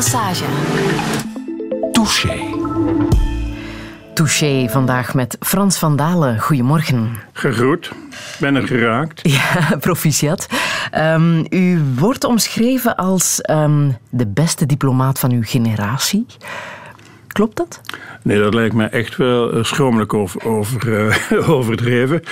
[0.00, 0.44] Lesage.
[1.92, 2.38] Touché.
[4.14, 6.40] Touché vandaag met Frans van Dalen.
[6.40, 7.10] Goedemorgen.
[7.32, 7.90] Gegroet.
[8.38, 9.20] Ben er geraakt.
[9.30, 10.48] Ja, proficiat.
[10.96, 16.26] Um, u wordt omschreven als um, de beste diplomaat van uw generatie.
[17.26, 17.80] Klopt dat?
[18.22, 20.88] Nee, dat lijkt me echt wel schromelijk over, over,
[21.32, 22.22] uh, overdreven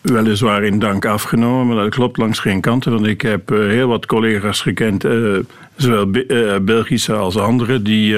[0.00, 2.92] weliswaar in dank afgenomen, maar dat klopt langs geen kanten.
[2.92, 5.38] Want ik heb uh, heel wat collega's gekend, uh,
[5.78, 8.16] zowel uh, Belgische als andere, die,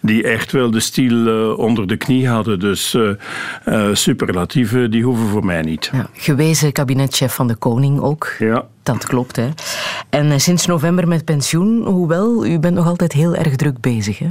[0.00, 2.60] die echt wel de stiel onder de knie hadden.
[2.60, 2.96] Dus
[3.92, 5.90] superlatieven, die hoeven voor mij niet.
[5.92, 8.34] Ja, gewezen kabinetchef van de koning ook.
[8.38, 8.66] Ja.
[8.82, 9.48] Dat klopt, hè.
[10.10, 14.28] En sinds november met pensioen, hoewel, u bent nog altijd heel erg druk bezig, hè?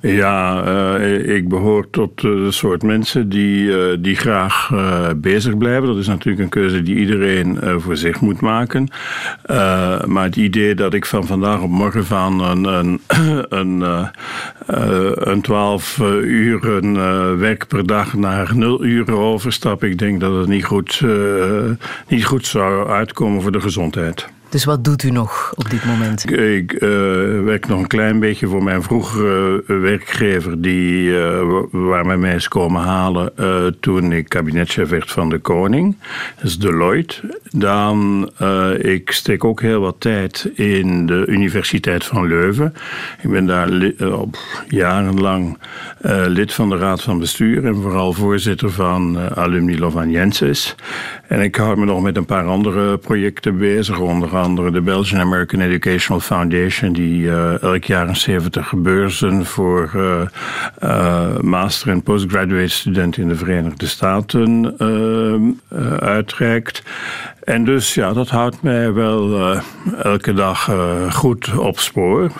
[0.00, 4.70] Ja, uh, ik behoor tot de soort mensen die, uh, die graag
[5.16, 5.86] bezig blijven.
[5.86, 8.88] Dat is natuurlijk een keuze die iedereen voor zich moet maken.
[10.06, 13.00] maar het idee dat ik van vandaag op morgen van een, een,
[13.58, 14.08] een,
[15.30, 20.64] een 12 uren werk per dag naar 0 uren overstap, ik denk dat het niet
[20.64, 21.02] goed,
[22.08, 24.28] niet goed zou uitkomen voor de gezondheid.
[24.48, 26.30] Dus wat doet u nog op dit moment?
[26.30, 26.80] Ik uh,
[27.44, 32.48] werk nog een klein beetje voor mijn vroegere werkgever, die, uh, waar mij mij is
[32.48, 33.32] komen halen
[33.80, 35.96] toen ik kabinetchef werd van de Koning.
[36.36, 37.40] Dat is Deloitte.
[37.50, 38.30] Dan,
[38.78, 42.74] ik steek ook heel wat tijd in de Universiteit van Leuven.
[43.22, 43.92] Ik ben daar
[44.68, 45.58] jarenlang
[46.26, 50.74] lid van de Raad van Bestuur en vooral voorzitter van Alumni Lovaniensis.
[51.28, 55.20] En ik hou me nog met een paar andere projecten bezig, onder andere de Belgian
[55.20, 60.20] American Educational Foundation, die uh, elk jaar een 70 beurzen voor uh,
[60.82, 64.74] uh, master- en postgraduate studenten in de Verenigde Staten
[66.00, 66.82] uitreikt.
[67.48, 69.60] En dus ja, dat houdt mij wel uh,
[70.02, 72.30] elke dag uh, goed op spoor.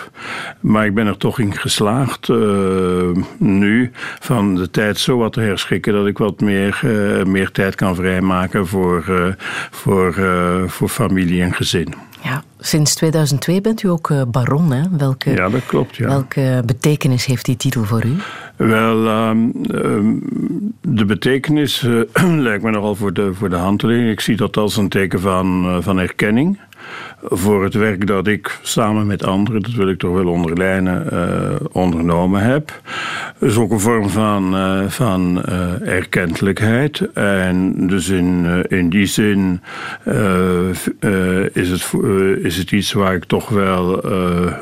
[0.61, 5.41] Maar ik ben er toch in geslaagd uh, nu van de tijd zo wat te
[5.41, 6.81] herschikken dat ik wat meer,
[7.27, 9.37] meer tijd kan vrijmaken voor,
[9.71, 10.15] voor,
[10.67, 12.08] voor familie en gezin.
[12.23, 14.73] Ja, sinds 2002 bent u ook baron.
[14.73, 14.83] Hè?
[14.97, 15.97] Welke, ja, dat klopt.
[15.97, 16.07] Ja.
[16.07, 18.17] Welke betekenis heeft die titel voor u?
[18.57, 20.23] Wel, um, um,
[20.81, 22.03] de betekenis uh,
[22.47, 24.11] lijkt me nogal voor de, voor de hand te liggen.
[24.11, 26.59] Ik zie dat als een teken van, uh, van erkenning
[27.23, 31.67] voor het werk dat ik samen met anderen, dat wil ik toch wel onderlijnen, uh,
[31.73, 32.81] ondernomen heb.
[33.39, 37.13] is ook een vorm van, uh, van uh, erkentelijkheid.
[37.13, 39.61] En dus in, in die zin
[41.53, 41.93] is, het,
[42.43, 44.05] is het iets waar ik toch wel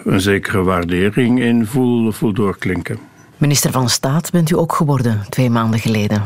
[0.04, 2.98] een zekere waardering in voel, voel doorklinken.
[3.36, 6.22] Minister van Staat bent u ook geworden, twee maanden geleden.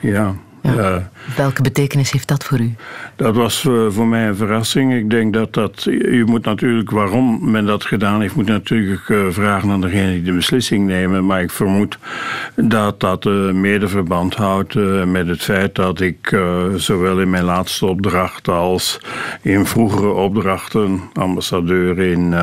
[0.00, 0.34] Ja.
[0.72, 1.10] Ja.
[1.36, 2.74] Welke betekenis heeft dat voor u?
[3.16, 4.94] Dat was uh, voor mij een verrassing.
[4.94, 5.84] Ik denk dat dat.
[5.88, 10.22] U moet natuurlijk, waarom men dat gedaan heeft, moet natuurlijk uh, vragen aan degene die
[10.22, 11.26] de beslissing nemen.
[11.26, 11.98] Maar ik vermoed
[12.54, 14.74] dat dat mede verband houdt
[15.06, 16.36] met het feit dat ik
[16.76, 19.00] zowel in mijn laatste opdracht als
[19.42, 22.34] in vroegere opdrachten ambassadeur in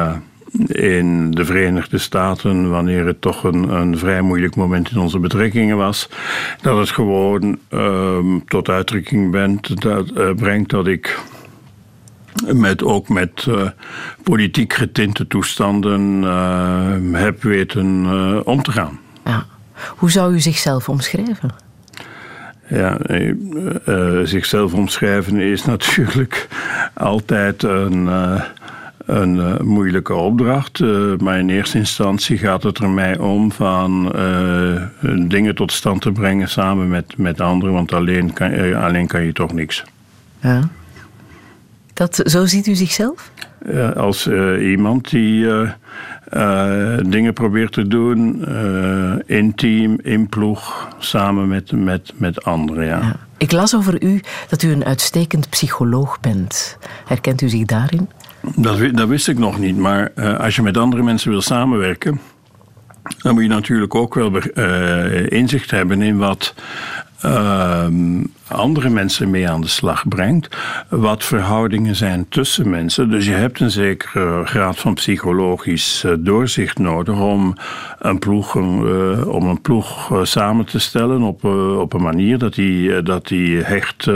[0.68, 5.78] in de Verenigde Staten, wanneer het toch een, een vrij moeilijk moment in onze betrekkingen
[5.78, 6.10] was,
[6.62, 8.18] dat het gewoon uh,
[8.48, 11.20] tot uitdrukking bent, dat, uh, brengt dat ik
[12.54, 13.70] met, ook met uh,
[14.24, 16.22] politiek getinte toestanden
[17.14, 18.06] heb weten
[18.46, 19.00] om te gaan.
[19.26, 19.46] Ja.
[19.88, 21.50] Hoe zou u zichzelf omschrijven?
[22.68, 22.98] Ja,
[24.24, 26.48] zichzelf omschrijven is natuurlijk
[26.94, 28.10] altijd een
[29.12, 30.80] een uh, moeilijke opdracht.
[30.80, 34.82] Uh, maar in eerste instantie gaat het er mij om van uh,
[35.28, 39.34] dingen tot stand te brengen samen met, met anderen, want alleen kan, alleen kan je
[39.34, 39.84] toch niks.
[40.40, 40.70] Ja.
[41.94, 43.32] Dat, zo ziet u zichzelf?
[43.96, 44.28] als
[44.62, 45.48] iemand die
[47.06, 48.46] dingen probeert te doen
[49.26, 52.86] in team, in ploeg, samen met, met, met anderen.
[52.86, 53.00] Ja.
[53.00, 53.16] ja.
[53.38, 56.78] Ik las over u dat u een uitstekend psycholoog bent.
[57.06, 58.10] Herkent u zich daarin?
[58.56, 62.20] Dat, dat, wist ik nog niet, maar uh, als je met andere mensen wil samenwerken,
[63.18, 66.56] dan moet je natuurlijk ook wel uh, inzicht hebben in wat
[67.26, 67.86] uh,
[68.48, 70.58] andere mensen mee aan de slag brengt.
[70.90, 73.10] Wat verhoudingen zijn tussen mensen.
[73.10, 77.56] Dus je hebt een zekere graad van psychologisch doorzicht nodig om
[78.00, 78.56] een ploeg,
[79.26, 81.44] om een ploeg samen te stellen op,
[81.80, 84.08] op een manier dat die, dat die hecht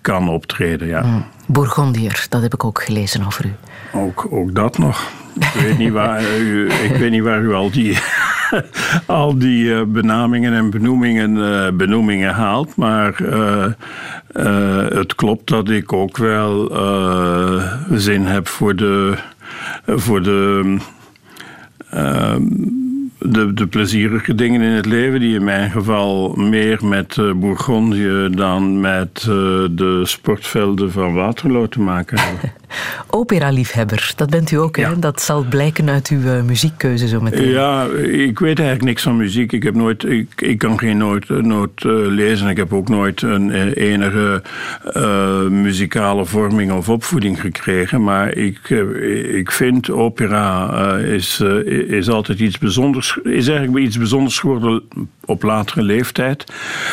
[0.00, 0.88] kan optreden.
[0.88, 1.02] Ja.
[1.02, 1.24] Mm.
[1.46, 3.54] Bourgondier, dat heb ik ook gelezen over u.
[3.92, 5.10] Ook, ook dat nog.
[5.34, 7.98] Ik weet niet waar u, ik weet niet waar al die,
[9.06, 12.76] al die benamingen en benoemingen, benoemingen haalt.
[12.76, 13.66] Maar uh,
[14.88, 16.72] het klopt dat ik ook wel
[17.90, 19.14] zin heb voor de.
[19.86, 20.76] Voor de
[21.90, 22.42] ehm,
[23.24, 28.28] de, de plezierige dingen in het leven, die in mijn geval meer met uh, Bourgondië
[28.30, 29.34] dan met uh,
[29.70, 32.52] de sportvelden van Waterloo te maken hebben.
[33.10, 34.98] Opera-liefhebber, dat bent u ook, hè?
[34.98, 37.48] Dat zal blijken uit uw uh, muziekkeuze zo meteen.
[37.48, 39.52] Ja, ik weet eigenlijk niks van muziek.
[39.52, 42.48] Ik, heb nooit, ik, ik kan geen noot, noot lezen.
[42.48, 44.42] Ik heb ook nooit een enige
[45.50, 48.02] muzikale vorming of opvoeding gekregen.
[48.02, 48.70] Maar ik,
[49.32, 51.40] ik vind opera is,
[51.86, 54.82] is altijd iets bijzonders is eigenlijk iets bijzonders geworden
[55.24, 56.52] op latere leeftijd.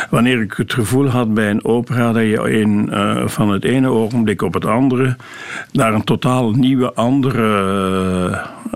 [0.10, 3.90] Wanneer ik het gevoel had bij een opera dat je in, uh, van het ene
[3.90, 5.16] ogenblik op het andere
[5.72, 7.48] naar een totaal nieuwe, andere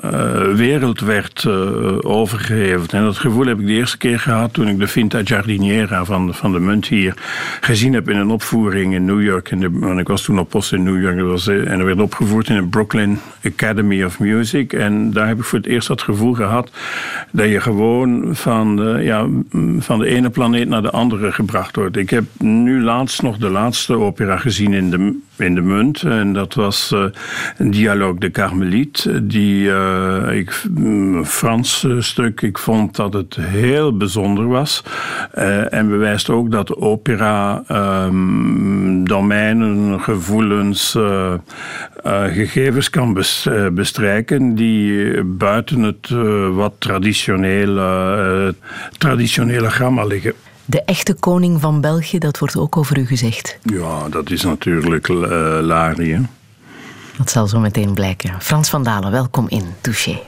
[0.03, 2.93] uh, wereld werd uh.
[2.93, 6.33] En dat gevoel heb ik de eerste keer gehad toen ik de Finta Giardiniera van,
[6.33, 7.13] van de Munt hier
[7.61, 9.51] gezien heb in een opvoering in New York.
[9.51, 11.99] In de, want ik was toen op post in New York was, en er werd
[11.99, 14.73] opgevoerd in de Brooklyn Academy of Music.
[14.73, 16.71] En daar heb ik voor het eerst dat gevoel gehad
[17.33, 19.27] dat je gewoon van de, ja,
[19.79, 21.97] van de ene planeet naar de andere gebracht wordt.
[21.97, 26.03] Ik heb nu laatst nog de laatste opera gezien in de, in de Munt.
[26.03, 27.05] En dat was uh,
[27.57, 29.27] een Dialogue de Carmelite.
[29.27, 32.41] Die, uh, ik, een Frans stuk.
[32.41, 34.83] Ik vond dat het heel bijzonder was.
[35.69, 37.63] En bewijst ook dat opera
[38.05, 40.97] um, domeinen, gevoelens,
[42.03, 43.23] gegevens kan
[43.73, 46.09] bestrijken die buiten het
[46.53, 48.55] wat traditionele,
[48.97, 50.33] traditionele gamma liggen.
[50.65, 53.57] De echte koning van België, dat wordt ook over u gezegd.
[53.63, 55.17] Ja, dat is natuurlijk uh,
[55.61, 56.27] Lari.
[57.17, 58.41] Dat zal zo meteen blijken.
[58.41, 60.19] Frans van Dalen, welkom in Touché.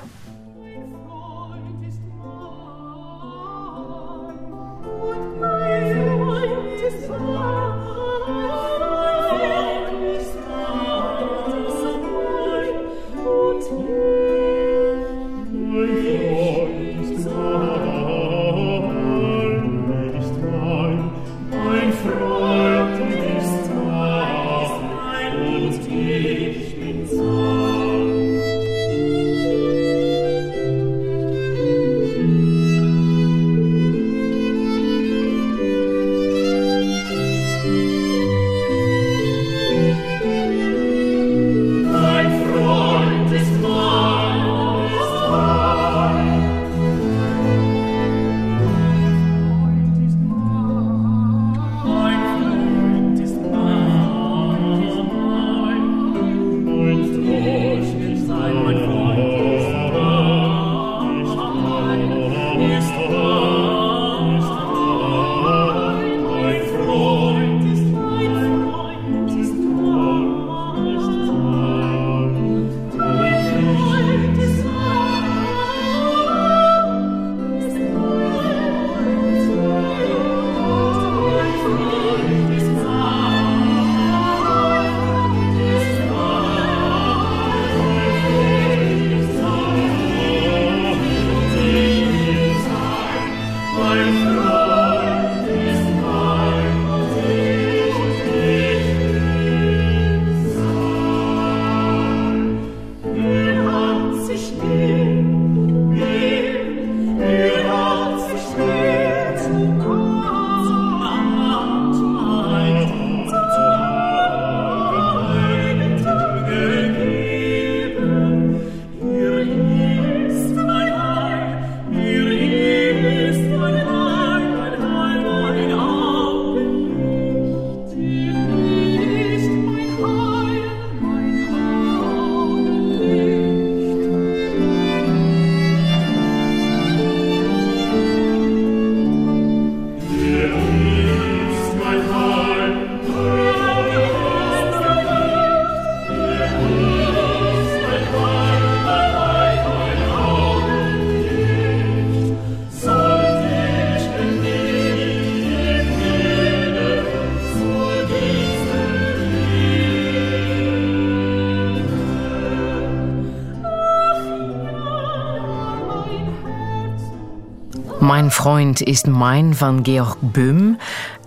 [168.46, 170.74] Freund is Mein van Georg Böhm.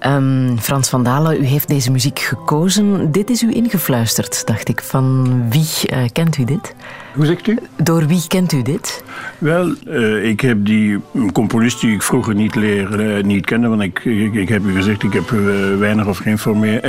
[0.07, 3.13] Um, Frans van Dalen, u heeft deze muziek gekozen.
[3.13, 4.83] Dit is u ingefluisterd, dacht ik.
[4.83, 6.75] Van wie uh, kent u dit?
[7.15, 7.59] Hoe zegt u?
[7.77, 9.05] Door wie kent u dit?
[9.39, 11.01] Wel, uh, ik heb die
[11.33, 13.69] componist die ik vroeger niet, leer, uh, niet kende.
[13.69, 15.31] Want ik, ik, ik, heb u gezegd, ik heb
[15.79, 16.81] weinig of geen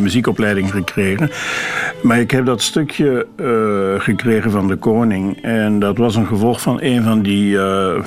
[0.00, 1.30] muziekopleiding gekregen.
[2.02, 3.26] Maar ik heb dat stukje
[3.98, 5.42] gekregen van de koning.
[5.42, 7.58] En dat was een gevolg van een van die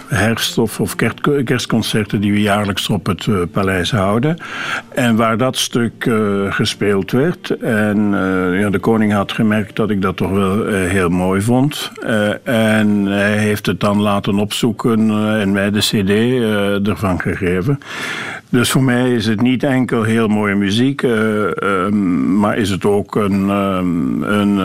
[0.08, 0.96] herfst- of,
[1.44, 4.38] kerstconcerten die we jaarlijks op het paleis houden.
[4.90, 7.50] En waar dat stuk uh, gespeeld werd.
[7.50, 11.42] En uh, ja, de koning had gemerkt dat ik dat toch wel uh, heel mooi
[11.42, 11.92] vond.
[12.44, 15.00] en hij heeft het dan laten opzoeken
[15.40, 16.10] en mij de cd
[16.88, 17.80] ervan gegeven.
[18.52, 23.16] Dus voor mij is het niet enkel heel mooie muziek, ehm, maar is het ook
[23.16, 24.60] een, ehm, een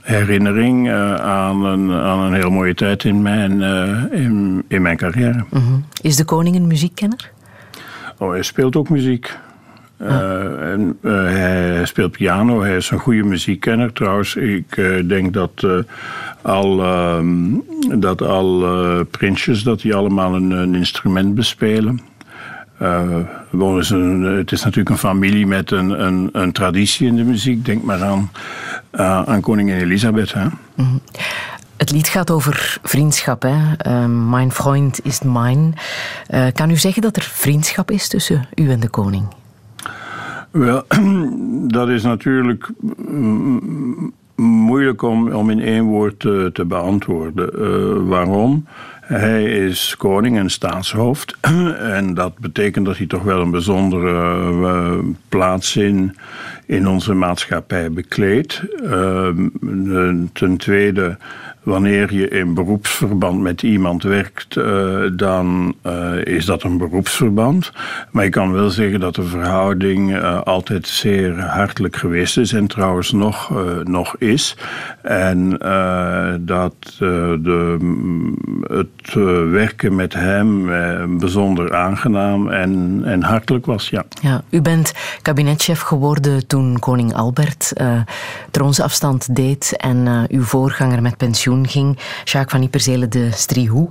[0.00, 0.90] herinnering
[1.20, 3.62] aan, een, aan een heel mooie tijd in mijn,
[4.12, 5.44] in, in mijn carrière.
[5.50, 5.84] -hmm.
[6.02, 7.30] Is de koning een muziekkenner?
[8.18, 9.36] Oh, hij speelt ook muziek.
[10.00, 13.92] Uh, en, uh, hij speelt piano, hij is een goede muziekkenner.
[13.92, 15.66] Trouwens, ik uh, denk dat
[16.42, 16.82] al,
[17.98, 18.64] dat al
[19.10, 22.00] prinsjes dat die allemaal een, een instrument bespelen.
[22.78, 27.64] Een, het is natuurlijk een familie met een, een, een, traditie in de muziek.
[27.64, 28.30] Denk maar aan,
[29.26, 30.32] aan koningin Elisabeth.
[30.32, 30.44] Hè?
[30.44, 31.00] Mm -hmm.
[31.76, 33.42] Het lied gaat over vriendschap.
[33.42, 33.56] Hè?
[33.86, 35.74] Uh, mijn vriend is mijn.
[36.52, 39.24] Kan u zeggen dat er vriendschap is tussen u en de koning?
[40.50, 40.84] Wel,
[41.78, 42.70] dat is natuurlijk
[44.36, 48.08] moeilijk om, om in één woord te, te beantwoorden.
[48.08, 48.66] Waarom?
[49.04, 51.36] Hij is koning en staatshoofd.
[51.98, 56.16] en dat betekent dat hij toch wel een bijzondere uh, plaats in,
[56.66, 58.62] in onze maatschappij bekleedt.
[58.82, 59.28] Uh,
[60.32, 61.16] ten tweede
[61.64, 67.72] Wanneer je in beroepsverband met iemand werkt, uh, dan uh, is dat een beroepsverband.
[68.10, 72.66] Maar ik kan wel zeggen dat de verhouding uh, altijd zeer hartelijk geweest is en
[72.66, 73.52] trouwens nog,
[73.84, 74.56] nog is.
[75.02, 75.50] En
[76.40, 77.78] dat de,
[78.62, 79.14] het
[79.50, 80.66] werken met hem
[81.18, 84.04] bijzonder aangenaam en, en hartelijk was, ja.
[84.22, 84.42] ja.
[84.50, 84.92] U bent
[85.22, 87.72] kabinetchef geworden toen koning Albert
[88.50, 93.88] troonsafstand deed en uw voorganger met pensioen ging, Jacques van Yperzele de Strihou.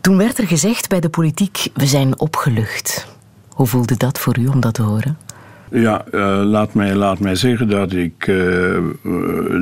[0.00, 3.06] Toen werd er gezegd bij de politiek, we zijn opgelucht.
[3.48, 5.18] Hoe voelde dat voor u om dat te horen?
[5.70, 8.78] Ja, uh, laat, mij, laat mij zeggen dat ik uh,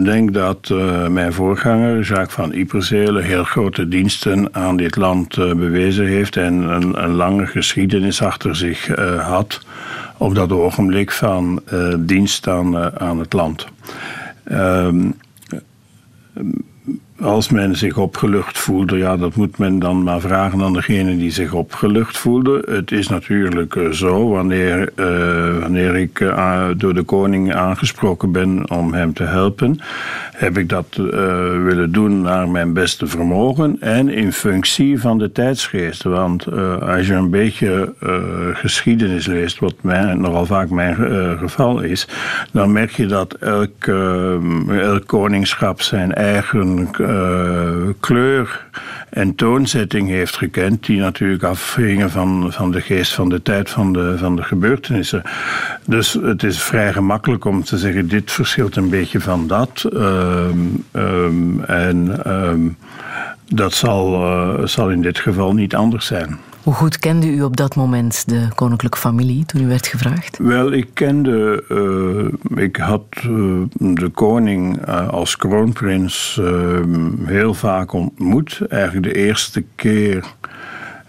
[0.04, 0.68] denk dat
[1.08, 7.02] mijn voorganger, Jacques van Yperzele, heel grote diensten aan dit land bewezen heeft en een,
[7.04, 8.86] een, lange geschiedenis achter zich
[9.20, 9.60] had
[10.16, 11.62] op dat ogenblik van
[11.98, 13.66] dienst aan, aan het land.
[14.44, 15.10] Ehm,
[17.20, 21.30] als men zich opgelucht voelde, ja, dat moet men dan maar vragen aan degene die
[21.30, 22.62] zich opgelucht voelde.
[22.70, 28.70] Het is natuurlijk uh, zo, wanneer, uh, wanneer ik uh, door de koning aangesproken ben
[28.70, 29.78] om hem te helpen,
[30.32, 30.86] heb ik dat
[31.64, 36.02] willen doen naar mijn beste vermogen en in functie van de tijdsgeest.
[36.02, 36.46] Want
[36.80, 37.92] als je een beetje
[38.54, 40.96] geschiedenis leest, wat mij, nogal vaak mijn
[41.38, 42.08] geval is,
[42.52, 43.86] dan merk je dat elk,
[44.68, 48.66] elk koningschap zijn eigen uh, kleur
[49.10, 53.92] en toonzetting heeft gekend, die natuurlijk afhingen van, van de geest van de tijd van
[53.92, 55.22] de, van de gebeurtenissen.
[55.86, 59.84] Dus het is vrij gemakkelijk om te zeggen: dit verschilt een beetje van dat.
[59.92, 60.46] Uh,
[60.92, 62.76] um, en um,
[63.48, 66.38] dat zal, uh, zal in dit geval niet anders zijn.
[66.64, 70.38] Hoe goed kende u op dat moment de koninklijke familie toen u werd gevraagd?
[70.38, 76.40] Wel, ik kende, uh, ik had uh, de koning uh, als kroonprins
[77.24, 78.60] heel vaak ontmoet.
[78.68, 80.24] Eigenlijk de eerste keer.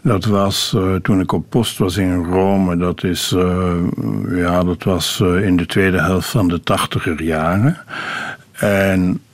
[0.01, 2.77] Dat was toen ik op post was in Rome.
[2.77, 3.35] Dat, is,
[4.29, 7.77] ja, dat was in de tweede helft van de tachtiger jaren.
[8.59, 9.25] En eh,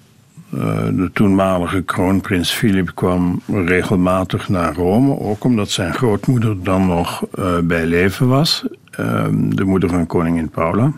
[0.92, 7.58] de toenmalige kroonprins Filip kwam regelmatig naar Rome, ook omdat zijn grootmoeder dan nog uh,
[7.64, 8.66] bij leven was,
[9.00, 10.92] uh, de moeder van koningin Paula.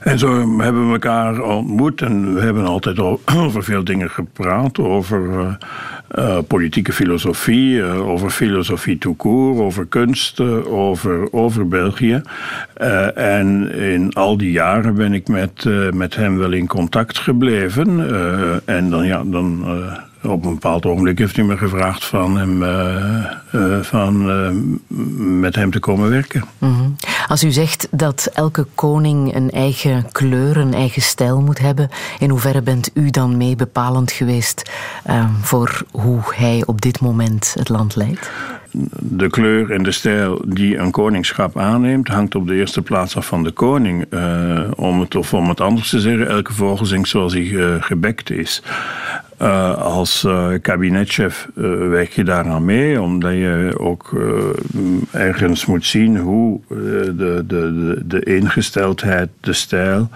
[0.00, 2.98] En zo hebben we elkaar ontmoet en we hebben altijd
[3.44, 4.78] over veel dingen gepraat.
[4.78, 5.58] Over
[6.18, 12.22] uh, politieke filosofie, uh, over filosofie tout court, over kunst, over, over België.
[13.14, 17.88] en in al die jaren ben ik met, met hem wel in contact gebleven.
[18.64, 19.64] en dan, ja, dan
[20.22, 24.50] op een bepaald ogenblik heeft hij me gevraagd van, hem, uh, uh, van uh,
[25.40, 26.44] met hem te komen werken.
[26.58, 26.96] Mm -hmm.
[27.28, 32.30] Als u zegt dat elke koning een eigen kleur, een eigen stijl moet hebben, in
[32.30, 34.70] hoeverre bent u dan mee bepalend geweest
[35.40, 38.30] voor hoe hij op dit moment het land leidt?
[38.98, 43.26] de kleur en de stijl die een koningschap aanneemt, hangt op de eerste plaats af
[43.26, 44.04] van de koning.
[44.10, 47.74] Uh, om het, of om het anders te zeggen, elke vogel zingt zoals hij uh,
[47.80, 48.62] gebekt is.
[49.42, 50.26] Uh, als
[50.62, 54.20] kabinetchef werk je daaraan mee, omdat je ook
[55.10, 60.08] ergens moet zien hoe de, de, de, de ingesteldheid, de stijl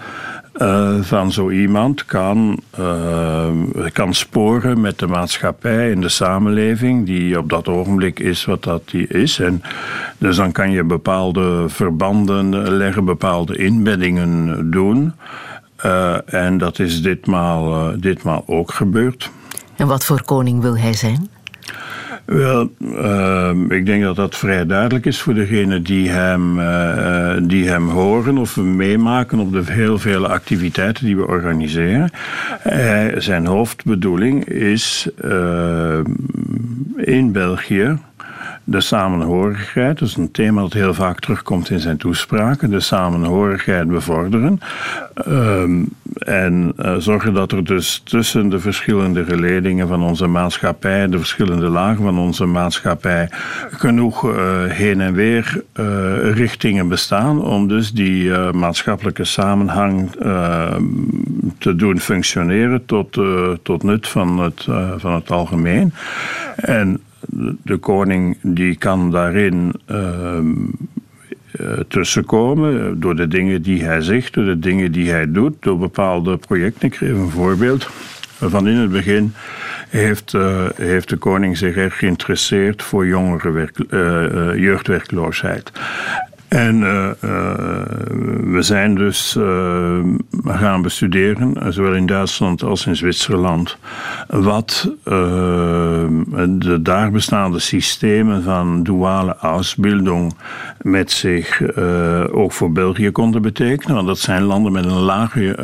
[1.01, 2.59] van zo iemand kan,
[3.93, 8.89] kan sporen met de maatschappij en de samenleving, die op dat ogenblik is wat dat
[8.89, 9.39] die is.
[9.39, 9.61] En
[10.17, 15.13] dus dan kan je bepaalde verbanden leggen, bepaalde inbeddingen doen.
[15.85, 19.31] Uh, en dat is ditmaal, ditmaal ook gebeurd.
[19.75, 21.29] En wat voor koning wil hij zijn?
[22.25, 27.69] Wel, uh, ik denk dat dat vrij duidelijk is voor degenen die hem, uh, die
[27.69, 32.11] hem horen of meemaken op de heel vele activiteiten die we organiseren.
[32.65, 35.09] Uh, zijn hoofdbedoeling is
[36.95, 37.97] in België
[38.67, 44.59] de samenhorigheid, is een thema dat heel vaak terugkomt in zijn toespraken, de samenhorigheid bevorderen.
[45.13, 45.83] Ehm,
[46.15, 51.67] en uh, zorgen dat er dus tussen de verschillende geledingen van onze maatschappij, de verschillende
[51.69, 53.29] lagen van onze maatschappij,
[53.71, 55.85] genoeg uh, heen en weer uh,
[56.33, 60.11] richtingen bestaan om dus die maatschappelijke samenhang
[61.57, 63.17] te doen functioneren tot,
[63.63, 64.67] tot nut van het,
[64.97, 65.93] van het algemeen.
[66.55, 67.01] En
[67.63, 70.39] de koning die kan daarin uh,
[71.87, 76.37] tussenkomen door de dingen die hij zegt, door de dingen die hij doet, door bepaalde
[76.37, 76.87] projecten.
[76.87, 77.89] Ik geef een voorbeeld.
[78.39, 79.33] Van in het begin
[79.89, 85.71] heeft, uh, heeft de koning zich erg geïnteresseerd voor jongerenwerk, uh, jeugdwerkloosheid.
[86.55, 87.09] En uh, uh,
[88.43, 89.99] we zijn dus uh,
[90.45, 93.77] gaan bestuderen, zowel in Duitsland als in Zwitserland,
[94.27, 100.33] wat de daar bestaande systemen van duale ausbildung
[100.81, 101.75] met zich
[102.31, 103.95] ook voor België konden betekenen.
[103.95, 105.55] Want dat zijn landen met een lage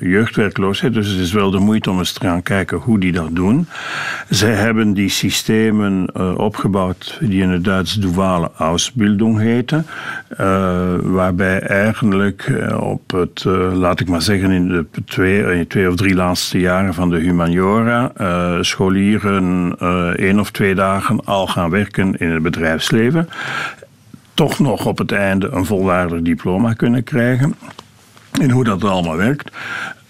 [0.00, 3.34] jeugdwerkloosheid, dus het is wel de moeite om eens te gaan kijken hoe die dat
[3.34, 3.66] doen.
[4.28, 9.86] Zij hebben die systemen opgebouwd die in het Duits duale Ausbildung heten.
[10.32, 15.88] Uh, waarbij eigenlijk eh, op het, uh, laat ik maar zeggen, in de twee, twee
[15.88, 18.12] of drie laatste jaren van de humaniora
[18.60, 19.76] scholieren
[20.16, 23.28] één of twee dagen al gaan werken in het bedrijfsleven.
[24.34, 27.54] Toch nog op het einde een volwaardig diploma kunnen krijgen.
[28.40, 29.56] En hoe dat allemaal werkt.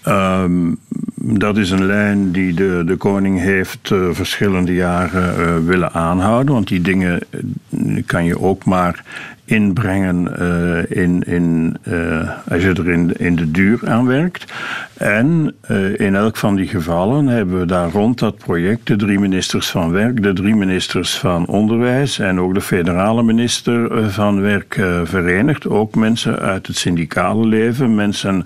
[0.07, 0.77] Um,
[1.15, 6.53] dat is een lijn die de, de koning heeft verschillende jaren willen aanhouden.
[6.53, 7.19] Want die dingen
[8.05, 9.03] kan je ook maar
[9.49, 14.53] inbrengen uh, in, in, uh, als je er in, in de duur aan werkt.
[14.93, 19.19] En uh, in elk van die gevallen hebben we daar rond dat project de drie
[19.19, 24.73] ministers van Werk, de drie ministers van Onderwijs en ook de federale minister van Werk
[25.03, 25.67] verenigd.
[25.67, 28.43] Ook mensen uit het syndicale leven, mensen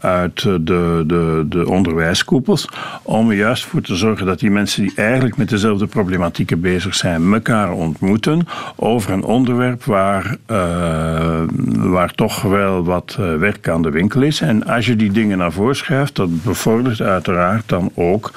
[0.00, 0.62] uit de,
[1.06, 2.68] de, de onderwijskoepels.
[3.02, 6.94] Om er juist voor te zorgen dat die mensen die eigenlijk met dezelfde problematieken bezig
[6.94, 11.42] zijn, elkaar ontmoeten over een onderwerp waar waar, uh,
[11.90, 14.40] waar toch wel wat uh, werk aan de winkel is.
[14.40, 18.32] En als je die dingen naar voren schuift, dat bevordert uiteraard dan ook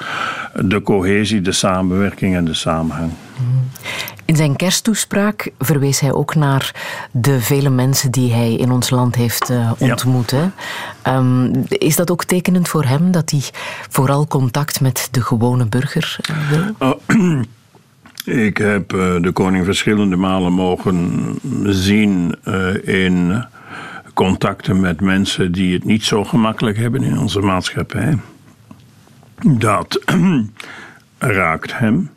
[0.54, 3.10] de cohesie, de samenwerking en de samenhang.
[4.24, 6.74] In zijn kersttoespraak verwees hij ook naar
[7.10, 10.30] de vele mensen die hij in ons land heeft uh, ontmoet.
[10.30, 11.16] Ja.
[11.16, 13.42] Um, is dat ook tekenend voor hem dat hij
[13.88, 16.16] vooral contact met de gewone burger
[16.50, 16.74] wil?
[16.78, 17.42] Oh,
[18.24, 21.20] Ik heb uh, de koning verschillende malen mogen
[21.62, 23.44] zien uh, in
[24.14, 28.18] contacten met mensen die het niet zo gemakkelijk hebben in onze maatschappij.
[29.42, 30.00] Dat
[31.18, 32.10] raakt hem.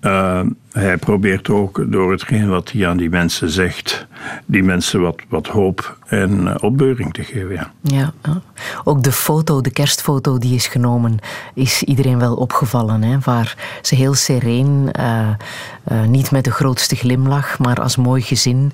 [0.00, 0.40] Uh,
[0.72, 4.06] hij probeert ook door hetgeen wat hij aan die mensen zegt,
[4.46, 7.54] die mensen wat, wat hoop en uh, opbeuring te geven.
[7.54, 7.72] Ja.
[7.82, 8.12] ja.
[8.84, 11.18] ook de foto, de kerstfoto die is genomen,
[11.54, 13.02] is iedereen wel opgevallen.
[13.02, 13.18] Hè?
[13.24, 15.28] Waar ze heel sereen, uh,
[16.06, 18.72] niet met de grootste glimlach, maar als mooi gezin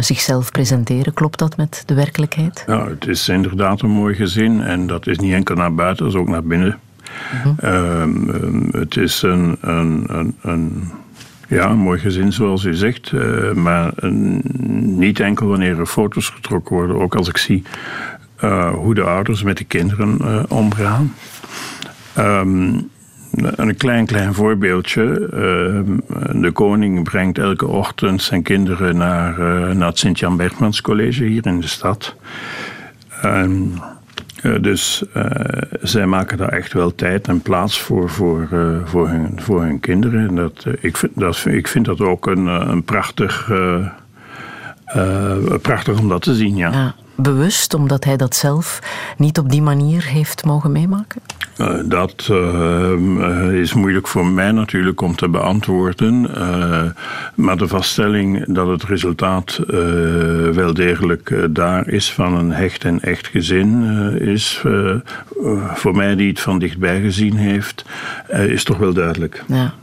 [0.00, 1.12] zichzelf presenteren.
[1.12, 2.64] Klopt dat met de werkelijkheid?
[2.66, 6.14] Ja, het is inderdaad een mooi gezin en dat is niet enkel naar buiten, dat
[6.14, 6.78] is ook naar binnen.
[7.60, 10.90] Mm het is een, een, een,
[11.48, 13.12] ja, mooi gezin, zoals u zegt.
[13.12, 13.92] Uh, maar
[14.80, 16.96] niet enkel wanneer er foto's getrokken worden.
[16.96, 17.62] Ook als ik zie
[18.44, 21.14] uh, hoe de ouders met de kinderen uh, omgaan.
[22.18, 22.90] Um,
[23.36, 25.28] een klein, klein voorbeeldje.
[25.32, 29.38] Ehm, de koning brengt elke ochtend zijn kinderen naar,
[29.76, 32.16] naar het Sint-Jan Bergmans College hier in de stad.
[34.60, 35.04] Dus
[35.82, 38.48] zij maken daar echt wel tijd en plaats voor, voor,
[38.84, 40.28] voor, hun, voor hun kinderen.
[40.28, 43.50] En dat, ik, vind, dat, ik vind dat ook een, een prachtig,
[45.62, 46.94] prachtig om dat te zien, ja.
[47.16, 48.80] Bewust, omdat hij dat zelf
[49.16, 51.20] niet op die manier heeft mogen meemaken?
[51.58, 56.30] Uh, dat uh, is moeilijk voor mij natuurlijk om te beantwoorden.
[56.36, 56.82] Uh,
[57.34, 59.60] maar de vaststelling dat het resultaat
[60.52, 63.82] wel degelijk daar is van een hecht en echt gezin
[64.18, 64.62] is,
[65.74, 67.84] voor mij die het van dichtbij gezien heeft,
[68.28, 69.44] is toch wel duidelijk.
[69.46, 69.74] Ja.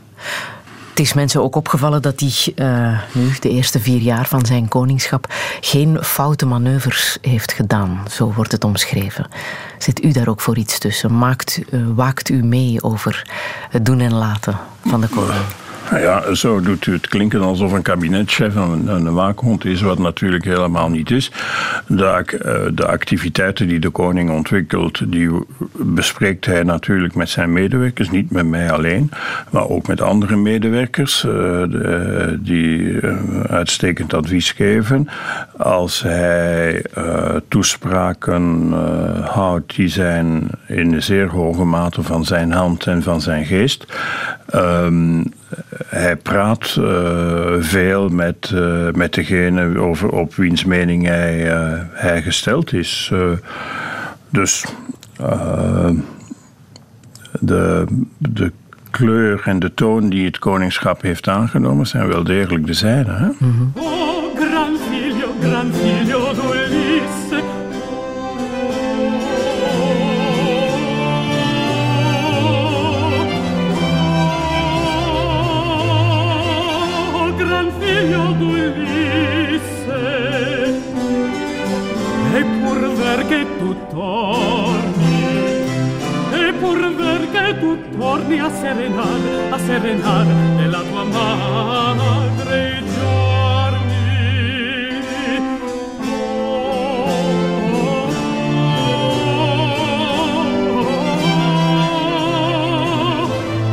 [0.94, 4.68] Het is mensen ook opgevallen dat hij uh, nu, de eerste vier jaar van zijn
[4.68, 5.26] koningschap,
[5.60, 8.04] geen foute manoeuvres heeft gedaan.
[8.10, 9.28] Zo wordt het omschreven.
[9.78, 11.18] Zit u daar ook voor iets tussen?
[11.18, 13.26] Maakt, uh, waakt u mee over
[13.70, 15.63] het doen en laten van de koning?
[15.90, 19.98] Nou ja, zo doet u het klinken alsof een kabinetchef een, een waakhond is, wat
[19.98, 21.30] natuurlijk helemaal niet is.
[21.86, 25.30] De, eh, de, activiteiten die de koning ontwikkelt, die
[25.72, 29.10] bespreekt hij natuurlijk met zijn medewerkers, niet met mij alleen,
[29.50, 31.62] maar ook met andere medewerkers uh,
[32.38, 33.16] die uh,
[33.48, 35.08] uitstekend advies geven.
[35.56, 36.84] Als hij
[37.48, 38.72] toespraken
[39.22, 43.86] houdt die zijn in een zeer hoge mate van zijn hand en van zijn geest.
[44.46, 45.22] Ehm,
[45.86, 52.22] hij praat uh, veel met, uh, met degene over op wiens mening hij, uh, hij
[52.22, 53.12] gesteld is.
[54.30, 54.64] dus
[57.40, 57.86] de,
[58.18, 58.52] de
[58.90, 63.12] kleur en de toon die het koningschap heeft aangenomen zijn wel degelijk de zijne.
[63.12, 63.26] Hè?
[63.26, 63.72] Mm -hmm.
[63.74, 66.23] Oh, gran figlio, gran figlio,
[88.24, 95.02] torni a serenar, a serenar nella tua madre i giorni.
[96.00, 96.04] Oh,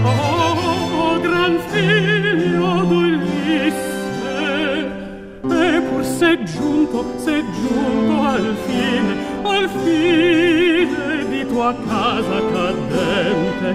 [0.04, 4.36] oh, oh, gran figlio d'Ulisse,
[5.50, 10.51] e pur sei giunto, sei giunto al fine, al fine
[11.62, 13.70] tua casa cadente,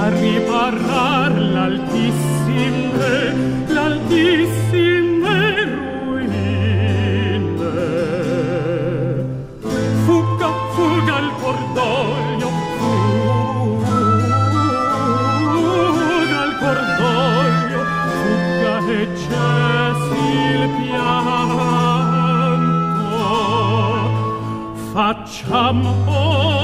[0.00, 3.12] a riparar l'altissime,
[3.68, 5.36] l'altissime
[6.06, 6.48] ruine.
[10.06, 12.48] Fuga, fuga il cordoglio,
[15.44, 17.80] fuga il cordoglio,
[18.22, 21.84] fuga e cessi il pianto.
[24.94, 26.55] Facciamo, oh,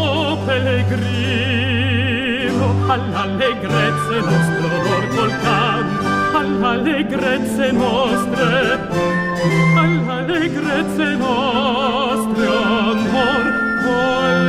[0.52, 2.48] pellegrini,
[2.86, 8.78] all'allegrezze nostro or col canto all'allegrezze nostre
[9.82, 13.44] all'allegrezze nostre amor
[13.82, 14.48] col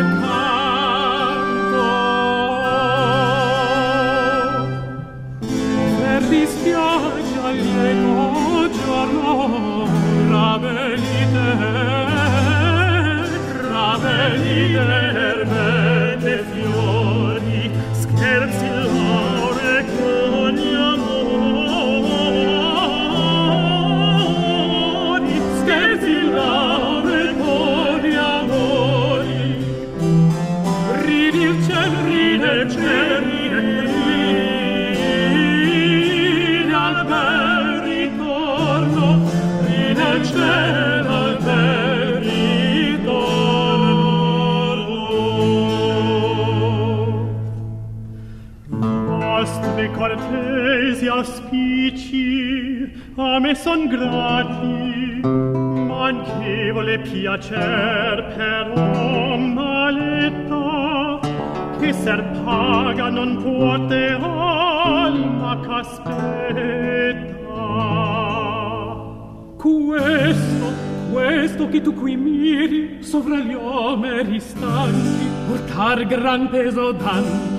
[6.02, 9.88] per dispiace lieto giorno
[10.30, 11.48] ravelite
[13.72, 15.04] ravelite
[53.18, 61.20] a me son grati manchevole piacer però maletta
[61.80, 66.12] che ser paga non puote alma caspetta.
[69.58, 77.53] Questo questo che tu qui miri sovra gli omeri stanti portar gran peso danni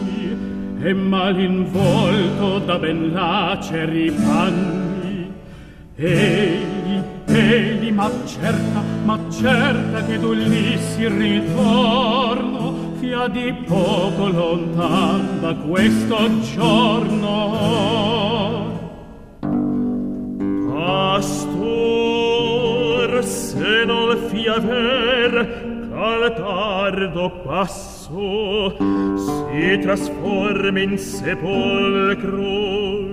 [0.87, 5.33] e mal involto da ben laceri panni
[5.97, 15.41] Egli, egli ma certa, ma certa che tu lì si ritorno fia di poco lontan
[15.41, 17.33] da questo giorno.
[20.75, 21.55] Pastor,
[23.25, 32.39] se non fia ver, al tardo passo si trasforma in sepolcro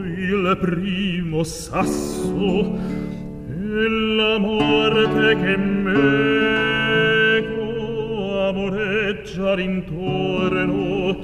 [0.03, 2.77] il primo sasso
[3.47, 6.07] e la morte che meco
[8.49, 11.17] amoreggia intorno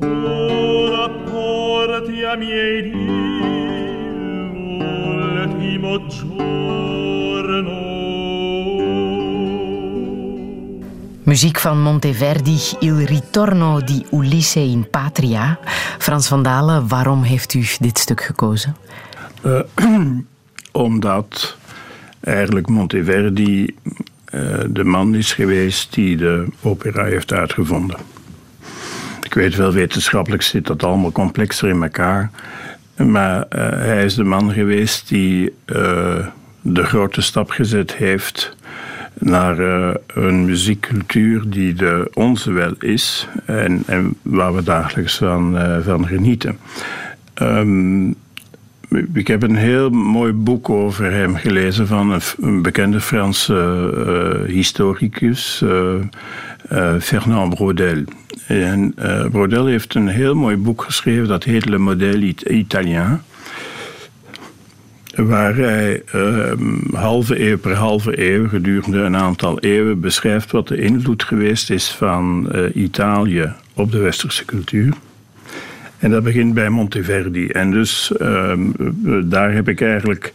[0.00, 3.52] ora porti a miei dì
[5.74, 6.93] l'ultimo giorno
[11.24, 15.58] Muziek van Monteverdi, Il Ritorno di Ulisse in Patria.
[15.98, 18.76] Frans van Dalen, waarom heeft u dit stuk gekozen?
[19.46, 19.60] Uh,
[20.72, 21.56] omdat
[22.20, 27.96] eigenlijk Monteverdi uh, de man is geweest die de opera heeft uitgevonden.
[29.22, 32.30] Ik weet wel, wetenschappelijk zit dat allemaal complexer in elkaar.
[32.96, 35.54] Maar uh, hij is de man geweest die
[36.60, 38.56] de grote stap gezet heeft
[39.18, 45.56] naar uh, een muziekcultuur die de onze wel is en, en waar we dagelijks van,
[45.56, 46.58] uh, van genieten.
[47.42, 48.14] Um,
[49.12, 53.90] ik heb een heel mooi boek over hem gelezen van een, bekende Franse
[54.46, 55.64] uh, historicus,
[57.00, 58.04] Fernand Brodel.
[58.46, 58.94] En
[59.30, 63.20] Brodel heeft een heel mooi boek geschreven dat heet Le Modèle Italien
[65.16, 66.52] waar hij uh,
[66.92, 71.88] halve eeuw per halve eeuw, gedurende een aantal eeuwen, beschrijft wat de invloed geweest is
[71.88, 74.94] van uh, Italië op de westerse cultuur.
[75.98, 77.46] En dat begint bij Monteverdi.
[77.46, 78.52] En dus uh,
[79.24, 80.32] daar heb ik eigenlijk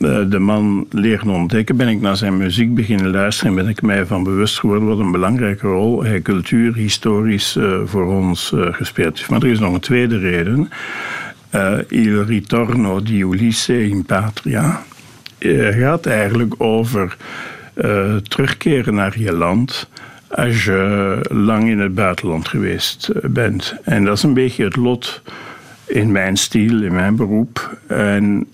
[0.00, 1.76] eh, de man leren ontdekken.
[1.76, 4.98] Ben ik naar zijn muziek beginnen luisteren en ben ik mij van bewust geworden wat
[4.98, 9.30] een belangrijke rol hij cultuurhistorisch uh, voor ons gespeeld heeft.
[9.30, 10.70] Maar er is nog een tweede reden.
[11.54, 14.84] Uh, Il ritorno di Ulisse in Patria
[15.38, 17.16] uh, gaat eigenlijk over
[17.74, 19.88] uh, terugkeren naar je land
[20.28, 23.74] als je lang in het buitenland geweest bent.
[23.82, 25.22] En dat is een beetje het lot
[25.86, 27.78] in mijn stijl, in mijn beroep.
[27.86, 28.46] En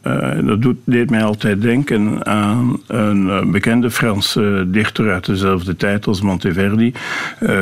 [0.44, 6.20] dat doet, deed mij altijd denken aan een bekende Franse dichter uit dezelfde tijd als
[6.20, 6.92] Monteverdi,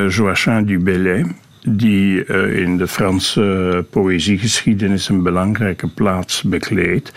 [0.08, 1.26] Joachim du Bellay
[1.66, 7.12] die uh, in de Franse poëziegeschiedenis een belangrijke plaats bekleedt.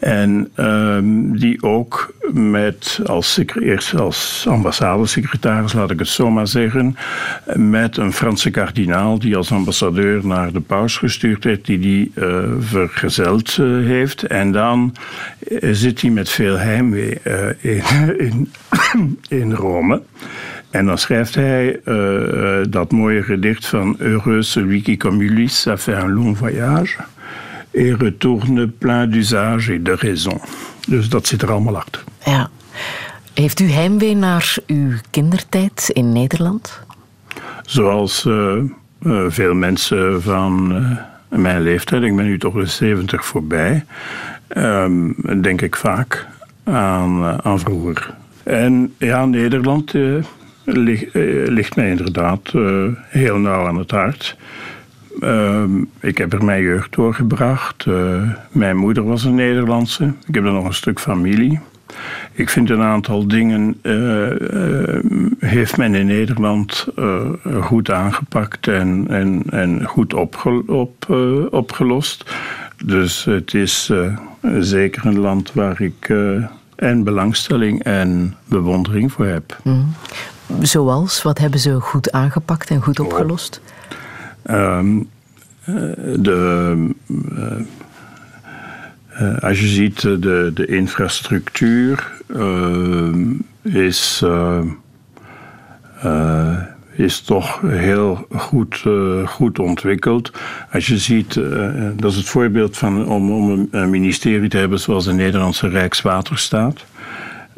[0.00, 0.98] En uh,
[1.38, 6.96] die ook met als, eerst als ambassadesecretaris, laat ik het zo maar zeggen,
[7.54, 12.44] met een Franse kardinaal die als ambassadeur naar de paus gestuurd werd, die die uh,
[12.58, 14.22] vergezeld heeft.
[14.22, 14.94] En dan
[15.60, 17.18] zit hij met veel heimwee
[17.60, 17.82] in,
[18.18, 18.52] in,
[19.38, 20.02] in Rome.
[20.70, 25.76] En dan schrijft hij uh, dat mooie gedicht van Heureux celui qui comme Ulysse a
[25.76, 26.96] fait un long voyage
[27.70, 30.40] et retourne plein d'usage et de raison.
[30.88, 32.04] Dus dat zit er allemaal achter.
[32.24, 32.50] Ja.
[33.34, 36.80] Heeft u heimwee naar uw kindertijd in Nederland?
[37.62, 38.62] Zoals uh,
[39.02, 40.82] uh, veel mensen van
[41.28, 43.84] mijn leeftijd, ik ben nu toch de 70 voorbij,
[44.56, 46.26] um, denk ik vaak
[46.64, 48.14] aan, aan vroeger.
[48.42, 49.94] En ja, Nederland
[50.76, 54.36] ligt, uh, ligt mij inderdaad uh, heel nauw aan het hart.
[55.20, 55.64] Uh,
[56.00, 57.86] ik heb er mijn jeugd doorgebracht.
[58.50, 60.12] mijn moeder was een Nederlandse.
[60.26, 61.60] Ik heb er nog een stuk familie.
[62.32, 63.80] Ik vind een aantal dingen
[65.38, 66.88] heeft men in Nederland
[67.60, 71.06] goed aangepakt en, en, en goed op,
[71.50, 72.34] opgelost.
[72.84, 73.92] Dus het is
[74.58, 76.12] zeker een land waar ik
[76.76, 79.56] en belangstelling en bewondering voor heb.
[79.62, 79.94] Mm.
[80.60, 81.22] Zoals?
[81.22, 83.60] Wat hebben ze goed aangepakt en goed opgelost?
[84.50, 85.08] Um,
[86.16, 87.60] de, uh,
[89.20, 93.14] uh, als je ziet, de, de infrastructuur uh,
[93.62, 94.24] is,
[96.92, 98.84] is toch heel goed,
[99.24, 100.32] goed ontwikkeld.
[100.72, 101.34] Als je ziet,
[101.96, 106.84] dat is het voorbeeld van om, om een ministerie te hebben zoals de Nederlandse Rijkswaterstaat.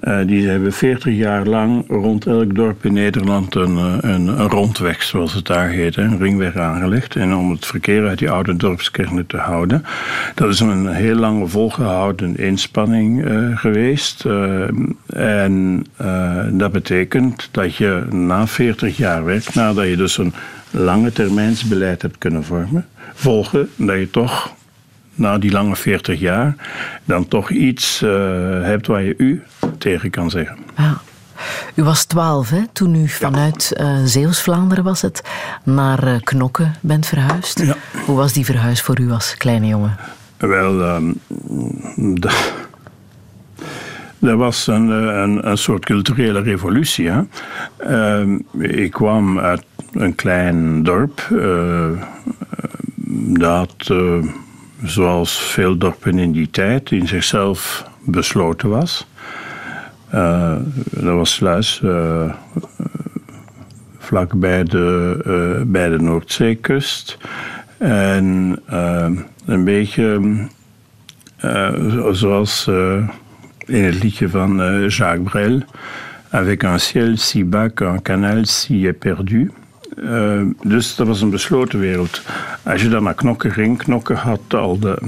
[0.04, 4.48] Uh, die hebben 40 jaar lang rond elk dorp in Nederland een, eh, een, een
[4.48, 7.16] rondweg, zoals het daar heet, een ringweg aangelegd.
[7.16, 9.84] En om het verkeer uit die oude dorpskernen te houden.
[10.34, 14.24] Dat is een heel lange volgehouden inspanning uh, geweest.
[15.06, 15.86] En
[16.50, 20.32] dat betekent dat je na 40 jaar werk, nadat je dus een
[20.70, 24.54] lange termijnsbeleid hebt kunnen vormen, volgen, dat je toch
[25.14, 26.54] na die lange 40 jaar
[27.04, 28.00] dan toch iets
[28.62, 29.42] hebt waar je u
[29.80, 30.58] tegen kan zeggen.
[30.76, 31.00] Ja.
[31.74, 35.22] U was twaalf hè, toen u vanuit uh, Zeeuws-Vlaanderen was het
[35.64, 37.62] naar uh, Knokke bent verhuisd.
[37.62, 37.76] Ja.
[38.06, 39.96] Hoe was die verhuis voor u als kleine jongen?
[40.36, 41.20] Wel, um,
[41.96, 42.50] de,
[44.18, 47.10] Dat was een, een, een soort culturele revolutie.
[47.10, 47.22] Hè?
[47.76, 51.28] Ehm, ik kwam uit een klein dorp
[53.38, 53.92] dat,
[54.84, 59.06] zoals veel dorpen in die tijd, in zichzelf besloten was.
[60.90, 61.82] Dat was Sluis,
[63.98, 67.18] vlak bij de, bij de Noordzeekust.
[67.78, 68.58] En
[69.46, 70.20] een beetje
[72.12, 72.68] zoals
[73.70, 75.62] in het liedje van uh, Jacques Brel.
[76.30, 79.50] Avec un ciel si bas qu'un canal si éperdu.
[79.96, 82.22] Uh, dus dat was een besloten wereld.
[82.62, 84.98] Als je dan naar Knokke ging, Knokke had al de.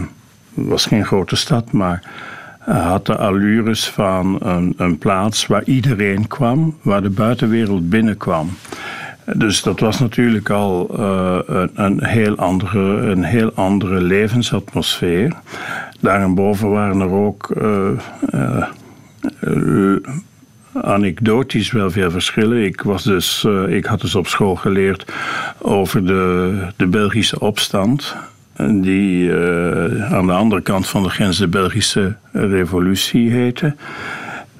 [0.54, 2.02] was geen grote stad, maar
[2.64, 8.50] had de allures van een, een, plaats waar iedereen kwam, waar de buitenwereld binnenkwam.
[9.36, 15.32] Dus dat was natuurlijk al uh, een, een, heel andere, een heel andere levensatmosfeer.
[16.00, 17.90] Daarboven waren er ook uh,
[19.40, 19.96] uh,
[20.72, 22.64] anekdotisch wel veel verschillen.
[22.64, 25.12] Ik, was dus, ik had dus op school geleerd
[25.58, 28.16] over de, de Belgische opstand.
[28.56, 29.32] Die
[30.10, 33.74] aan de andere kant van de grens de Belgische Revolutie heette.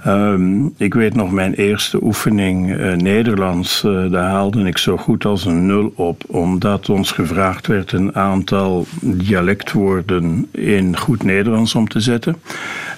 [0.06, 3.82] Um, ik weet nog mijn eerste oefening uh, Nederlands.
[3.84, 8.14] Uh, daar haalde ik zo goed als een nul op, omdat ons gevraagd werd een
[8.14, 12.36] aantal dialectwoorden in goed Nederlands om te zetten.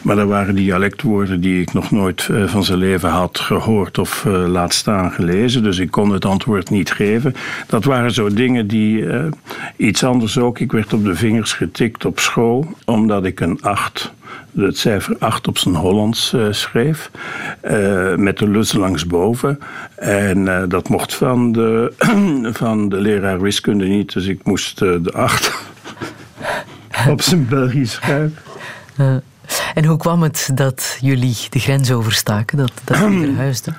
[0.03, 4.25] Maar dat waren dialectwoorden die ik nog nooit uh, van zijn leven had gehoord of
[4.47, 5.63] laat staan gelezen.
[5.63, 7.35] Dus ik kon het antwoord niet geven.
[7.67, 9.05] Dat waren zo dingen die
[9.77, 10.59] iets anders ook.
[10.59, 14.13] Ik werd op de vingers getikt op school, omdat ik een acht
[14.57, 17.11] het cijfer 8 op zijn Hollands uh, schreef.
[17.71, 19.61] Uh, met de lus langsboven.
[19.97, 21.93] En uh, dat mocht van de,
[22.61, 24.13] van de leraar wiskunde niet.
[24.13, 25.55] Dus ik moest de 8
[27.11, 28.37] op zijn Belgisch schrijven.
[29.75, 32.59] en hoe kwam het dat jullie de grens overstaken?
[32.59, 33.77] Dat, dat jullie verhuisden?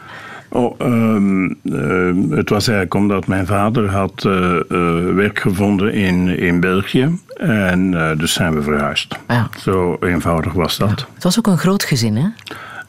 [0.56, 6.28] Oh, um, uh, het was eigenlijk omdat mijn vader had uh, uh, werk gevonden in,
[6.28, 7.20] in België.
[7.38, 9.20] En dus zijn we verhuisd.
[9.28, 9.50] Ja.
[9.58, 11.00] Zo eenvoudig was dat.
[11.00, 11.06] Ja.
[11.14, 12.28] Het was ook een groot gezin, hè?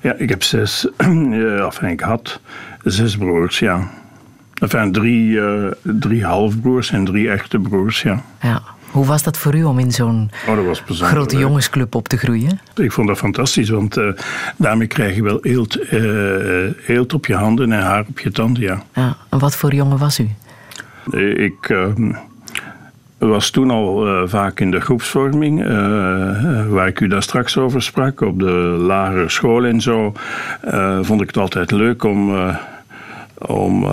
[0.00, 0.88] Ja, ik heb zes,
[1.66, 2.40] of ik had
[2.82, 3.90] zes broers, ja.
[4.54, 5.40] Enfin, drie,
[5.82, 8.22] drie halfbroers en drie echte broers, ja.
[8.40, 8.62] Ja.
[8.96, 12.60] Hoe was dat voor u om in zo'n oh, grote jongensclub op te groeien?
[12.74, 14.12] Ik vond dat fantastisch, want uh,
[14.56, 18.62] daarmee krijg je wel eelt, uh, eelt op je handen en haar op je tanden.
[18.62, 18.82] Ja.
[18.94, 19.16] ja.
[19.30, 20.28] En wat voor jongen was u?
[21.34, 22.12] Ik ehm,
[23.18, 25.64] was toen al uh, vaak in de groepsvorming,
[26.68, 30.12] waar ik u daar straks over sprak, op de lagere school en zo.
[31.02, 32.36] Vond ik het altijd leuk om,
[33.38, 33.86] om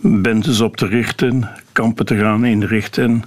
[0.00, 3.22] bendes op te richten, kampen te gaan inrichten,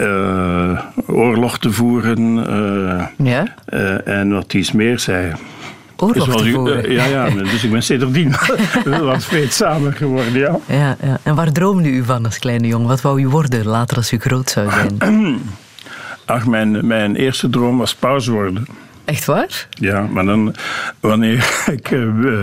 [0.00, 3.54] uh, oorlog te voeren uh, ja?
[3.74, 5.32] Uh, en wat iets meer zei.
[5.96, 6.92] Oorlog te voeren?
[6.92, 8.34] ja, ja, dus ik ben sindsdien
[9.10, 10.58] wat vreedzamer geworden, ja.
[10.66, 10.96] ja.
[11.02, 12.88] Ja, En waar droomde u van als kleine jongen?
[12.88, 15.40] Wat wou u worden later als u groot zou zijn?
[16.24, 18.66] Ach, mijn, mijn eerste droom was paus worden.
[19.04, 19.68] Echt waar?
[19.70, 20.54] Ja, maar dan,
[21.00, 22.42] wanneer ik uh,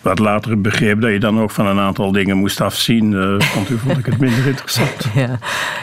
[0.00, 3.68] wat later begreep dat je dan ook van een aantal dingen moest afzien, uh, vond,
[3.80, 4.94] vond ik het minder interessant.
[5.14, 5.38] Ja.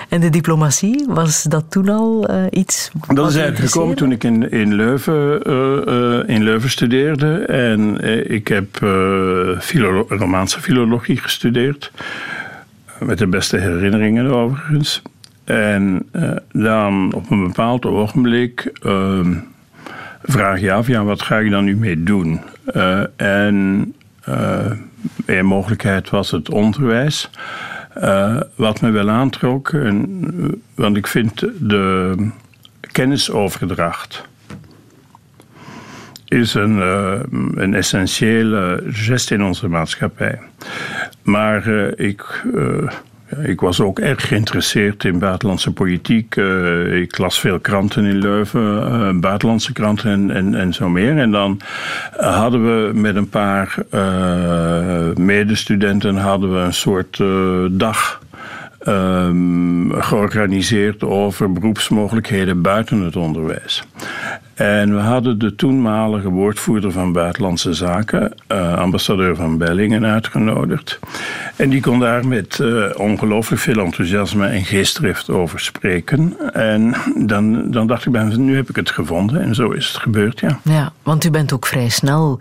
[0.09, 2.91] En de diplomatie, was dat toen al uh, iets?
[3.07, 5.41] Dat is eigenlijk gekomen toen ik in, in, Leuven,
[6.27, 7.35] in Leuven studeerde.
[7.35, 7.99] En
[8.31, 8.67] ik heb
[9.59, 11.91] philo Romaanse filologie gestudeerd.
[12.99, 15.01] Met de beste herinneringen overigens.
[15.43, 16.09] En
[16.51, 19.33] dan op een bepaald ogenblik ehm,
[20.23, 22.41] vraag je af, ja, wat ga je dan nu mee doen?
[22.75, 23.93] Uh, en
[24.29, 24.71] uh,
[25.25, 27.29] een mogelijkheid was het onderwijs.
[27.97, 32.15] Uh, wat me wel aantrok, en, want ik vind de
[32.91, 34.27] kennisoverdracht
[36.25, 36.77] is een,
[37.55, 40.39] een essentiële gest in onze maatschappij.
[41.21, 41.67] Maar
[41.99, 42.43] ik
[43.41, 46.35] ik was ook erg geïnteresseerd in buitenlandse politiek.
[46.35, 51.17] Uh, ik las veel kranten in Leuven, uh, buitenlandse kranten en, en, en zo meer.
[51.17, 51.59] En dan
[52.17, 57.19] hadden we met een paar uh, medestudenten hadden we een soort
[57.71, 58.21] dag
[58.87, 63.83] um, georganiseerd over beroepsmogelijkheden buiten het onderwijs.
[64.53, 70.99] En we hadden de toenmalige woordvoerder van Buitenlandse Zaken, uh, ambassadeur van Bellingen, uitgenodigd.
[71.55, 76.53] En die kon daar met uh, ongelooflijk veel enthousiasme en geestdrift over spreken.
[76.53, 79.41] En dan, dan dacht ik bij nu heb ik het gevonden.
[79.41, 80.59] En zo is het gebeurd, ja.
[80.63, 82.39] Ja, want u bent ook vrij snel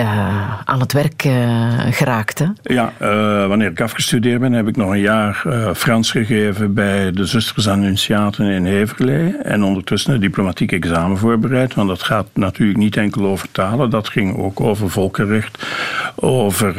[0.00, 2.38] uh, aan het werk uh, geraakt.
[2.38, 2.46] Hè?
[2.62, 5.44] Ja, uh, wanneer ik afgestudeerd ben, heb ik nog een jaar
[5.74, 9.36] Frans gegeven bij de Zusters Annunciaten in Heverlee.
[9.36, 11.74] En ondertussen een diplomatiek examen voorbereid.
[11.74, 15.66] Want dat gaat natuurlijk niet enkel over talen, dat ging ook over volkenrecht,
[16.14, 16.74] over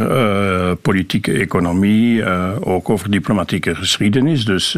[0.76, 2.26] politieke economie,
[2.60, 4.46] ook over diplomatieke geschiedenis.
[4.46, 4.78] Dus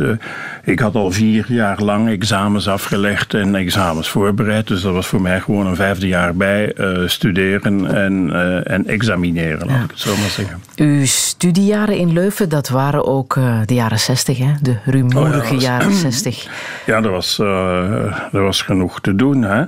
[0.64, 4.68] ik had al vier jaar lang examens afgelegd en examens voorbereid.
[4.68, 6.74] Dus dat was voor mij gewoon een vijfde jaar bij
[7.06, 10.62] studeren en uh, en examineren, laat ik het zo maar zeggen.
[10.76, 14.52] Uw studiejaren in Leuven, dat waren ook uh, de jaren zestig, hè?
[14.62, 16.46] de rumoerige oh ja, jaren zestig.
[16.86, 19.42] Ja, er was, er was genoeg te doen.
[19.42, 19.66] Hè?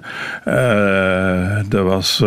[1.70, 2.24] er was...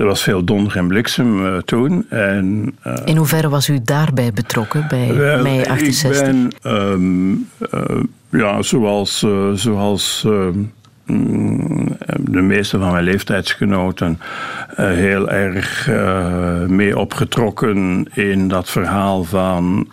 [0.00, 2.06] Er was veel donder en bliksem uh, toen.
[2.08, 6.28] En, uh, In hoeverre was u daarbij betrokken, bij wel, mei 68?
[6.28, 6.32] Ik
[6.62, 10.58] ben, um, uh, ja, zoals, zoals ehm,
[12.18, 14.20] de meeste van mijn leeftijdsgenoten
[14.70, 19.88] uh, heel erg uh, mee opgetrokken in dat verhaal van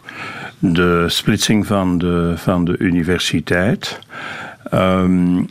[0.59, 3.99] de splitsing van de, van de universiteit.
[4.74, 5.45] Um,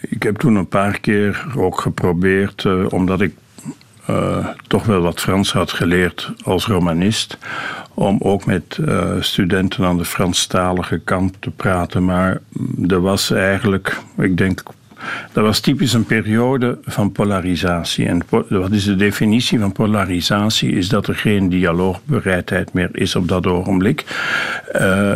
[0.00, 3.34] ik heb toen een paar keer ook geprobeerd, uh, omdat ik
[4.66, 7.38] toch wel wat Frans had geleerd als romanist.
[7.94, 8.78] Om ook met
[9.20, 12.04] studenten aan de Franstalige kant te praten.
[12.04, 12.40] Maar
[12.88, 14.62] er was eigenlijk, ik denk
[15.32, 18.06] dat was typisch een periode van polarisatie.
[18.06, 20.72] En wat is de definitie van polarisatie?
[20.72, 24.04] Is dat er geen dialoogbereidheid meer is op dat ogenblik.
[24.74, 25.12] Uh,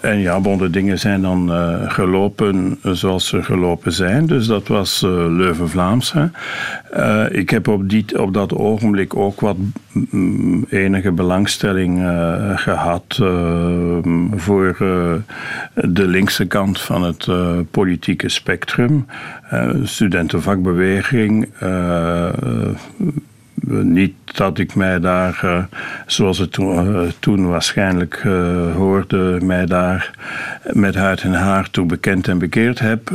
[0.00, 4.26] en ja, bon, de dingen zijn dan uh, gelopen zoals ze gelopen zijn.
[4.26, 6.14] Dus dat was Leuven-Vlaams.
[7.30, 9.56] ik heb op, die, op dat ogenblik ook wat
[9.92, 11.98] mm, enige belangstelling
[12.54, 13.04] gehad
[14.36, 14.76] voor
[15.74, 17.28] de linkse kant van het
[17.70, 18.83] politieke spectrum.
[18.84, 21.46] Uh, studentenvakbeweging.
[23.82, 25.64] Niet dat ik mij daar, uh,
[26.06, 28.22] zoals het toen, toen waarschijnlijk
[28.74, 30.10] hoorde, mij daar
[30.72, 33.10] met huid en haar toe bekend en bekeerd heb.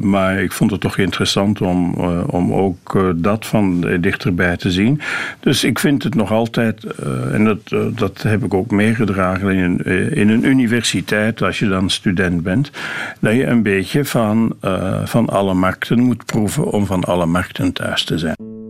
[0.00, 1.94] maar ik vond het toch interessant om,
[2.26, 5.00] om ook dat van dichterbij te zien.
[5.40, 6.84] Dus ik vind het nog altijd,
[7.32, 7.58] en dat,
[7.98, 12.70] dat heb ik ook meegedragen in, in een universiteit, als je dan student bent,
[13.20, 14.56] dat je een beetje van
[15.04, 18.63] van alle markten moet proeven om van alle markten thuis te zijn.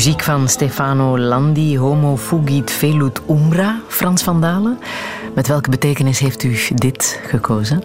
[0.00, 4.78] Muziek van Stefano Landi, Homo fugit velut umbra, Frans van Dalen.
[5.34, 7.82] Met welke betekenis heeft u dit gekozen?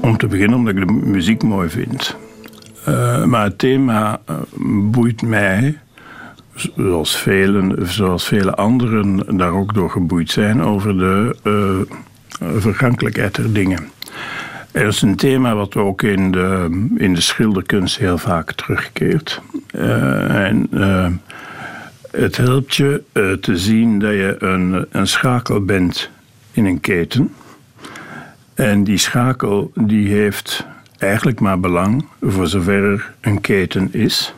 [0.00, 2.16] Om te beginnen omdat ik de muziek mooi vind.
[2.88, 4.36] Uh, maar het thema uh,
[4.90, 5.78] boeit mij,
[6.76, 13.52] zoals, velen, zoals vele anderen daar ook door geboeid zijn, over de uh, vergankelijkheid der
[13.52, 13.90] dingen.
[14.76, 19.40] Er is een thema wat ook in de, in de schilderkunst heel vaak terugkeert.
[19.74, 21.06] Uh, en uh,
[22.10, 26.10] het helpt je uh, te zien dat je een, een schakel bent
[26.52, 27.34] in een keten.
[28.54, 30.66] En die schakel die heeft
[30.98, 34.34] eigenlijk maar belang voor zover er een keten is.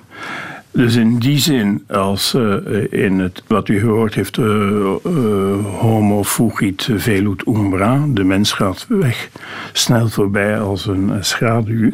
[0.78, 2.56] Dus in die zin, als uh,
[2.90, 8.86] in het, wat u gehoord heeft, uh, uh, homo fugit velut umbra, de mens gaat
[8.88, 9.28] weg,
[9.72, 11.92] snel voorbij als een schaduw.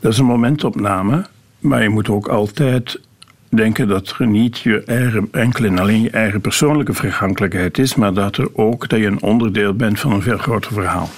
[0.00, 1.26] Dat is een momentopname,
[1.58, 3.00] maar je moet ook altijd
[3.48, 8.14] denken dat er niet je eigen, enkel en alleen je eigen persoonlijke vergankelijkheid is, maar
[8.14, 11.08] dat er ook dat je een onderdeel bent van een veel groter verhaal.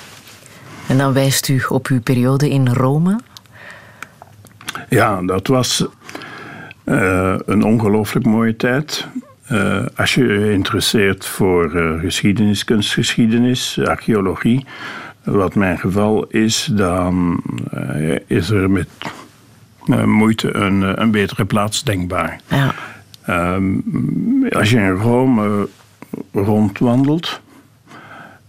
[0.88, 3.20] En dan wijst u op uw periode in Rome?
[4.88, 5.86] Ja, dat was
[6.86, 9.06] uh, een ongelooflijk mooie tijd.
[9.52, 14.64] Uh, als je je interesseert voor uh, geschiedenis, kunstgeschiedenis, archeologie,
[15.24, 17.42] wat mijn geval is, dan
[18.26, 18.88] is er met
[20.04, 22.40] moeite een, een betere plaats denkbaar.
[22.48, 22.74] Ja.
[23.54, 25.68] Um, als je in Rome
[26.32, 27.40] rondwandelt,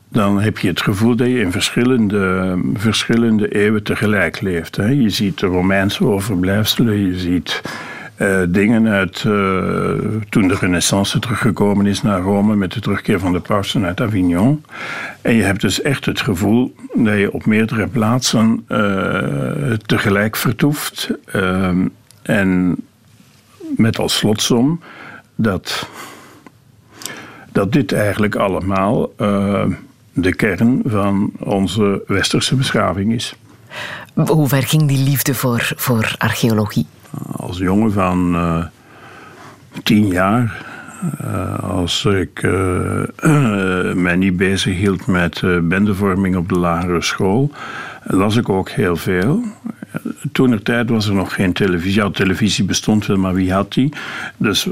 [0.09, 4.75] dan heb je het gevoel dat je in verschillende, verschillende eeuwen tegelijk leeft.
[4.75, 4.85] Hè.
[4.85, 7.61] Je ziet de Romeinse overblijfselen, je ziet
[8.17, 9.33] uh, dingen uit uh,
[10.29, 14.63] toen de Renaissance teruggekomen is naar Rome met de terugkeer van de pausen uit Avignon.
[15.21, 21.11] En je hebt dus echt het gevoel dat je op meerdere plaatsen uh, tegelijk vertoeft.
[22.21, 22.75] en
[23.75, 24.81] met als slotsom
[25.35, 25.89] dat,
[27.51, 29.13] dat dit eigenlijk allemaal
[30.13, 33.35] de kern van onze westerse beschaving is.
[34.25, 36.85] Hoe ver ging die liefde voor, voor archeologie?
[37.35, 38.65] als jongen van uh,
[39.83, 40.65] tien jaar,
[41.21, 43.03] uh, als ik uh,
[44.05, 47.51] mij niet bezig hield met bendevorming op de lagere school,
[48.03, 49.43] las ik ook heel veel.
[50.31, 52.01] Toen er tijd was er nog geen televisie.
[52.01, 53.93] Ja, televisie bestond wel, maar wie had die?
[54.37, 54.69] Dus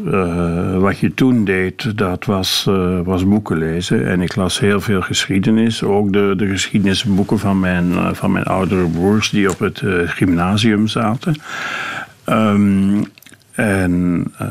[0.78, 2.64] wat je toen deed, dat was,
[3.04, 4.08] was boeken lezen.
[4.08, 5.84] En ik las heel veel geschiedenis.
[5.84, 11.36] Ook de, de geschiedenisboeken van mijn, van mijn oudere broers die op het gymnasium zaten.
[12.30, 13.04] Um,
[13.56, 14.48] en uh,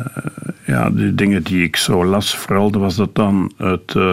[0.64, 4.04] ja, de dingen die ik zo las, vooral was dat dan het, uh,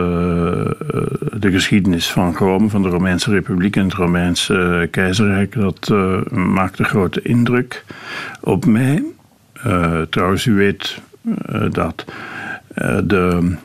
[1.40, 5.54] de geschiedenis van Rome, van de Romeinse Republiek en het Romeinse Keizerrijk.
[5.54, 7.86] Dat uh, maakte grote indruk
[8.42, 9.04] op mij.
[10.10, 11.02] trouwens, u weet
[11.70, 12.06] dat
[13.04, 13.56] de,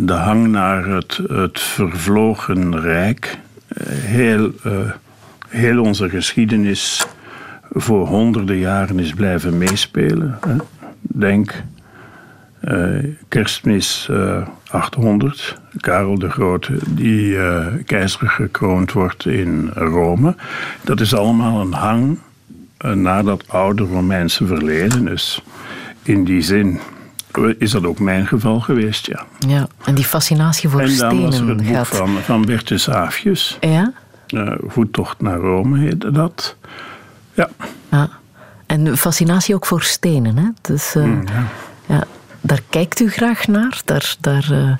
[0.00, 3.38] de hang naar het, het vervlogen rijk
[3.92, 4.52] heel,
[5.48, 7.06] heel onze geschiedenis
[7.70, 10.38] voor honderden jaren is blijven meespelen.
[10.46, 10.56] Hè.
[11.00, 11.62] Denk
[12.64, 20.34] uh, kerstmis uh, eh, 800, Karel de Grote, die uh, keizer gekroond wordt in Rome.
[20.82, 22.18] Dat is allemaal een hang
[22.78, 25.04] naar dat oude Romeinse verleden.
[25.04, 25.42] Dus
[26.02, 26.80] in die zin
[27.58, 29.26] is dat ook mijn geval geweest, ja.
[29.38, 31.10] Ja, en die fascinatie voor stenen.
[31.10, 31.86] En dan was er het boek gaat...
[31.86, 33.58] van, van Bertus Aafjes.
[33.60, 33.92] Ja?
[34.66, 36.56] Voettocht naar Rome heette dat.
[37.38, 37.48] Ja.
[37.90, 38.08] ja.
[38.66, 40.48] En fascinatie ook voor stenen, hè?
[40.60, 41.46] Dus, uh, mm, ja.
[41.86, 42.04] ja.
[42.40, 43.80] Daar kijkt u graag naar?
[43.84, 44.76] Daar, daar, uh...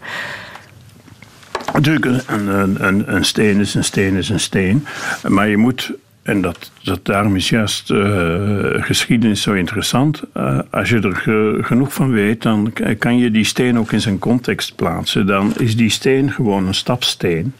[1.73, 2.49] Natuurlijk, een,
[2.85, 4.87] een, een, steen is een steen is een steen.
[5.27, 5.93] Maar je moet
[6.29, 10.23] en dat, dat daarom is juist uh, geschiedenis zo interessant.
[10.37, 14.01] Uh, als je er ge, genoeg van weet, dan kan je die steen ook in
[14.01, 15.27] zijn context plaatsen.
[15.27, 17.55] Dan is die steen gewoon een stapsteen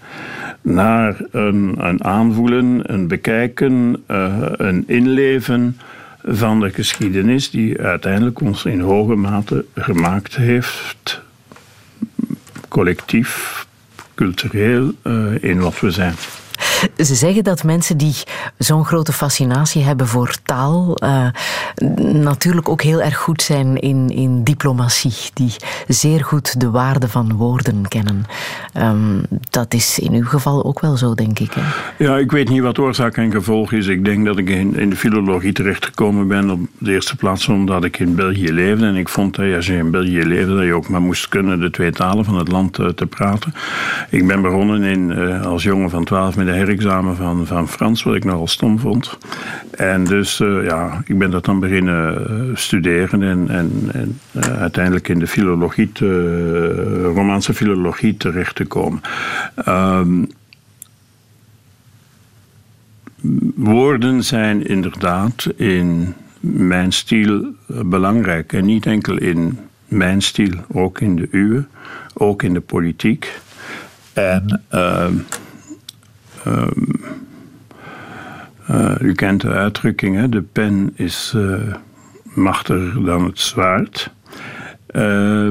[0.61, 5.79] naar een, een aanvoelen, een bekijken, uh, een inleven
[6.25, 11.21] van de geschiedenis die uiteindelijk ons in hoge mate gemaakt heeft,
[12.69, 13.67] collectief,
[14.15, 14.93] cultureel,
[15.41, 16.15] in wat we zijn.
[16.97, 18.15] Ze zeggen dat mensen die
[18.59, 21.27] zo'n grote fascinatie hebben voor taal, uh,
[22.13, 25.57] natuurlijk ook heel erg goed zijn in, in diplomatie, die
[25.89, 28.25] zeer goed de waarde van woorden kennen.
[28.77, 31.53] Um, dat is in uw geval ook wel zo, denk ik.
[31.53, 31.63] Hè?
[32.05, 33.87] Ja, ik weet niet wat oorzaak en gevolg is.
[33.87, 37.85] Ik denk dat ik in, in de filologie terechtgekomen ben op de eerste plaats omdat
[37.85, 38.87] ik in België leefde.
[38.87, 41.61] En ik vond dat als je in België leefde, dat je ook maar moest kunnen
[41.61, 43.55] de twee talen van het land uh, te praten.
[44.11, 48.03] Ik ben begonnen in, uh, als jongen van twaalf met de examen van, van Frans,
[48.03, 49.19] wat ik nogal stom vond.
[49.71, 53.49] En dus uh, ja, ik ben dat dan beginnen eh, studeren en,
[53.93, 59.01] en, uh, uiteindelijk in de filologie, te, Romaanse filologie terecht te komen.
[59.69, 60.29] Um,
[63.55, 68.53] woorden zijn inderdaad in mijn stijl belangrijk.
[68.53, 69.59] En niet enkel in
[69.89, 71.65] mijn stijl, ook in de uwe,
[72.15, 73.41] ook in de politiek.
[74.13, 75.07] En uh,
[79.01, 80.29] u kent de uitdrukking, hè?
[80.29, 81.55] de pen is uh,
[82.23, 84.11] machtiger dan het zwaard.
[84.91, 85.51] Uh,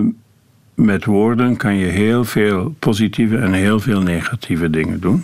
[0.75, 5.23] met woorden kan je heel veel positieve en heel veel negatieve dingen doen.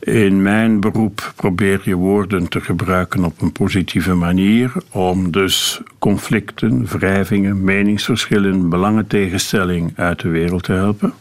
[0.00, 6.86] In mijn beroep probeer je woorden te gebruiken op een positieve manier om dus conflicten,
[6.86, 11.12] wrijvingen, meningsverschillen, belangentegenstelling uit de wereld te helpen.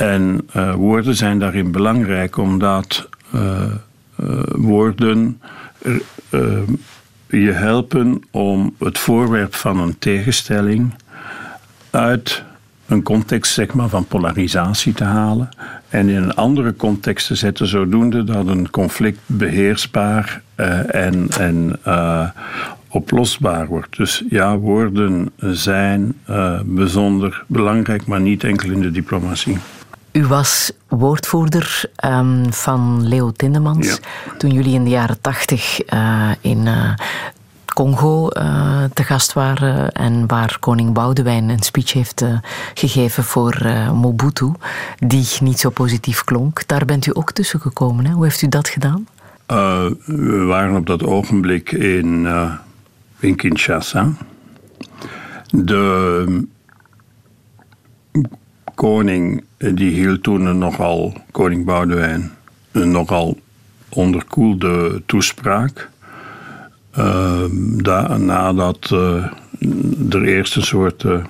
[0.00, 3.40] En uh, woorden zijn daarin belangrijk omdat uh,
[4.20, 5.40] uh, woorden
[7.26, 10.94] je helpen om het voorwerp van een tegenstelling
[11.90, 12.42] uit
[12.86, 15.48] een context zeg maar, van polarisatie te halen
[15.88, 20.42] en in een andere context te zetten, zodoende dat een conflict beheersbaar
[20.86, 21.78] en, en
[22.88, 23.96] oplosbaar wordt.
[23.96, 26.14] Dus ja, woorden zijn
[26.64, 29.58] bijzonder belangrijk, maar niet enkel in de diplomatie.
[30.12, 33.96] U was woordvoerder um, van Leo Tindemans ja.
[34.38, 36.94] toen jullie in de jaren tachtig uh, in uh,
[37.74, 42.24] Congo uh, te gast waren en waar koning Boudewijn een speech heeft
[42.74, 44.52] gegeven voor Mobutu,
[44.98, 46.66] die niet zo positief klonk.
[46.66, 48.06] Daar bent u ook tussen gekomen.
[48.06, 48.12] Hè?
[48.12, 49.06] Hoe heeft u dat gedaan?
[50.06, 52.28] we waren op dat ogenblik in,
[53.18, 54.12] in Kinshasa.
[55.50, 56.46] De
[58.80, 62.30] koning die hield toen een nogal, koning Boudewijn,
[62.72, 63.38] een nogal
[63.88, 65.88] onderkoelde toespraak.
[66.98, 67.44] Uh,
[67.76, 69.24] da, nadat uh,
[70.10, 71.24] er eerst een soort uh,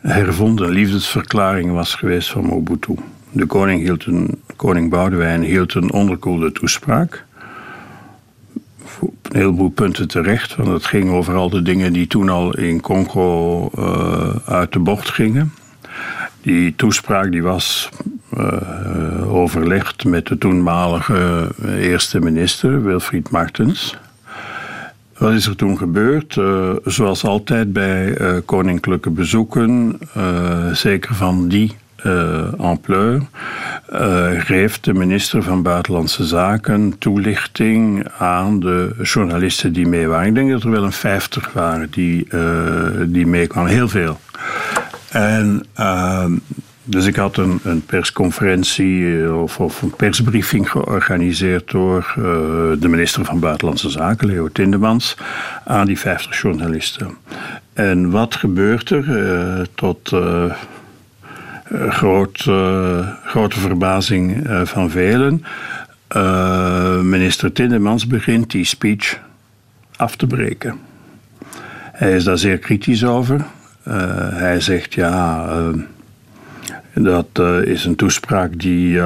[0.00, 2.94] hervonden liefdesverklaring was geweest van Mobutu.
[3.30, 7.24] De koning, hield een, koning Boudewijn hield een onderkoelde toespraak.
[8.98, 12.54] Op een heleboel punten terecht, want het ging over al de dingen die toen al
[12.54, 13.70] in Congo
[14.44, 15.52] uit de bocht gingen.
[16.42, 17.88] Die toespraak die was
[18.38, 23.96] uh, overlegd met de toenmalige eerste minister, Wilfried Martens.
[25.18, 26.36] Wat is er toen gebeurd?
[26.36, 29.98] Uh, zoals altijd bij koninklijke bezoeken,
[30.72, 31.76] zeker van die
[32.56, 33.22] ampleur,
[34.38, 40.26] geeft de minister van Buitenlandse Zaken toelichting aan de journalisten die mee waren.
[40.26, 42.28] Ik denk dat er wel een vijftig waren die,
[43.06, 44.20] die meekwamen, heel veel.
[45.12, 46.24] En uh,
[46.84, 52.24] dus ik had een, een persconferentie eh, of, of, een persbriefing georganiseerd door uh,
[52.78, 55.16] de minister van Buitenlandse Zaken, Leo Tindemans,
[55.64, 57.16] aan die 50 journalisten.
[57.72, 59.08] En wat gebeurt er?
[59.08, 60.08] Uh, tot
[61.88, 65.44] grote verbazing van velen.
[67.08, 69.18] minister Tindemans begint die speech
[69.96, 70.78] af te breken.
[71.92, 73.44] Hij is daar zeer kritisch over.
[73.88, 73.94] Uh,
[74.32, 75.48] hij zegt ja.
[75.48, 75.82] Uh,
[76.94, 78.96] dat uh, is een toespraak die.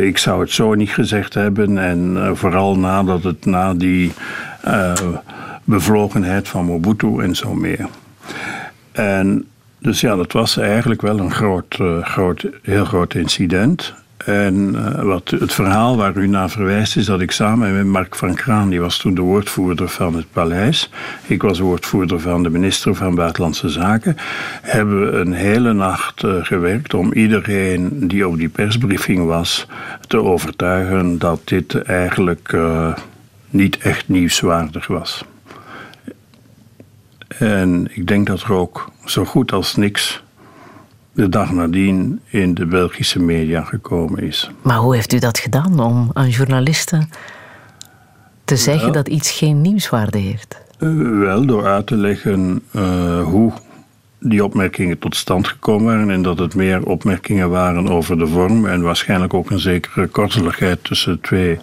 [0.00, 1.78] ik zou het zo niet gezegd hebben.
[1.78, 4.12] En vooral nadat het na die
[5.64, 7.88] bevlogenheid van Mobutu en zo meer.
[8.92, 9.44] En
[9.78, 13.94] dus ja, dat was eigenlijk wel een groot, groot, heel groot incident.
[14.24, 18.14] En uh, wat, het verhaal waar u naar verwijst is dat ik samen met Mark
[18.14, 20.90] van Kraan, die was toen de woordvoerder van het paleis,
[21.26, 24.16] ik was woordvoerder van de minister van Buitenlandse Zaken,
[24.62, 29.66] hebben we een hele nacht uh, gewerkt om iedereen die op die persbriefing was
[30.06, 32.94] te overtuigen dat dit eigenlijk uh,
[33.50, 35.24] niet echt nieuwswaardig was.
[37.38, 40.23] En ik denk dat er ook zo goed als niks
[41.14, 44.50] de dag nadien in de Belgische media gekomen is.
[44.62, 47.10] Maar hoe heeft u dat gedaan om aan journalisten
[48.44, 50.56] te zeggen dat iets geen nieuwswaarde heeft?
[50.78, 53.52] Uh, wel, door uit te leggen uh, hoe
[54.20, 58.66] die opmerkingen tot stand gekomen waren en dat het meer opmerkingen waren over de vorm
[58.66, 61.58] en waarschijnlijk ook een zekere korteligheid tussen twee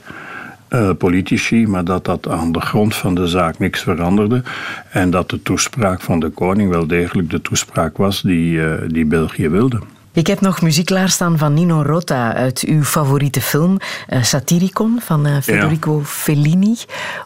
[0.74, 4.44] uh, politici, maar dat dat aan de grond van de zaak niks veranderde.
[4.90, 9.06] En dat de toespraak van de koning wel degelijk de toespraak was die, uh, die
[9.06, 9.80] België wilde.
[10.14, 13.78] Ik heb nog muziek klaarstaan van Nino Rota uit uw favoriete film
[14.10, 16.04] uh, Satiricon van Federico ja.
[16.06, 16.76] Fellini.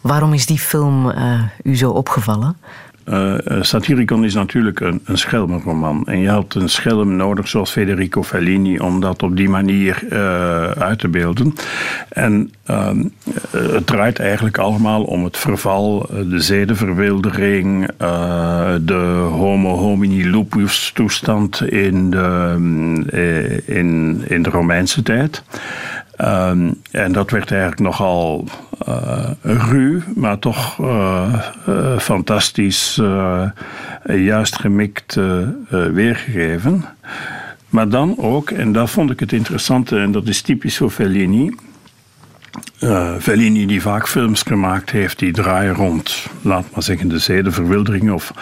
[0.02, 1.14] Waarom is die film
[1.64, 2.58] u zo opgevallen?
[3.10, 6.04] Uh, Satiricon is natuurlijk een, een schelmenroman.
[6.06, 10.72] En je had een schelm nodig zoals Federico Fellini om dat op die manier uh,
[10.72, 11.54] uit te beelden.
[12.10, 12.90] En uh,
[13.52, 17.90] het draait eigenlijk allemaal om het verval, de zedenverwildering,
[18.82, 25.44] de homo homini lupus toestand in de, in, in de Romeinse tijd.
[26.22, 28.48] Um, en dat werd eigenlijk nogal
[28.88, 31.34] uh, ruw, maar toch uh,
[31.70, 33.02] uh, fantastisch
[34.06, 35.20] juist gemikt
[35.70, 36.86] weergegeven.
[37.70, 41.56] Maar dan ook, en daar vond ik het interessante, en dat is typisch voor Fellini.
[42.80, 48.12] Uh, Fellini die vaak films gemaakt heeft die draaien rond, laat maar zeggen, de zedenverwildering
[48.12, 48.34] of,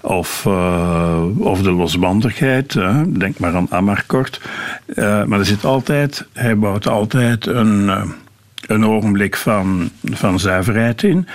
[0.00, 2.78] of, uh, of de losbandigheid.
[3.06, 4.40] Denk maar aan Amarcord.
[4.96, 7.90] maar er zit altijd, hij bouwt altijd een
[8.70, 11.26] een ogenblik van, van zuiverheid in.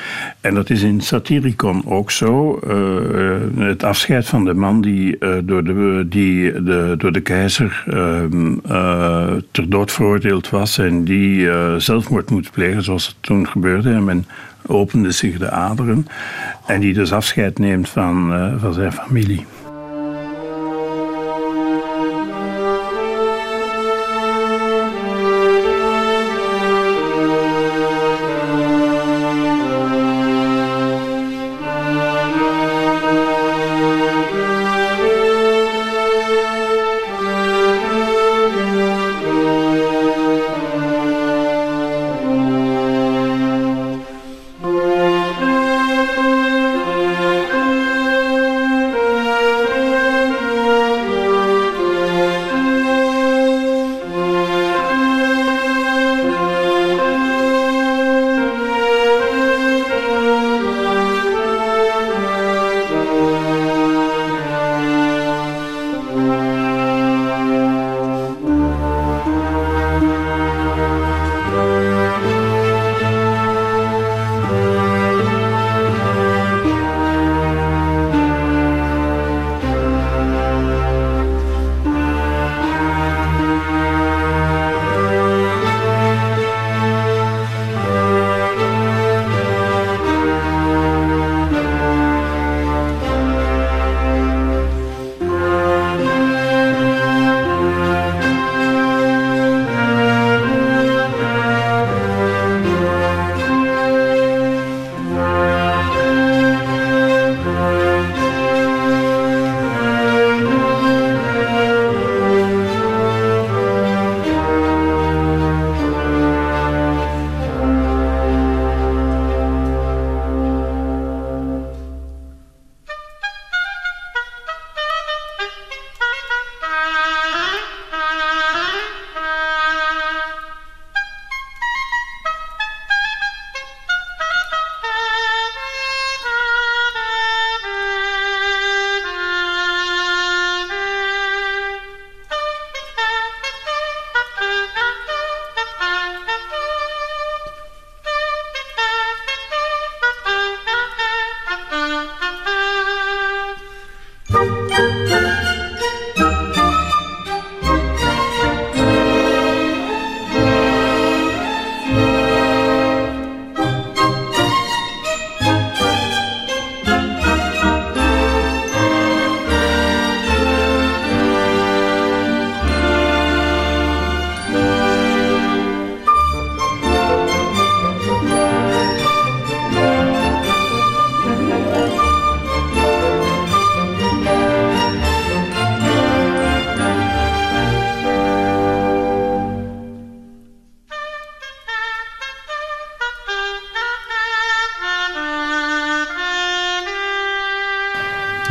[0.41, 2.59] En dat is in Satiricon ook zo.
[2.67, 7.83] Uh, het afscheid van de man die, uh, door, de, die de, door de keizer
[7.87, 13.91] uh, ter dood veroordeeld was en die zelfmoord moet plegen, zoals het toen gebeurde.
[13.91, 14.25] En men
[14.65, 16.07] opende zich de aderen.
[16.65, 19.45] En die dus afscheid neemt van, van zijn familie.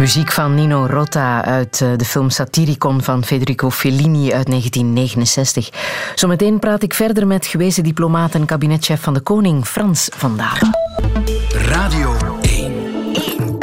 [0.04, 5.70] Muziek van Nino Rota uit eh, de film Satiricon van Federico Fellini uit 1969.
[6.14, 10.70] Zometeen praat ik verder met gewezen diplomaat en kabinetchef van de koning Frans van Dalen.
[11.48, 12.72] Radio 1.
[13.12, 13.58] 1.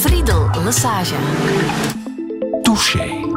[0.00, 1.14] Friedel Lassage.
[2.62, 3.31] Touché.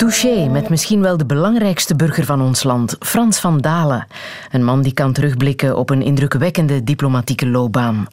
[0.00, 4.06] Touché met misschien wel de belangrijkste burger van ons land, Frans van Dalen.
[4.50, 8.06] Een man die kan terugblikken op een indrukwekkende diplomatieke loopbaan.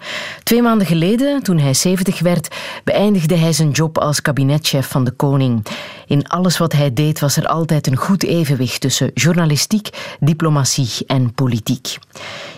[0.43, 5.11] Twee maanden geleden, toen hij 70 werd, beëindigde hij zijn job als kabinetchef van de
[5.11, 5.65] koning.
[6.07, 11.33] In alles wat hij deed was er altijd een goed evenwicht tussen journalistiek, diplomatie en
[11.33, 11.97] politiek.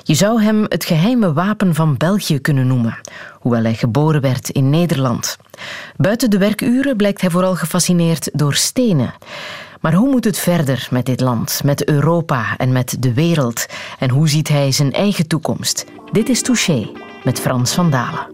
[0.03, 2.97] Je zou hem het geheime wapen van België kunnen noemen,
[3.39, 5.37] hoewel hij geboren werd in Nederland.
[5.97, 9.13] Buiten de werkuren blijkt hij vooral gefascineerd door stenen.
[9.81, 13.65] Maar hoe moet het verder met dit land, met Europa en met de wereld?
[13.99, 15.85] En hoe ziet hij zijn eigen toekomst?
[16.11, 16.89] Dit is Touché
[17.23, 18.27] met Frans van Dalen.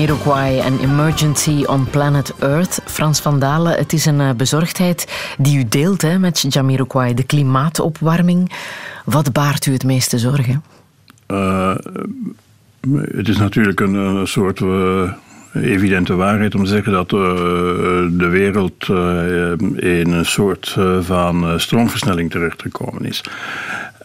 [0.00, 2.80] Jamiroquai en Emergency on Planet Earth.
[2.84, 7.22] Frans van Dalen, het is een eh, bezorgdheid die u deelt hè, met Jamiroquai, de
[7.22, 8.52] klimaatopwarming.
[9.04, 10.62] Wat baart u het meeste zorgen?
[11.28, 11.74] Uh,
[13.12, 15.12] het is natuurlijk een, soort uh,
[15.54, 18.88] evidente waarheid om te zeggen dat de wereld
[19.76, 23.22] in een soort van stroomversnelling terechtgekomen is.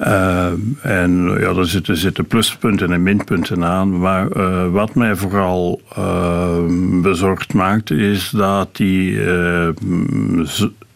[0.01, 3.99] Uh, en ja, er zitten, pluspunten en minpunten aan.
[3.99, 6.57] Maar uh, wat mij vooral uh,
[7.01, 9.19] bezorgd maakt, is dat die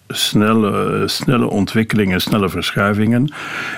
[0.09, 3.33] snelle, snelle ontwikkelingen, snelle verschuivingen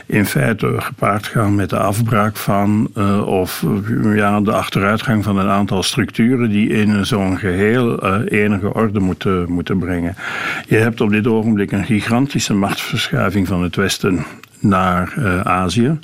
[0.06, 3.66] in feite gepaard gaan met de afbraak van uh, of
[4.04, 9.52] ja, de achteruitgang van een aantal structuren die in zo'n geheel uh, enige orde moeten,
[9.52, 10.16] moeten brengen.
[10.68, 14.26] Je hebt op dit ogenblik een gigantische machtsverschuiving van het Westen
[14.62, 16.00] naar uh, Azië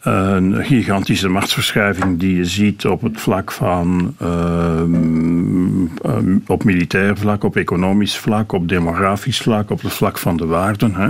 [0.00, 7.44] een gigantische machtsverschuiving die je ziet op het vlak van ehm, ehm, op militair vlak,
[7.44, 10.94] op economisch vlak, op demografisch vlak, op het vlak van de waarden.
[10.94, 11.08] Hè.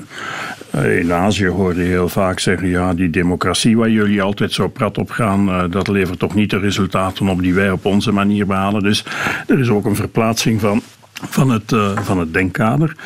[0.71, 4.69] Eh, in Azië hoorde je heel vaak zeggen, ja, die democratie waar jullie altijd zo
[4.69, 8.13] prat op gaan, uh, dat levert toch niet de resultaten op die wij op onze
[8.13, 8.83] manier behalen.
[8.83, 9.05] Dus
[9.47, 10.83] er is ook een verplaatsing van
[11.29, 12.97] van het, uh, van het denkkader.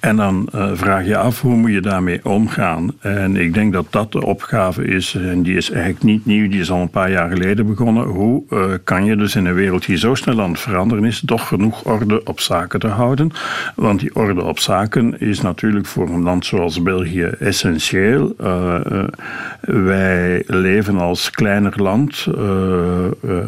[0.00, 2.92] En dan uh, vraag je af hoe moet je daarmee omgaan.
[3.00, 6.60] En ik denk dat dat de opgave is, en die is eigenlijk niet nieuw, die
[6.60, 8.04] is al een paar jaar geleden begonnen.
[8.04, 11.22] Hoe uh, kan je dus in een wereld die zo snel aan het veranderen is,
[11.26, 13.30] toch genoeg orde op zaken te houden?
[13.74, 18.34] Want die orde op zaken is natuurlijk voor een land zoals België essentieel.
[19.60, 22.26] wij leven als kleiner land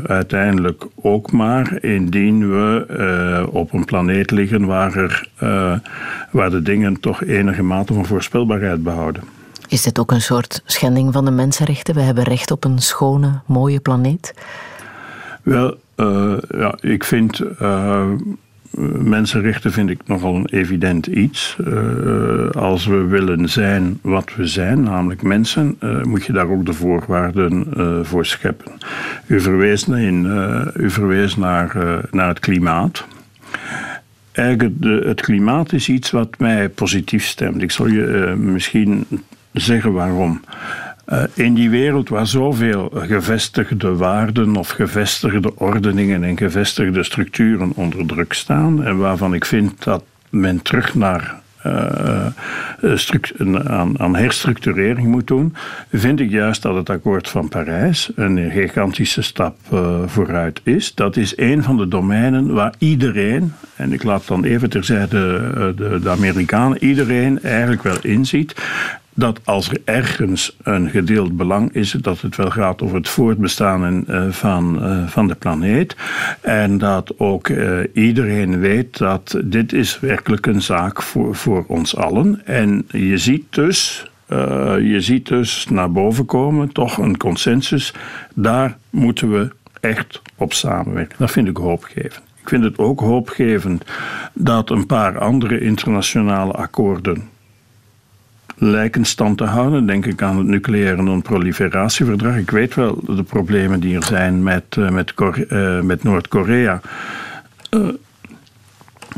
[0.07, 5.29] uiteindelijk ook maar indien we op een planeet liggen waar er
[6.31, 9.23] waar de dingen toch enige mate van voorspelbaarheid behouden.
[9.69, 11.95] Is dit ook een soort schending van de mensenrechten?
[11.95, 14.35] We hebben recht op een schone, mooie planeet?
[15.43, 17.41] Wel, uh, ja, ik vind.
[17.61, 18.07] Uh,
[18.99, 21.57] mensenrechten vind ik nogal een evident iets.
[21.67, 26.73] Uh, als we willen zijn wat we zijn, namelijk mensen, moet je daar ook de
[26.73, 27.67] voorwaarden
[28.07, 28.73] voor scheppen.
[29.27, 30.25] U verwees, in,
[30.77, 31.77] u verwees naar,
[32.11, 33.07] naar het klimaat
[34.33, 37.63] eigenlijk het klimaat is iets wat mij positief stemt.
[37.63, 39.07] Ik zal je uh, misschien
[39.53, 40.41] zeggen waarom.
[41.09, 48.07] Uh, in die wereld waar zoveel gevestigde waarden of gevestigde ordeningen en gevestigde structuren onder
[48.07, 52.35] druk staan, en waarvan ik vind dat men terug naar aan,
[53.99, 55.55] aan, herstructurering moet doen,
[55.93, 60.95] vind ik juist dat het akkoord van Parijs een gigantische stap uh, vooruit is.
[60.95, 65.29] Dat is een van de domeinen waar iedereen, en ik laat dan even terzijde
[65.77, 68.55] de, de Amerikanen, iedereen eigenlijk wel inziet
[69.15, 74.05] dat als er ergens een gedeeld belang is, dat het wel gaat over het voortbestaan
[74.09, 75.97] uh, van, uh, van de planeet.
[76.41, 81.97] En dat ook uh, iedereen weet dat dit is werkelijk een zaak voor, voor ons
[81.97, 82.47] allen.
[82.47, 84.11] En je ziet dus.
[84.79, 87.95] je ziet dus naar boven komen, toch een consensus.
[88.35, 89.51] Daar moeten we
[89.81, 91.17] echt op samenwerken.
[91.19, 92.23] Dat vind ik hoopgevend.
[92.43, 93.85] Ik vind het ook hoopgevend
[94.33, 97.31] dat een paar andere internationale akkoorden
[98.63, 99.87] lijken stand te houden.
[99.87, 102.37] Denk ik aan het nucleaire non-proliferatieverdrag.
[102.37, 106.81] Ik weet wel de problemen die er zijn met, uh, met, uh, met Noord-Korea.
[107.71, 107.89] Uh,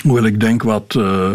[0.02, 0.92] Hoewel ik denk wat,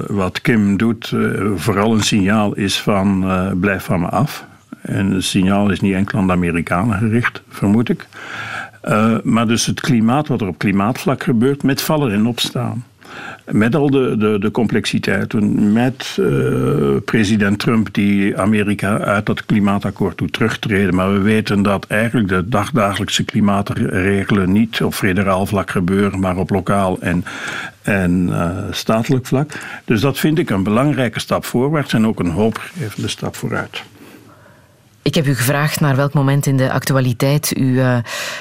[0.08, 1.14] wat Kim doet,
[1.56, 3.26] vooral een signaal is van
[3.60, 4.46] blijf van me af.
[4.82, 8.08] En het signaal is niet enkel aan de Amerikanen gericht, vermoed ik.
[9.24, 12.84] maar dus het klimaat, wat er op klimaatvlak gebeurt, met vallen en opstaan.
[13.52, 20.18] Met al de, de, de complexiteiten, met uh, president Trump die Amerika uit dat klimaatakkoord
[20.18, 20.96] doet terugtreden.
[20.96, 26.50] Maar we weten dat eigenlijk de dagdagelijkse klimaatregelen niet op federaal vlak gebeuren, maar op
[26.50, 27.26] lokaal en,
[27.82, 29.52] en uh, statelijk vlak.
[29.86, 33.84] Dus dat vind ik een belangrijke stap voorwaarts en ook een hoopgevende stap vooruit.
[35.02, 37.98] Ik heb u gevraagd naar welk moment in de actualiteit u uh,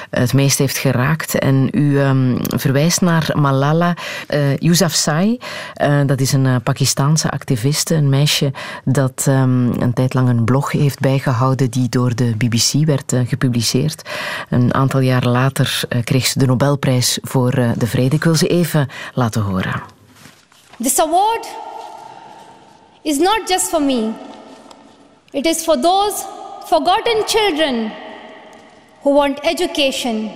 [0.09, 1.39] het meest heeft geraakt.
[1.39, 3.93] En u um, verwijst naar Malala
[4.29, 5.39] uh, Yousafzai.
[5.81, 8.51] Uh, dat is een Pakistaanse activiste, een meisje
[8.85, 14.09] dat um, een tijd lang een blog heeft bijgehouden die door de BBC werd gepubliceerd.
[14.49, 18.15] Een aantal jaar later kreeg ze de Nobelprijs voor de vrede.
[18.15, 19.81] Ik wil ze even laten horen.
[20.81, 21.47] This award
[23.01, 24.11] is not just for me.
[25.31, 26.25] It is for those
[26.69, 27.91] forgotten children
[29.01, 30.29] who want education.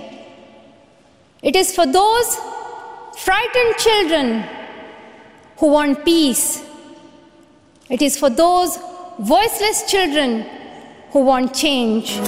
[1.42, 2.28] It is for those
[3.18, 4.44] frightened children
[5.58, 6.64] who want peace.
[7.88, 8.78] It is for those
[9.20, 10.44] voiceless children
[11.12, 12.18] who want change.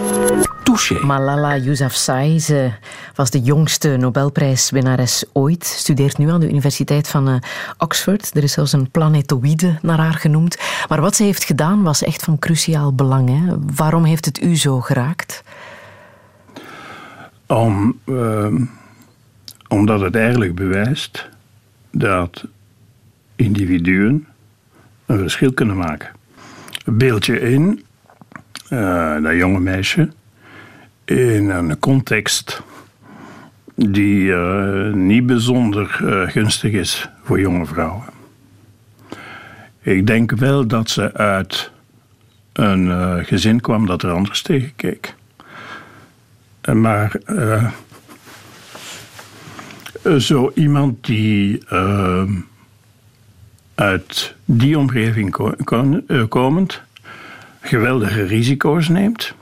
[0.65, 0.97] Touché.
[1.01, 2.73] Malala Yousafzai, ze
[3.17, 5.65] was de jongste Nobelprijswinnares ooit.
[5.65, 7.37] Studeert nu aan de Universiteit van uh,
[7.79, 8.37] Oxford.
[8.37, 10.59] Er is zelfs een planetoïde naar haar genoemd.
[10.89, 13.29] Maar wat ze heeft gedaan was echt van cruciaal belang.
[13.29, 13.57] Hè?
[13.75, 15.45] Waarom heeft het u zo geraakt?
[17.47, 18.55] Om, uh,
[19.69, 21.29] omdat het eigenlijk bewijst
[21.91, 22.45] dat
[23.37, 24.27] individuen
[25.07, 26.11] een verschil kunnen maken.
[26.85, 27.85] Beeld je in
[28.71, 30.09] uh, dat jonge meisje
[31.05, 32.63] in een context
[33.77, 38.05] die uh, niet bijzonder uh, gunstig is voor jonge vrouwen.
[39.83, 41.71] Ik denk wel dat ze uit
[42.53, 45.15] een uh, gezin kwam dat er anders tegen keek.
[46.73, 47.21] Maar
[50.19, 51.63] zo iemand die
[53.75, 55.57] uit die omgeving
[56.29, 56.83] komend
[57.61, 59.35] geweldige risico's neemt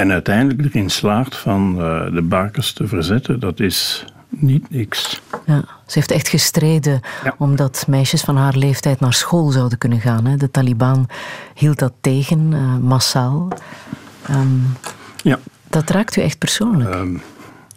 [0.00, 1.74] en uiteindelijk erin slaagt van
[2.14, 5.20] de bakers te verzetten, dat is niet niks.
[5.46, 7.00] Ja, ze heeft echt gestreden
[7.38, 10.26] omdat meisjes van haar leeftijd naar school zouden kunnen gaan.
[10.26, 10.36] Hè.
[10.36, 11.08] De Taliban
[11.54, 13.48] hield dat tegen, uh, massaal.
[14.30, 14.62] Um,
[15.22, 15.38] ja.
[15.68, 16.94] Dat raakt u echt persoonlijk?
[16.94, 17.22] Um,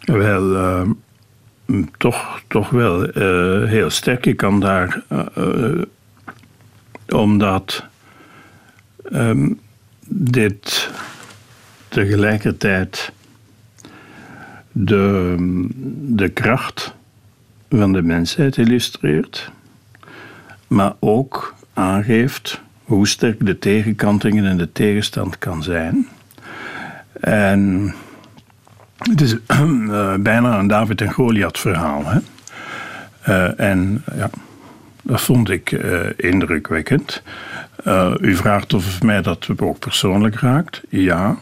[0.00, 4.26] wel, uh, toch, toch wel uh, heel sterk.
[4.26, 5.02] Ik kan daar,
[7.08, 7.84] omdat
[9.12, 9.60] um,
[10.06, 10.90] dit
[11.94, 13.12] tegelijkertijd
[14.72, 15.36] de,
[16.00, 16.94] de kracht
[17.70, 19.50] van de mensheid illustreert,
[20.66, 26.08] maar ook aangeeft hoe sterk de tegenkantingen en de tegenstand kan zijn.
[27.20, 27.94] En
[28.96, 32.02] het is uh, bijna een David en Goliath verhaal.
[32.06, 32.18] Hè?
[33.28, 34.30] Uh, en ja,
[35.02, 37.22] dat vond ik uh, indrukwekkend.
[38.20, 40.82] u vraagt of mij dat ook persoonlijk raakt.
[40.88, 41.38] Ja,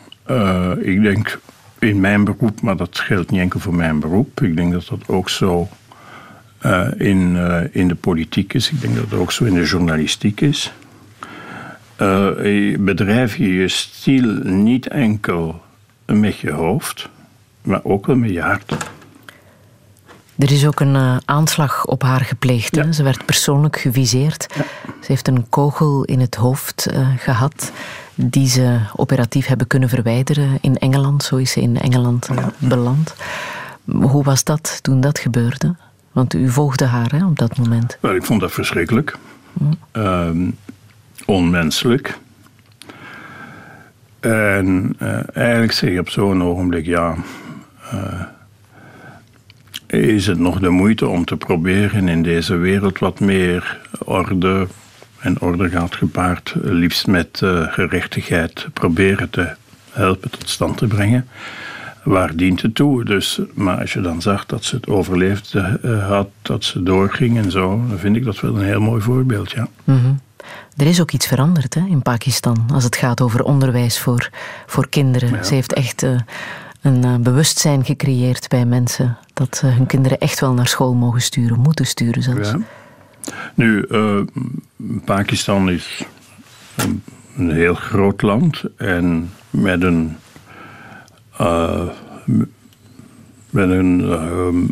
[0.80, 1.40] ik denk
[1.78, 4.40] in mijn beroep, maar dat geldt niet enkel voor mijn beroep.
[4.40, 5.68] Ik denk dat dat ook zo
[6.66, 8.70] uh, in, uh, in de politiek is.
[8.70, 10.72] Ik denk dat het ook zo in de journalistiek is.
[12.78, 15.62] Bedrijf je je stil niet enkel
[16.06, 17.08] met je hoofd,
[17.62, 18.76] maar ook wel met je hart.
[20.38, 22.76] Er is ook een aanslag op haar gepleegd.
[22.76, 22.92] Ja.
[22.92, 24.46] Ze werd persoonlijk geviseerd.
[24.56, 24.64] Ja.
[24.84, 27.72] Ze heeft een kogel in het hoofd gehad
[28.14, 31.22] die ze operatief hebben kunnen verwijderen in Engeland.
[31.22, 32.52] Zo is ze in Engeland ja.
[32.58, 33.14] beland.
[33.84, 35.74] Hoe was dat toen dat gebeurde?
[36.12, 37.98] Want u volgde haar hè, op dat moment.
[38.00, 39.16] Wel, ik vond dat verschrikkelijk.
[39.92, 40.50] Hm.
[41.24, 42.18] onmenselijk.
[44.20, 47.16] En uh, eigenlijk zeg je op zo'n ogenblik, ja,
[47.94, 48.22] uh,
[49.86, 54.66] is het nog de moeite om te proberen in deze wereld wat meer orde
[55.22, 59.54] en orde gaat gepaard, liefst met uh, gerechtigheid, proberen te
[59.90, 61.26] helpen tot stand te brengen
[62.02, 63.04] waar dient het toe?
[63.04, 67.38] Dus, maar als je dan zag dat ze het overleefd uh, had, dat ze doorging
[67.38, 69.68] en zo, dan vind ik dat wel een heel mooi voorbeeld, ja.
[69.84, 70.20] Mm
[70.76, 74.30] Er is ook iets veranderd hè, in Pakistan als het gaat over onderwijs voor,
[74.66, 75.44] voor kinderen.
[75.44, 76.20] Ze heeft echt uh,
[76.80, 81.58] een uh, bewustzijn gecreëerd bij mensen dat hun kinderen echt wel naar school mogen sturen,
[81.58, 82.50] moeten sturen zelfs.
[82.50, 82.58] Ja.
[83.54, 83.86] Nu,
[85.04, 86.04] Pakistan is
[86.76, 87.02] een,
[87.36, 90.16] een heel groot land en met een
[91.40, 91.88] uh,
[93.50, 94.68] met een uh,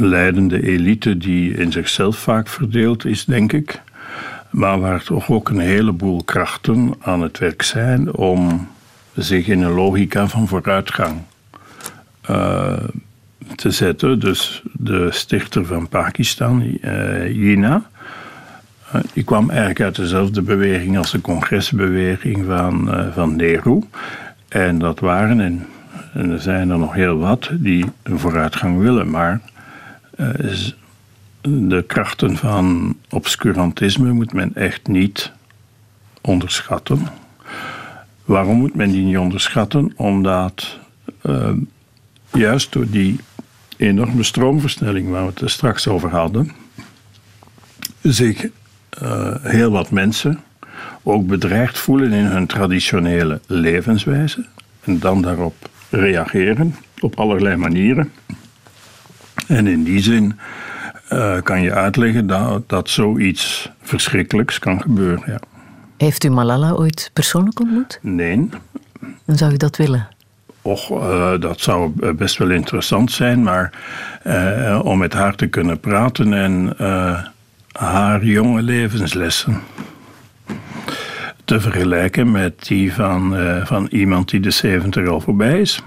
[0.00, 3.82] leidende elite die in zichzelf vaak verdeeld is, denk ik.
[4.50, 8.68] Maar waar toch ook een heleboel krachten aan het werk zijn om
[9.14, 11.20] zich in een logica van vooruitgang
[13.54, 14.18] te zetten.
[14.18, 17.82] Dus de stichter van Pakistan, uh, Jinnah,
[19.12, 23.80] die kwam eigenlijk uit dezelfde beweging als de congresbeweging van, uh, van Nehru.
[24.48, 25.66] En dat waren, en,
[26.12, 29.10] en, er zijn er nog heel wat, die een vooruitgang willen.
[29.10, 29.40] Maar
[31.40, 35.32] de krachten van obscurantisme moet men echt niet
[36.20, 37.06] onderschatten.
[38.24, 39.92] Waarom moet men die niet onderschatten?
[39.96, 40.78] Omdat
[42.30, 43.18] juist door die
[43.76, 46.50] enorme stroomversnelling waar we het er straks over hadden,
[48.02, 48.48] zich
[49.02, 50.40] uh, heel wat mensen
[51.02, 54.46] ook bedreigd voelen in hun traditionele levenswijze
[54.80, 58.12] en dan daarop reageren op allerlei manieren.
[59.46, 60.38] En in die zin
[61.12, 65.22] uh, kan je uitleggen dat, dat zoiets verschrikkelijks kan gebeuren.
[65.26, 65.40] Ja.
[65.96, 67.98] Heeft u Malala ooit persoonlijk ontmoet?
[68.02, 68.48] Nee.
[69.24, 70.08] Dan zou u dat willen?
[70.66, 73.72] Och, uh, dat zou best wel interessant zijn, maar
[74.26, 76.76] uh, om met haar te kunnen praten en
[77.72, 79.60] haar jonge levenslessen
[81.44, 85.82] te vergelijken met die van, van iemand die de 70 al voorbij is.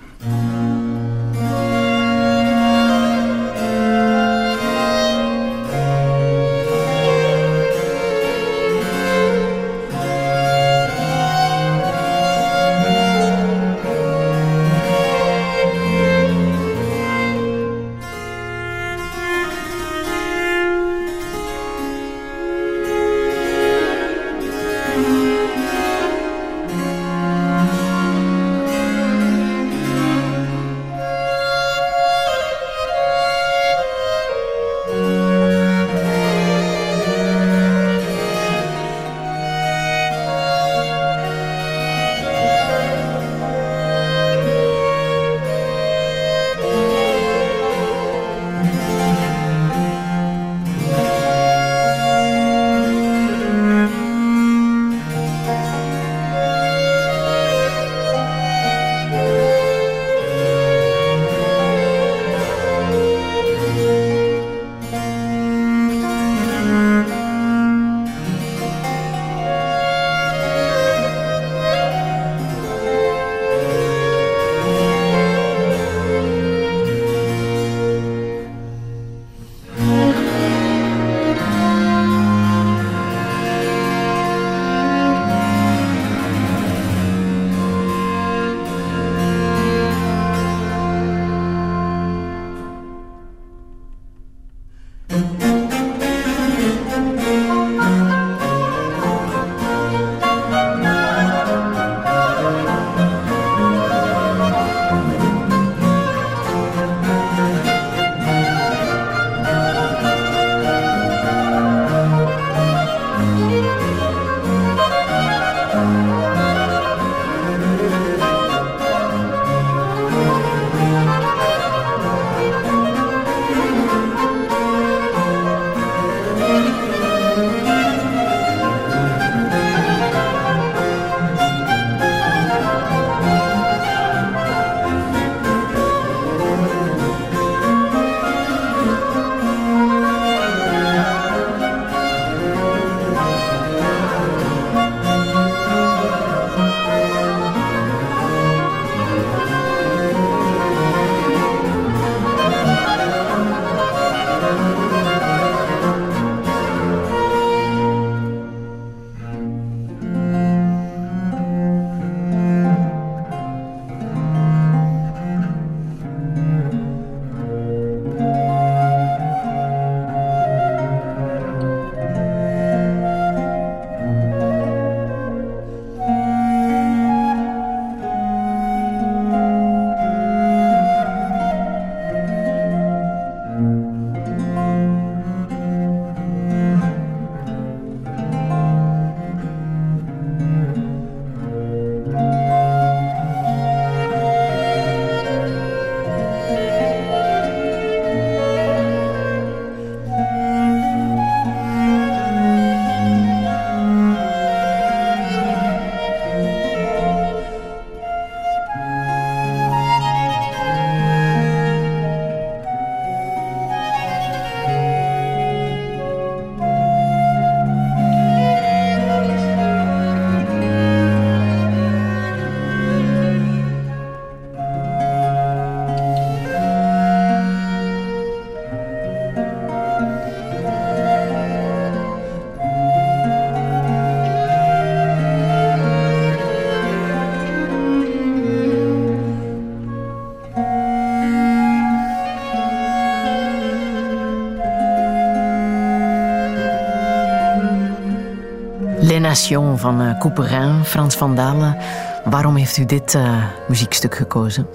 [249.78, 251.78] Van uh, Couperin, Frans van Dalen.
[252.26, 254.68] Waarom heeft u dit uh, muziekstuk gekozen?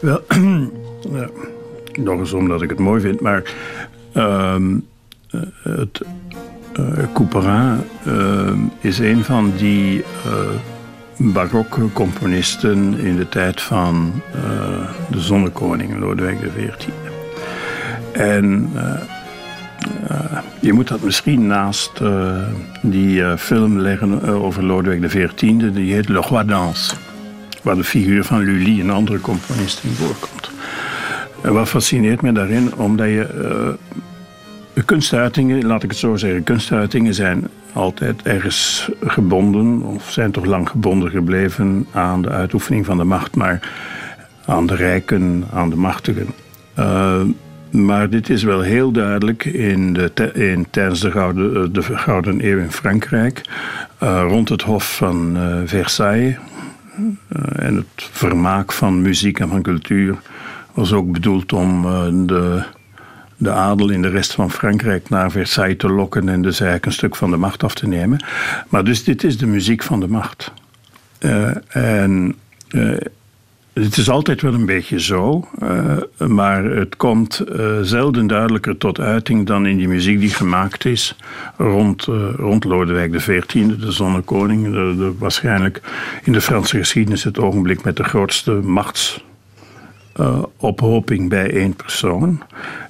[0.00, 0.20] Wel,
[2.08, 3.42] nog eens omdat ik het mooi vind, maar
[4.14, 4.56] uh,
[5.62, 6.00] het
[7.12, 7.80] Couperin
[8.80, 10.04] is een van die
[11.16, 14.12] barokke componisten in de tijd van
[15.10, 16.88] de zonnekoning Lodewijk XIV.
[18.12, 18.72] En
[20.64, 22.36] je moet dat misschien naast uh,
[22.82, 26.94] die uh, film leggen over Lodewijk XIV, die heet Le Roi d'Anse,
[27.62, 30.50] waar de figuur van Lully, een andere componist, in voorkomt.
[31.42, 33.76] En wat fascineert me daarin, omdat je
[34.84, 40.68] kunstuitingen, laat ik het zo zeggen, kunstuitingen zijn altijd ergens gebonden, of zijn toch lang
[40.68, 43.70] gebonden gebleven aan de uitoefening van de macht, maar
[44.46, 46.26] aan de rijken, aan de machtigen.
[47.74, 52.46] Maar dit is wel heel duidelijk in de, in, tijdens de Gouden, eh, de Gouden
[52.46, 53.40] Eeuw in Frankrijk,
[54.02, 56.36] uh, rond het Hof van uh, Versailles.
[57.52, 60.16] En het vermaak van muziek en van cultuur
[60.72, 61.82] was ook bedoeld om
[62.26, 62.62] de,
[63.36, 66.92] de adel in de rest van Frankrijk naar Versailles te lokken en dus eigenlijk een
[66.92, 68.24] stuk van de macht af te nemen.
[68.68, 70.52] Maar dus dit is de muziek van de macht.
[71.68, 72.34] en
[73.74, 79.00] het is altijd wel een beetje zo, uh, maar het komt uh, zelden duidelijker tot
[79.00, 81.16] uiting dan in die muziek die gemaakt is
[81.56, 84.64] rond, uh, rond Lodewijk XIV, de zonnekoning.
[84.64, 85.80] De, de, waarschijnlijk
[86.22, 92.42] in de Franse geschiedenis het ogenblik met de grootste machtsophoping bij één persoon.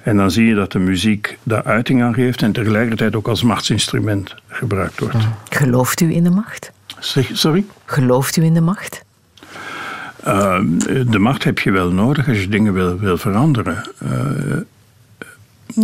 [0.03, 3.43] En dan zie je dat de muziek daar uiting aan geeft en tegelijkertijd ook als
[3.43, 5.17] machtsinstrument gebruikt wordt.
[5.49, 6.71] Gelooft u in de macht?
[7.33, 7.65] sorry?
[7.85, 9.04] Gelooft u in de macht?
[10.27, 10.59] Uh,
[11.07, 13.83] de macht heb je wel nodig als je dingen wil, wil veranderen.
[14.03, 14.57] Uh,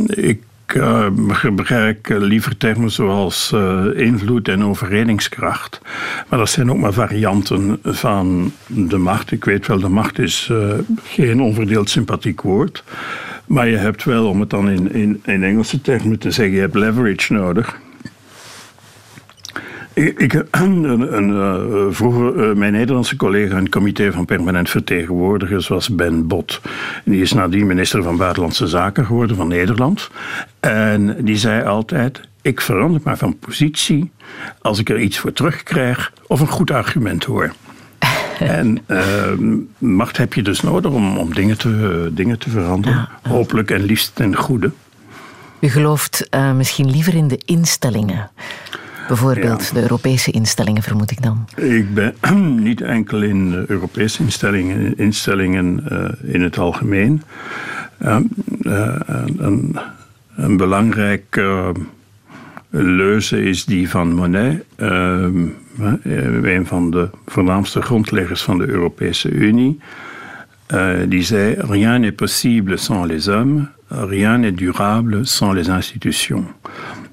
[0.08, 0.42] ik
[0.76, 3.54] uh, gebruik liever termen zoals
[3.96, 5.82] invloed en overredingskracht.
[6.30, 9.32] Maar dat zijn ook maar varianten van de macht.
[9.32, 10.52] Ik weet wel, de macht is
[11.04, 12.84] geen onverdeeld sympathiek woord.
[13.46, 16.62] Maar je hebt wel, om het dan in, in, in Engelse termen te zeggen, je
[16.62, 17.80] hebt leverage nodig.
[19.94, 25.68] Ik, een, een, uh, vroeger uh, mijn Nederlandse collega in het comité van permanent vertegenwoordigers
[25.68, 26.62] was Ben Bot.
[27.06, 30.10] Die is nadien minister van Buitenlandse Zaken geworden van Nederland.
[30.60, 34.12] En die zei altijd: Ik verander maar van positie
[34.62, 37.54] als ik er iets voor terugkrijg of een goed argument hoor.
[38.40, 39.04] en uh,
[39.78, 43.10] macht heb je dus nodig om, om dingen, te, dingen te veranderen.
[43.28, 44.72] Hopelijk en liefst ten goede.
[45.60, 48.30] U gelooft misschien liever in de instellingen
[49.08, 51.48] Bijvoorbeeld de Europese instellingen, vermoed ik dan.
[51.56, 52.14] Ik ben
[52.68, 57.22] niet enkel in de Europese instellingen, instellingen uh, in het algemeen.
[58.02, 58.18] Uh,
[58.62, 58.96] uh,
[59.38, 59.78] een,
[60.36, 61.72] een belangrijke
[62.70, 69.80] leuze is die van Monet, een van de voornaamste grondleggers van de Europese Unie.
[71.08, 76.46] die zei: Rien n'est possible sans les hommes, rien n'est durable sans les institutions.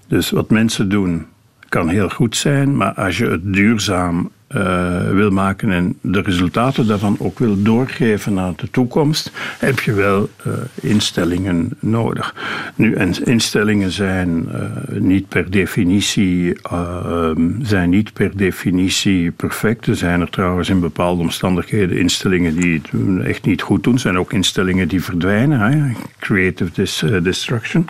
[0.08, 1.26] Dus wat mensen doen
[1.68, 6.86] kan heel goed zijn, maar als je het duurzaam uh, wil maken en de resultaten
[6.86, 12.34] daarvan ook wil doorgeven naar de toekomst, heb je wel uh, instellingen nodig.
[12.74, 19.86] Nu, en instellingen zijn uh, niet per definitie ehm, zijn niet per definitie perfect.
[19.86, 23.94] Er zijn er trouwens in bepaalde omstandigheden instellingen die het echt niet goed doen.
[23.94, 25.92] Er zijn ook instellingen die verdwijnen, hè?
[26.18, 27.86] creative destruction.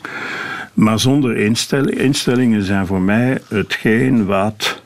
[0.78, 4.82] Maar zonder instellingen, instellingen zijn voor mij hetgeen wat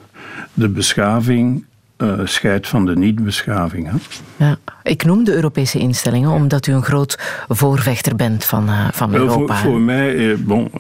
[0.55, 1.65] de beschaving
[1.99, 3.91] uh, scheidt van de niet-beschaving.
[4.37, 9.15] Ja, ik noem de Europese instellingen omdat u een groot voorvechter bent van, uh, van
[9.15, 9.55] Europa.
[9.55, 10.71] Voor, voor mij, eh, bon,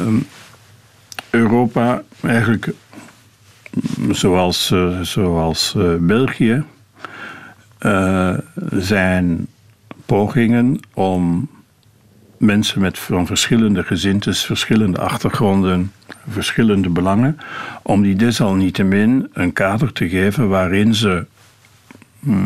[0.00, 0.26] um,
[1.30, 2.72] Europa eigenlijk
[4.10, 6.64] zoals, zoals België
[8.70, 9.46] zijn
[10.06, 11.48] pogingen om
[12.36, 15.92] mensen met, van verschillende gezintes, verschillende achtergronden,
[16.28, 17.38] verschillende belangen,
[17.82, 21.26] om die desalniettemin een kader te geven waarin ze
[22.28, 22.36] uh,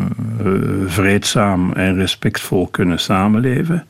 [0.85, 3.85] vreedzaam en respectvol kunnen samenleven.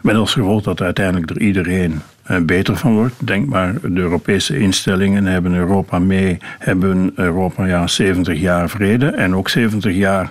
[0.00, 2.00] Met als gevolg dat uiteindelijk er iedereen
[2.30, 3.14] uh, beter van wordt.
[3.18, 9.34] Denk maar, de Europese instellingen hebben Europa mee, hebben Europa ja, 70 jaar vrede en
[9.34, 10.30] ook 70 jaar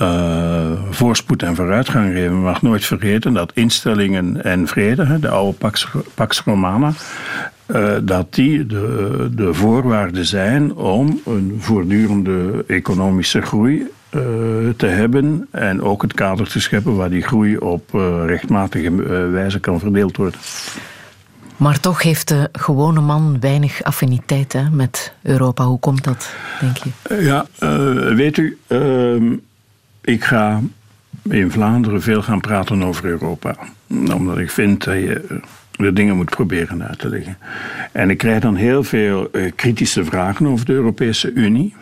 [0.00, 2.30] uh, voorspoed en vooruitgang geven.
[2.30, 6.92] We mag nooit vergeten dat instellingen en vrede, de oude Pax, Pax Romana,
[7.66, 14.22] uh, dat die de, de voorwaarden zijn om een voortdurende economische groei uh,
[14.76, 17.90] te hebben en ook het kader te scheppen waar die groei op
[18.26, 18.90] rechtmatige
[19.30, 20.40] wijze kan verdeeld worden.
[21.56, 25.64] Maar toch heeft de gewone man weinig affiniteit hè, met Europa.
[25.64, 27.22] Hoe komt dat, denk je?
[27.24, 27.46] Ja,
[28.14, 29.32] weet u, ehm,
[30.06, 30.60] ik ga
[31.22, 33.56] in Vlaanderen veel gaan praten over Europa.
[33.88, 35.40] Omdat ik vind dat je
[35.76, 37.38] de dingen moet proberen uit te leggen.
[37.92, 41.74] En ik krijg dan heel veel uh, kritische vragen over de Europese Unie.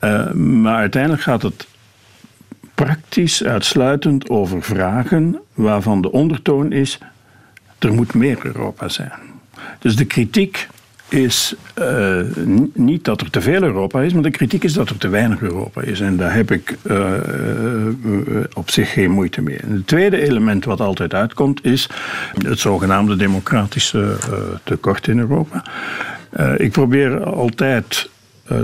[0.00, 1.66] Uh, maar uiteindelijk gaat het
[2.74, 6.98] praktisch uitsluitend over vragen waarvan de ondertoon is:
[7.78, 9.12] er moet meer Europa zijn.
[9.78, 10.68] Dus de kritiek
[11.08, 12.20] is uh,
[12.74, 15.40] niet dat er te veel Europa is, maar de kritiek is dat er te weinig
[15.40, 16.00] Europa is.
[16.00, 17.12] En daar heb ik uh,
[18.52, 19.58] op zich geen moeite mee.
[19.66, 21.88] Het tweede element wat altijd uitkomt is
[22.38, 24.16] het zogenaamde democratische
[24.64, 25.64] tekort in Europa.
[26.56, 28.10] ik probeer altijd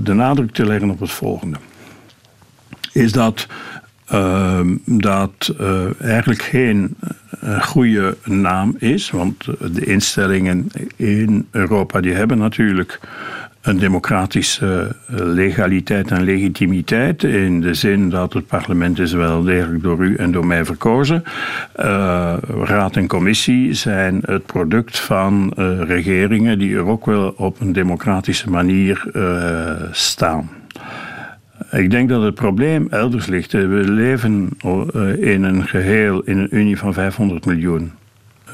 [0.03, 1.57] de nadruk te leggen op het volgende.
[2.93, 3.47] Is dat
[4.05, 6.97] Ehm, dat uh, eigenlijk geen
[7.44, 9.10] uh, goede naam is.
[9.10, 10.66] Want de instellingen
[10.97, 13.01] in Europa die hebben natuurlijk
[13.60, 17.22] een democratische eh, legaliteit en legitimiteit.
[17.22, 21.24] In de zin dat het parlement is wel degelijk door u en door mij verkozen.
[21.81, 27.72] Uh, raad en commissie zijn het product van regeringen die er ook wel op een
[27.72, 29.05] democratische manier
[29.90, 30.51] staan.
[31.70, 33.52] Ik denk dat het probleem elders ligt.
[33.52, 37.93] We leven eh, in een geheel, in een unie van 500 miljoen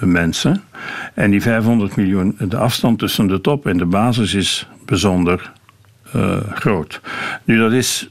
[0.00, 0.62] mensen.
[1.14, 5.52] En die 500 miljoen, de afstand tussen de top en de basis is bijzonder
[6.16, 7.00] uh, groot.
[7.44, 8.10] Nu, dat is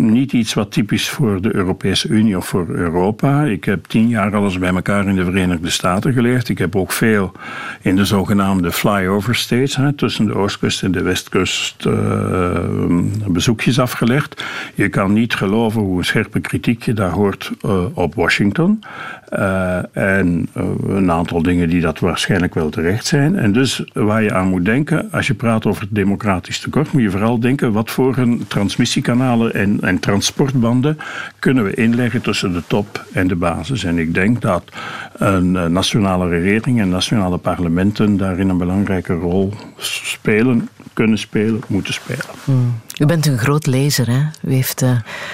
[0.00, 3.44] niet iets wat typisch voor de Europese Unie of voor Europa.
[3.44, 6.48] Ik heb tien jaar alles bij elkaar in de Verenigde Staten geleerd.
[6.48, 7.32] Ik heb ook veel
[7.82, 11.94] in de zogenaamde flyover states, hè, tussen de oostkust en de westkust, uh,
[13.26, 14.44] bezoekjes afgelegd.
[14.74, 18.82] Je kan niet geloven hoe scherpe kritiek je daar hoort uh, op Washington.
[19.32, 20.48] Uh, en
[20.86, 23.36] een aantal dingen die dat waarschijnlijk wel terecht zijn.
[23.36, 27.02] En dus waar je aan moet denken, als je praat over het democratisch tekort, moet
[27.02, 30.98] je vooral denken wat voor een transmissiekanalen en en transportbanden
[31.38, 33.84] kunnen we inleggen tussen de top en de basis.
[33.84, 34.64] En ik denk dat
[35.12, 41.94] een eh, nationale regering en nationale parlementen daarin een belangrijke rol spelen, kunnen spelen, moeten
[41.94, 42.24] spelen.
[42.44, 42.74] Hmm.
[43.00, 44.20] U bent een groot lezer, hè?
[44.42, 44.90] U heeft uh,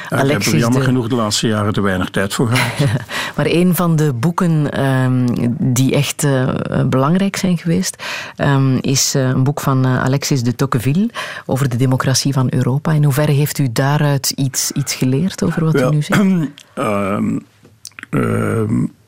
[0.08, 2.90] Alexis ik heb er jammer genoeg de laatste jaren te weinig tijd voor gehad.
[3.36, 5.26] maar een van de boeken um,
[5.58, 6.54] die echt uh,
[6.88, 8.02] belangrijk zijn geweest,
[8.36, 11.10] um, is uh, een boek van Alexis de Tocqueville
[11.46, 12.92] over de democratie van Europa.
[12.92, 16.20] In hoeverre heeft u daaruit iets, iets geleerd over wat Wel, u nu zegt?
[16.74, 17.44] Um,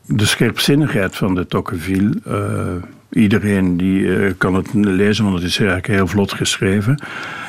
[0.07, 2.21] de scherpzinnigheid van de Tocqueville.
[3.11, 6.99] iedereen die kan het lezen, want het is eigenlijk heel vlot geschreven.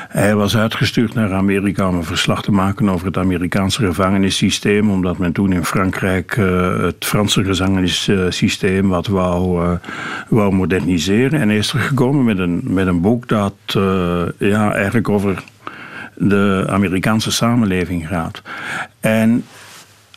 [0.10, 5.18] Hij was uitgestuurd naar Amerika om een verslag te maken over het Amerikaanse gevangenissysteem, omdat
[5.18, 9.72] men toen in Frankrijk uh, het Franse gevangenissysteem wat wou, uh,
[10.28, 11.40] wou moderniseren.
[11.40, 15.44] En hij is er gekomen met een, met een boek dat uh, ja, eigenlijk over
[16.16, 18.42] de Amerikaanse samenleving gaat.
[19.00, 19.44] En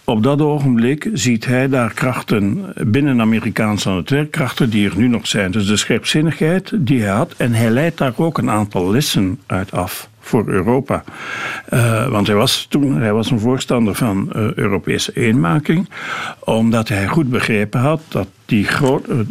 [0.04, 4.96] op dat ogenblik ziet hij daar krachten binnen Amerikaans aan het werk, krachten die er
[4.96, 5.50] nu nog zijn.
[5.50, 7.34] Dus de scherpzinnigheid die hij had.
[7.36, 11.04] En hij leidt daar ook een aantal lessen uit af voor Europa.
[11.72, 15.88] Uh, want hij was toen hij was een voorstander van uh, Europese eenmaking,
[16.38, 19.26] omdat hij goed begrepen had dat die grote, uh,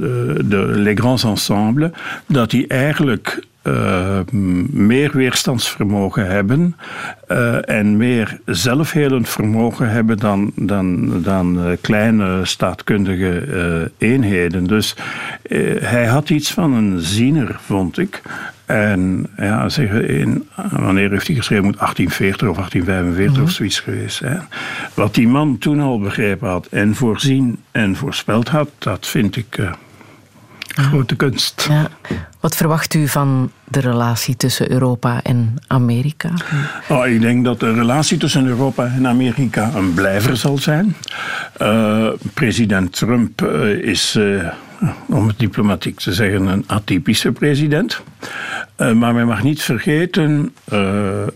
[0.50, 1.92] de Les Grands Ensembles,
[2.26, 4.20] dat die eigenlijk uh,
[4.70, 6.76] meer weerstandsvermogen hebben
[7.28, 14.68] uh, en meer zelfhelend vermogen hebben dan, dan, dan uh, kleine staatkundige eenheden.
[14.68, 14.96] Dus
[15.80, 18.22] hij had iets van een ziener, vond ik.
[18.66, 21.66] En ja, zeg, in, wanneer heeft hij geschreven?
[21.66, 23.44] Moet 1840 of 1845 mm -hmm.
[23.44, 24.48] of zoiets geweest zijn.
[24.94, 29.60] Wat die man toen al begrepen had en voorzien en voorspeld had, dat vind ik
[30.76, 31.66] grote kunst.
[31.70, 31.88] Ja.
[32.40, 36.30] Wat verwacht u van de relatie tussen Europa en Amerika?
[36.90, 40.96] Oh, ik denk dat de relatie tussen Europa en Amerika een blijver zal zijn.
[41.62, 44.16] Uh, president Trump uh, is.
[44.18, 44.48] Uh,
[45.08, 48.02] om het diplomatiek te zeggen, een atypische president.
[48.78, 50.54] maar men mag niet vergeten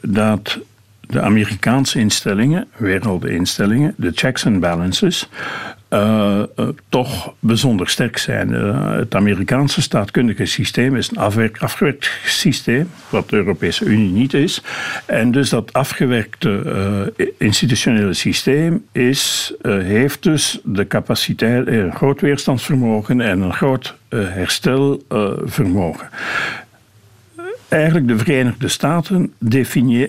[0.02, 0.60] dat
[1.08, 5.30] de Amerikaanse instellingen, wereldinstellingen, de checks and balances,
[5.96, 8.52] uh, uh, toch bijzonder sterk zijn.
[8.52, 11.18] Uh, het Amerikaanse staatkundige systeem is een
[11.60, 14.62] afgewerkt systeem, wat de Europese Unie niet is.
[15.06, 23.42] En dus dat afgewerkte institutionele systeem is, heeft dus de capaciteit, een groot weerstandsvermogen en
[23.42, 26.10] een groot herstelvermogen.
[27.68, 29.34] Eigenlijk de Verenigde Staten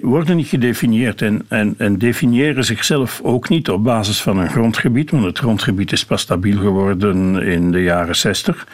[0.03, 5.11] worden niet gedefinieerd en, en, en, definiëren zichzelf ook niet op basis van een grondgebied,
[5.11, 8.67] want het grondgebied is pas stabiel geworden in de jaren 60.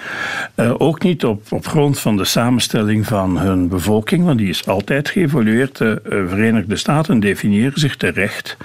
[0.57, 4.67] Uh, ook niet op, op grond van de samenstelling van hun bevolking, want die is
[4.67, 5.79] altijd geëvolueerd.
[5.79, 8.57] De Verenigde Staten definiëren zich terecht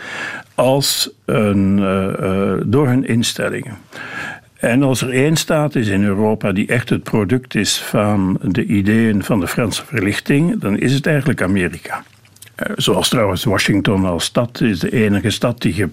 [0.56, 3.77] als een, uh, door hun instellingen.
[4.59, 8.65] En als er één staat is in Europa die echt het product is van de
[8.65, 12.03] ideeën van de Franse verlichting, dan is het eigenlijk Amerika.
[12.55, 15.85] Eh, zoals trouwens Washington als stad is de enige stad die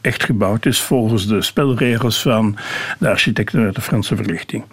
[0.00, 2.56] echt gebouwd is volgens de spelregels van
[2.98, 4.64] de architecten uit de Franse verlichting.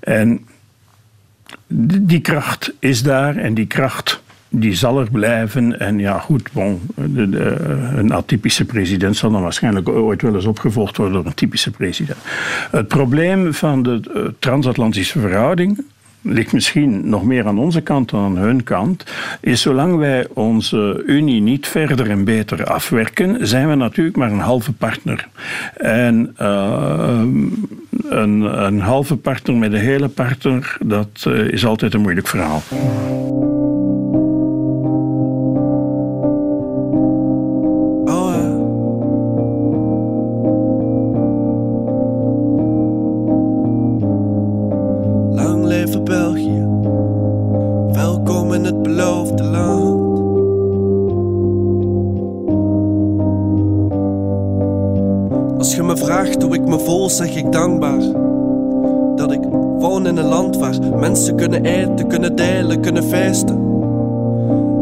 [0.00, 0.46] En
[1.68, 4.22] die kracht is daar en die kracht
[4.60, 5.78] die zal er blijven.
[5.80, 7.56] En ja, goed, bon, de,
[7.96, 12.18] een atypische president zal dan waarschijnlijk ooit wel eens opgevolgd worden door een typische president.
[12.70, 15.84] Het probleem van de uh, transatlantische verhouding
[16.22, 19.04] ligt misschien nog meer aan onze kant dan aan hun kant,
[19.40, 24.38] is zolang wij onze Unie niet verder en beter afwerken, zijn we natuurlijk maar een
[24.38, 25.28] halve partner.
[25.76, 27.22] En uh,
[28.08, 32.62] een, een halve partner met een hele partner, dat uh, is altijd een moeilijk verhaal.
[57.16, 58.00] Zeg ik dankbaar.
[59.16, 59.40] Dat ik
[59.78, 63.56] woon in een land waar mensen kunnen eten, kunnen delen, kunnen feesten.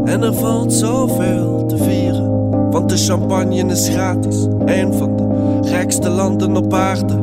[0.05, 4.47] En er valt zoveel te vieren, want de champagne is gratis.
[4.65, 5.23] Een van de
[5.69, 7.15] rijkste landen op aarde.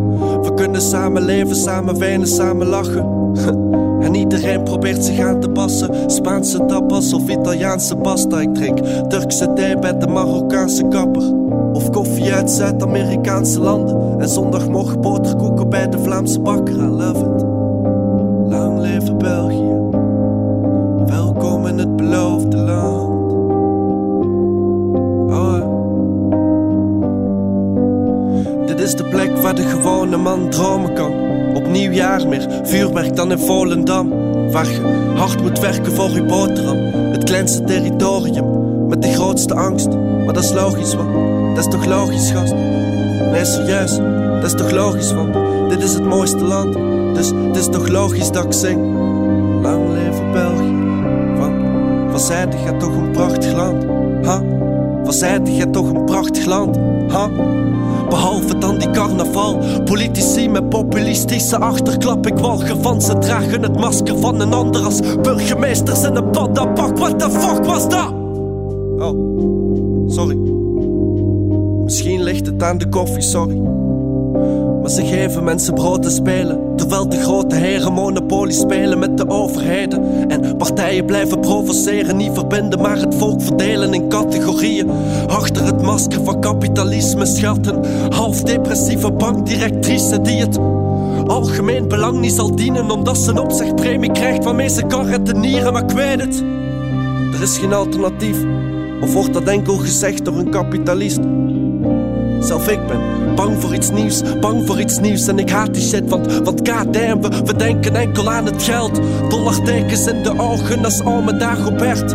[0.43, 3.07] We kunnen samen leven, samen wenen, samen lachen.
[4.03, 6.11] En iedereen probeert zich aan te passen.
[6.11, 8.41] Spaanse tapas of Italiaanse pasta.
[8.41, 8.79] Ik drink
[9.09, 11.35] Turkse thee bij de Marokkaanse kapper.
[11.73, 14.12] Of koffie uit Zuid-Amerikaanse landen.
[14.23, 16.75] En zondagmorgen boterkoeken bij de Vlaamse bakker.
[16.75, 17.43] I love it.
[18.51, 19.77] Lang leven België.
[21.07, 23.33] Welkom in het beloofde land.
[25.33, 25.61] Oh.
[28.67, 31.13] Dit is de plek waar de gewone man dromen kan.
[31.55, 34.09] Op nieuwjaar meer vuurwerk dan in Volendam.
[34.51, 36.79] Waar je hard moet werken voor je boterham.
[36.93, 39.89] Het kleinste territorium met de grootste angst.
[40.25, 41.11] Maar dat is logisch, want
[41.55, 42.55] dat is toch logisch, gast?
[43.31, 43.97] Nee, serieus,
[44.41, 45.35] dat is toch logisch, want
[45.69, 46.75] dit is het mooiste land.
[47.15, 48.81] Dus het is toch logisch dat ik zing.
[49.63, 50.77] Lang leven België.
[51.37, 51.53] Van,
[52.11, 53.85] van zijde gaat toch een prachtig land.
[54.23, 54.43] Ha?
[55.05, 56.77] Van zijde gaat toch een prachtig land.
[57.09, 57.29] Ha?
[58.09, 59.59] Behalve dan die carnaval.
[59.85, 62.27] Politici met populistische achterklap.
[62.27, 66.99] Ik walg van ze dragen het masker van een ander als burgemeesters in een paddenpak.
[66.99, 68.13] What the fuck was dat?
[68.99, 69.15] Oh,
[70.07, 70.42] sorry.
[72.63, 73.61] Aan de koffie, sorry.
[74.81, 76.77] Maar ze geven mensen brood te spelen.
[76.77, 80.29] Terwijl de grote heren monopolie spelen met de overheden.
[80.29, 84.91] En partijen blijven provoceren, niet verbinden, maar het volk verdelen in categorieën.
[85.27, 87.85] Achter het masker van kapitalisme schatten.
[88.11, 90.59] Half depressieve bankdirectrice die het
[91.27, 92.91] algemeen belang niet zal dienen.
[92.91, 96.45] Omdat ze een opzegpremie krijgt waarmee ze kan nieren, maar ik weet het.
[97.35, 98.37] Er is geen alternatief.
[99.01, 101.21] Of wordt dat enkel gezegd door een kapitalist?
[102.53, 105.83] Zelf ik ben bang voor iets nieuws, bang voor iets nieuws en ik haat die
[105.83, 109.01] shit, want, want we, we denken enkel aan het geld.
[109.29, 112.13] Dollartekens in de ogen als ome Dagobert.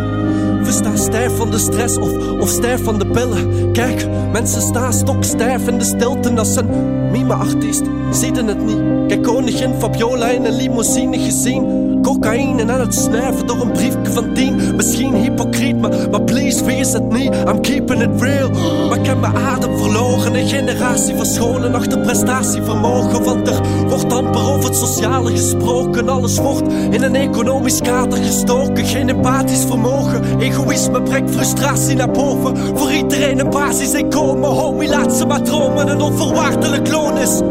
[0.64, 3.72] We staan stijf van de stress of, of stijf van de pillen.
[3.72, 7.84] Kijk, mensen staan stokstijf in de stilte als een mime-artiest.
[8.11, 9.07] Zieden het niet.
[9.07, 11.76] Kijk, koningin Fabiola in een limousine gezien
[12.07, 14.75] cocaïne aan het snuiven door een briefje van tien.
[14.75, 17.34] Misschien hypocriet, maar, maar please wees het niet.
[17.47, 18.49] I'm keeping it real.
[18.89, 20.35] Maar ik heb mijn adem verloren.
[20.35, 23.23] Een generatie verscholen achter prestatievermogen.
[23.23, 26.09] Want er wordt amper over het sociale gesproken.
[26.09, 28.85] Alles wordt in een economisch kader gestoken.
[28.85, 30.39] Geen empathisch vermogen.
[30.39, 32.57] Egoïsme brengt frustratie naar boven.
[32.77, 34.49] Voor iedereen een basisinkomen.
[34.49, 35.88] Homie, laat ze maar dromen.
[35.88, 37.41] Een onvoorwaardelijk loon is,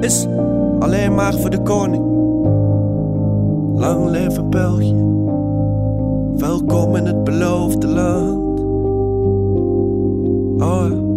[0.00, 0.26] is
[0.78, 2.07] alleen maar voor de koning.
[3.78, 5.04] Lang leven België,
[6.36, 8.60] welkom in het beloofde land.
[10.62, 11.07] Oh.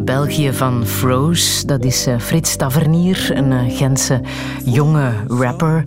[0.00, 1.66] België van Froze.
[1.66, 4.20] Dat is uh, Frits Tavernier, een uh, Gentse
[4.64, 5.84] jonge rapper.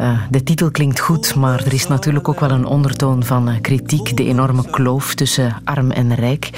[0.00, 4.16] Uh, de titel klinkt goed, maar er is natuurlijk ook wel een ondertoon van kritiek.
[4.16, 6.50] De enorme kloof tussen arm en rijk.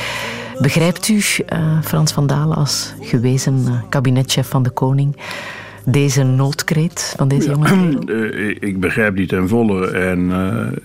[0.58, 1.20] Begrijpt u,
[1.82, 5.16] Frans van Dalen, als gewezen kabinetchef van de koning
[5.84, 7.98] deze noodkreet van deze jongen?
[8.68, 9.86] Ik begrijp die ten volle.
[9.86, 10.32] En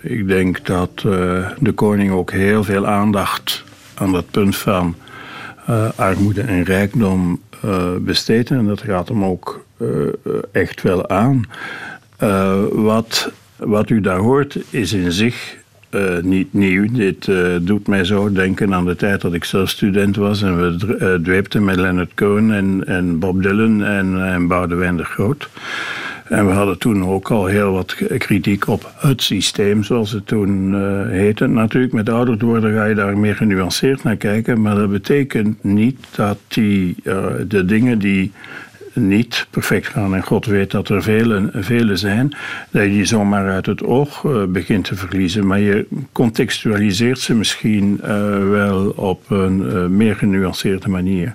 [0.00, 0.90] ik denk dat
[1.58, 3.64] de koning ook heel veel aandacht
[3.94, 4.94] aan dat punt van
[5.68, 7.40] uh, armoede en rijkdom
[8.00, 8.50] besteedt.
[8.50, 9.64] En dat gaat hem ook
[10.52, 11.44] echt wel aan.
[12.72, 15.56] wat, wat u daar hoort is in zich
[16.22, 16.86] niet nieuw.
[16.92, 17.28] Dit
[17.60, 21.64] doet mij zo denken aan de tijd dat ik zelf student was en we dweepten
[21.64, 25.48] met Leonard Cohen en, en Bob Dylan en, en Boudewijn de Groot.
[26.28, 30.74] En we hadden toen ook al heel wat kritiek op het systeem, zoals het toen
[31.10, 31.46] heette.
[31.46, 34.60] Natuurlijk, met ouder worden ga je daar meer genuanceerd naar kijken.
[34.60, 36.96] Maar dat betekent niet dat die,
[37.48, 38.32] de dingen die
[38.98, 40.14] niet perfect gaan.
[40.14, 42.36] En God weet dat er vele, vele zijn,
[42.70, 45.46] dat je die zomaar uit het oog uh, begint te verliezen.
[45.46, 48.08] Maar je contextualiseert ze misschien uh,
[48.50, 51.34] wel op een uh, meer genuanceerde manier.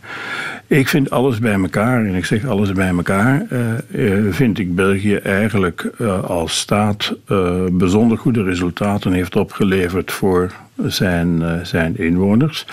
[0.68, 3.46] Ik vind alles bij elkaar, en ik zeg alles bij elkaar,
[4.30, 5.90] vind ik België eigenlijk
[6.28, 7.16] als staat
[7.72, 10.52] bijzonder goede resultaten heeft opgeleverd voor
[10.86, 12.66] zijn, zijn inwoners.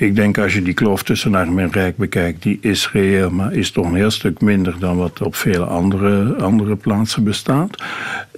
[0.00, 3.52] Ik denk als je die kloof tussen arm en rijk bekijkt, die is reëel, maar
[3.52, 7.82] is toch een heel stuk minder dan wat op vele andere, andere plaatsen bestaat.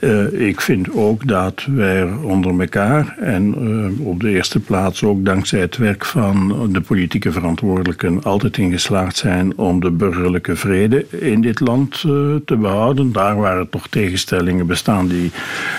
[0.01, 3.55] Uh, ik vind ook dat wij onder elkaar en
[3.99, 8.71] uh, op de eerste plaats ook dankzij het werk van de politieke verantwoordelijken altijd in
[8.71, 13.13] geslaagd zijn om de burgerlijke vrede in dit land uh, te behouden.
[13.13, 15.31] Daar waren toch tegenstellingen bestaan die,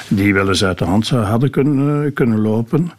[0.08, 2.92] die wel eens uit de hand hadden kunnen, kunnen lopen.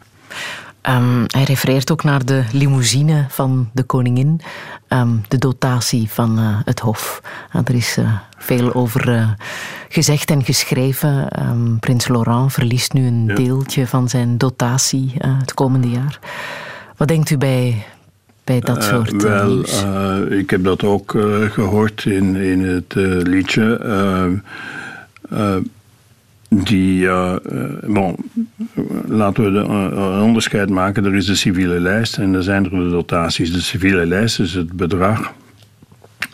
[0.89, 4.41] Um, hij refereert ook naar de limousine van de koningin,
[4.89, 7.21] um, de dotatie van uh, het Hof.
[7.55, 9.29] Uh, er is uh, veel over uh,
[9.89, 11.27] gezegd en geschreven.
[11.49, 13.35] Um, Prins Laurent verliest nu een ja.
[13.35, 16.19] deeltje van zijn dotatie het komende jaar.
[16.97, 17.85] Wat denkt u bij,
[18.43, 19.83] bij dat soort wel, nieuws?
[20.29, 21.11] ik heb dat ook
[21.51, 22.93] gehoord in, in het
[23.27, 23.79] liedje
[26.63, 27.35] die, uh,
[29.05, 31.05] laten we de, uh, een onderscheid maken.
[31.05, 33.51] Er is de civiele lijst en er zijn er de dotaties.
[33.51, 35.33] De civiele lijst is het bedrag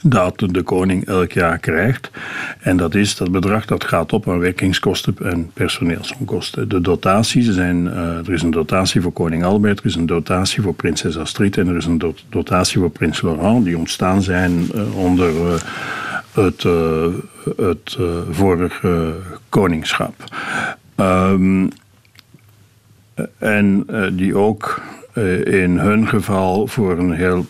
[0.04, 2.10] dat de koning elk jaar krijgt.
[2.60, 6.70] En dat is dat bedrag dat gaat op aan werkingskosten en personeelsonkosten.
[6.70, 10.74] De dotaties zijn, er is een dotatie voor koning Albert, er is een dotatie voor
[10.74, 15.54] prinses Astrid en er is een dotatie voor prins Laurent, die ontstaan zijn uh,
[16.36, 17.14] onder uh,
[17.44, 17.98] het, het
[18.30, 19.14] vorige
[19.50, 20.14] koningschap.
[20.96, 21.70] Um,
[23.38, 24.82] en die ook
[25.44, 27.46] in hun geval voor een heel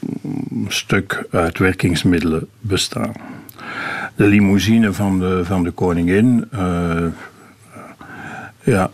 [0.67, 3.13] stuk uit werkingsmiddelen bestaan.
[4.15, 6.49] De limousine van de, van de koningin,
[8.63, 8.91] ja,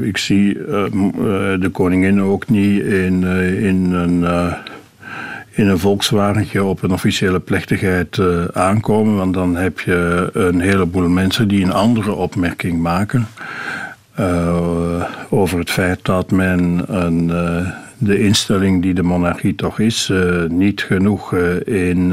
[0.00, 3.24] ik zie de koningin ook niet in,
[3.60, 4.24] in een
[5.56, 9.16] in een Volkswagentje op een officiële plechtigheid uh, aankomen.
[9.16, 13.26] Want dan heb je een heleboel mensen die een andere opmerking maken.
[14.20, 17.68] Uh, over het feit dat men een, uh,
[17.98, 20.12] de instelling die de monarchie toch is,
[20.48, 21.34] niet genoeg
[21.64, 22.12] in,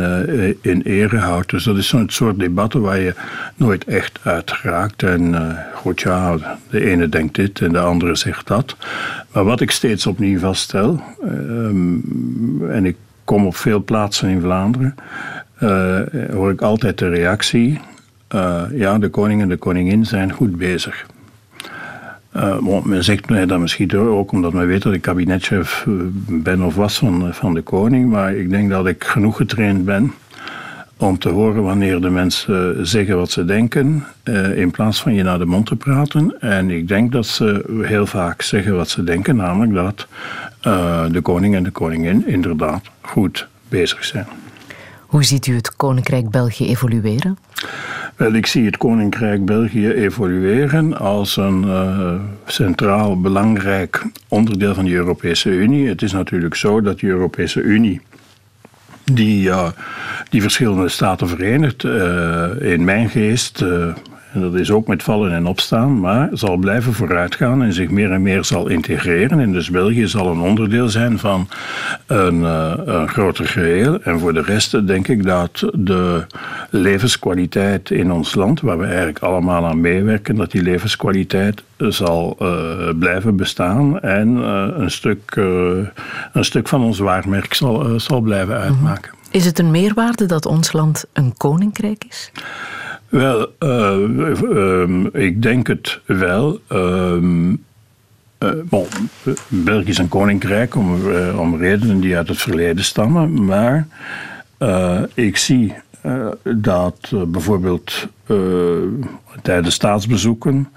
[0.62, 1.50] in ere houdt.
[1.50, 3.14] Dus dat is zo'n soort debatten waar je
[3.56, 5.04] nooit echt uit raakt.
[5.04, 6.38] En goed, ja,
[6.70, 8.76] de ene denkt dit en de andere zegt dat.
[9.32, 11.02] Maar wat ik steeds opnieuw vaststel,
[12.70, 14.96] en ik kom op veel plaatsen in Vlaanderen,
[15.60, 16.00] uh,
[16.32, 17.80] hoor ik altijd de reactie:
[18.36, 21.06] uh, ja, de koning en de koningin zijn goed bezig.
[22.36, 25.86] Uh, men zegt mij dat misschien ook omdat men weet dat ik kabinetchef
[26.28, 30.14] ben of was van, van de koning, maar ik denk dat ik genoeg getraind ben
[30.98, 34.04] om te horen wanneer de mensen zeggen wat ze denken,
[34.56, 36.36] in plaats van je naar de mond te praten.
[36.40, 40.08] En ik denk dat ze heel vaak zeggen wat ze denken, namelijk dat
[40.68, 44.28] uh, de koning en de koningin inderdaad goed bezig zijn.
[45.00, 47.38] Hoe ziet u het Koninkrijk België evolueren?
[48.16, 52.14] Wel, ik zie het Koninkrijk België evolueren als een uh,
[52.46, 55.88] centraal belangrijk onderdeel van de Europese Unie.
[55.88, 58.02] Het is natuurlijk zo dat de Europese Unie
[59.04, 59.68] die, uh,
[60.30, 61.84] die verschillende staten verenigt.
[61.84, 63.64] Uh, in mijn geest
[64.34, 68.12] en dat is ook met vallen en opstaan, maar zal blijven vooruitgaan en zich meer
[68.12, 69.40] en meer zal integreren.
[69.40, 71.48] En dus België zal een onderdeel zijn van
[72.08, 74.02] een, uh, een groter geheel.
[74.02, 76.26] En voor de rest denk ik dat de
[76.70, 82.50] levenskwaliteit in ons land, waar we eigenlijk allemaal aan meewerken, dat die levenskwaliteit zal uh,
[83.00, 84.28] blijven bestaan en
[84.82, 85.36] een, stuk,
[86.34, 89.12] een stuk van ons waarmerk zal, zal blijven uitmaken.
[89.32, 92.32] Is het een meerwaarde dat ons land een koninkrijk is?
[93.14, 96.60] Wel, uh, ik denk het wel.
[96.72, 97.18] Uh,
[98.64, 98.86] bon,
[99.48, 100.94] België is een koninkrijk om,
[101.38, 103.88] om redenen die uit het verleden stammen, maar
[105.14, 105.74] ik zie
[106.44, 108.08] dat bijvoorbeeld
[109.42, 110.68] tijdens staatsbezoeken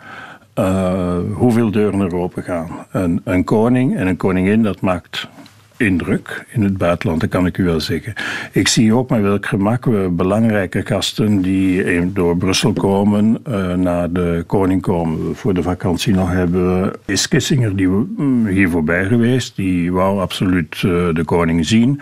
[1.32, 2.70] hoeveel deuren er open gaan.
[2.90, 5.28] Een, een koning en een koningin, dat maakt
[5.77, 8.12] indruk in het buitenland, dat kan ik u wel zeggen.
[8.53, 14.12] Ik zie ook met welk gemak we belangrijke gasten die door Brussel komen, uh, naar
[14.12, 15.36] de koning komen.
[15.36, 19.57] Voor de vakantie nog hebben we is Kissinger die mm, hier voorbij geweest.
[19.57, 22.01] Die wou absoluut uh, de koning zien,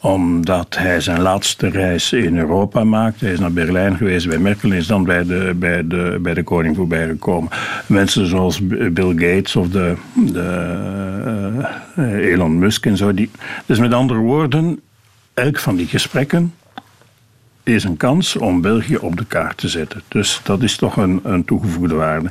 [0.00, 3.20] omdat hij zijn laatste reis in Europa maakt.
[3.20, 6.34] Hij is naar Berlijn geweest bij Merkel en is dan bij de, bij de, bij
[6.34, 7.50] de koning voorbij gekomen.
[7.86, 9.94] Mensen zoals Bill Gates of de,
[10.32, 10.72] de
[11.98, 13.13] uh, Elon Musk en zo
[13.66, 14.80] dus met andere woorden,
[15.34, 16.54] elk van die gesprekken
[17.62, 20.02] is een kans om België op de kaart te zetten.
[20.08, 22.30] Dus dat is toch een, een toegevoegde waarde.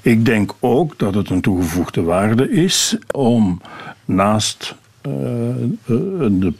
[0.00, 3.60] Ik denk ook dat het een toegevoegde waarde is om
[4.04, 5.12] naast uh,
[5.84, 6.52] de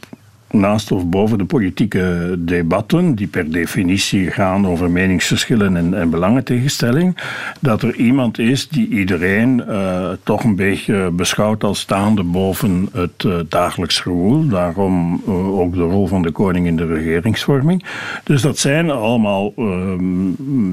[0.51, 7.17] naast of boven de politieke debatten, die per definitie gaan over meningsverschillen en, en belangentegenstelling,
[7.59, 13.23] dat er iemand is die iedereen uh, toch een beetje beschouwt als staande boven het
[13.23, 14.47] uh, dagelijks gewoel.
[14.47, 17.83] Daarom uh, ook de rol van de koning in de regeringsvorming.
[18.23, 20.31] Dus dat zijn allemaal ehm,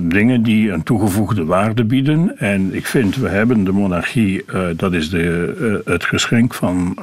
[0.08, 2.38] dingen die een toegevoegde waarde bieden.
[2.38, 4.44] En ik vind, we hebben de monarchie,
[4.76, 6.98] dat is de, het geschenk van,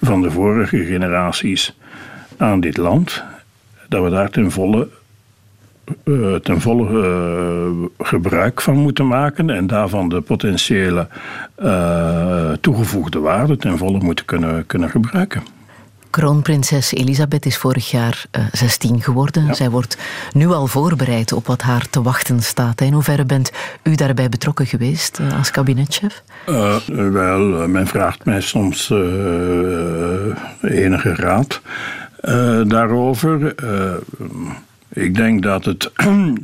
[0.00, 1.74] van de vorige generaties
[2.40, 3.22] aan dit land,
[3.88, 4.88] dat we daar ten volle,
[6.04, 11.08] uh, ten volle uh, gebruik van moeten maken en daarvan de potentiële
[11.62, 15.42] uh, toegevoegde waarde ten volle moeten kunnen, kunnen gebruiken.
[16.10, 19.46] Kroonprinses Elisabeth is vorig jaar uh, 16 geworden.
[19.46, 19.54] Ja.
[19.54, 19.96] Zij wordt
[20.32, 22.80] nu al voorbereid op wat haar te wachten staat.
[22.80, 23.52] In hoeverre bent
[23.82, 26.22] u daarbij betrokken geweest uh, als kabinetchef?
[26.48, 26.76] Uh,
[27.12, 28.90] wel, men vraagt mij soms
[30.60, 31.60] enige raad.
[32.22, 33.54] Uh, daarover.
[33.64, 33.94] Uh,
[34.88, 36.06] ik denk dat het uh,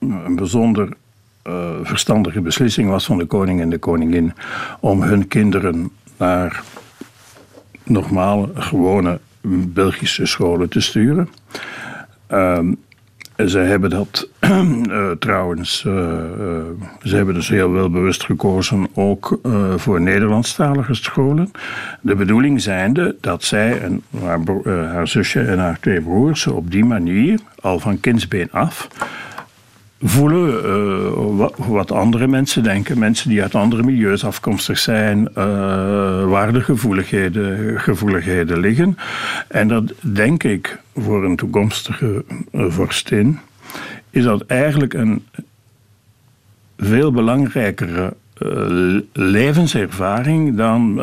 [0.00, 0.88] een bijzonder
[1.82, 4.32] verstandige beslissing was van de koning en de koningin
[4.80, 6.62] om hun kinderen naar
[7.84, 11.28] normale, gewone Belgische scholen te sturen.
[12.26, 12.72] Ehm,
[13.46, 16.56] ze hebben dat uh, trouwens, uh, uh,
[17.02, 19.40] ze hebben dus heel wel bewust gekozen ook
[19.76, 21.50] voor Nederlandstalige scholen.
[22.00, 26.84] De bedoeling zijnde dat zij en haar, haar zusje en haar twee broers op die
[26.84, 28.88] manier al van kindsbeen af
[30.02, 32.98] voelen uh, wat, andere mensen denken.
[32.98, 35.34] Mensen die uit andere milieus afkomstig zijn, uh,
[36.24, 38.96] waar de gevoeligheden, gevoeligheden liggen.
[39.48, 43.38] En dat denk ik voor een toekomstige uh, vorstin,
[44.10, 45.24] is dat eigenlijk een
[46.78, 48.14] veel belangrijkere
[49.12, 51.00] levenservaring dan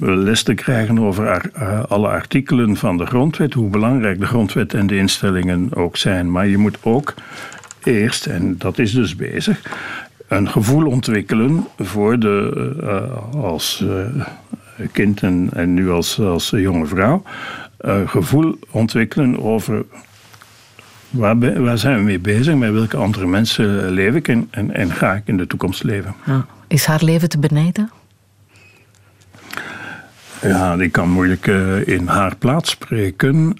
[0.00, 1.50] les te krijgen over
[1.88, 6.30] alle artikelen van de grondwet, hoe belangrijk de grondwet en de instellingen ook zijn.
[6.30, 7.14] Maar je moet ook
[7.86, 9.60] eerst, en dat is dus bezig,
[10.28, 14.06] een gevoel ontwikkelen voor de, uh, als uh,
[14.92, 17.22] kind en, en, nu als, als jonge vrouw,
[17.80, 19.84] uh, gevoel ontwikkelen over
[21.10, 24.90] waar, waar, zijn we mee bezig, met welke andere mensen leef ik en, en, en
[24.90, 26.14] ga ik in de toekomst leven.
[26.26, 26.46] Ja.
[26.68, 27.90] Is haar leven te benijden?
[30.42, 31.46] Ja, ik kan moeilijk
[31.84, 33.56] in haar plaats spreken.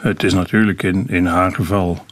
[0.00, 2.04] het is natuurlijk in, in haar geval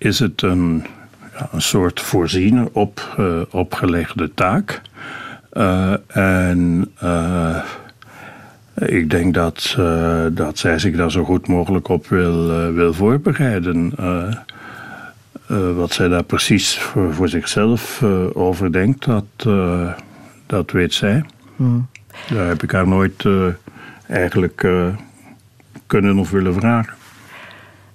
[0.00, 0.84] is het een,
[1.32, 4.80] ja, een soort voorziener op, uh, opgelegde taak.
[5.52, 7.62] Uh, en uh,
[8.74, 9.76] ik denk dat,
[10.32, 13.92] dat zij zich daar zo goed mogelijk op wil, wil voorbereiden.
[15.76, 18.02] wat zij daar precies voor, voor zichzelf
[18.32, 19.48] over denkt, dat,
[20.46, 21.24] dat weet zij.
[21.56, 21.86] Mm.
[22.28, 23.24] Daar heb ik haar nooit
[24.06, 24.68] eigenlijk
[25.86, 26.94] kunnen of willen vragen.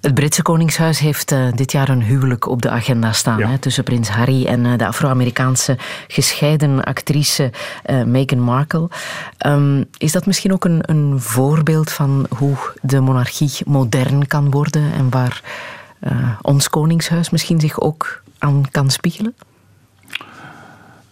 [0.06, 3.48] Het Britse Koningshuis heeft uh, dit jaar een huwelijk op de agenda staan ja.
[3.48, 5.76] hè, tussen prins Harry en uh, de Afro-Amerikaanse
[6.08, 7.50] gescheiden actrice
[7.86, 8.88] uh, Meghan Markle.
[9.46, 14.92] Um, is dat misschien ook een, een, voorbeeld van hoe de monarchie modern kan worden
[14.92, 15.42] en waar
[16.42, 19.34] ons Koningshuis misschien zich ook aan kan spiegelen?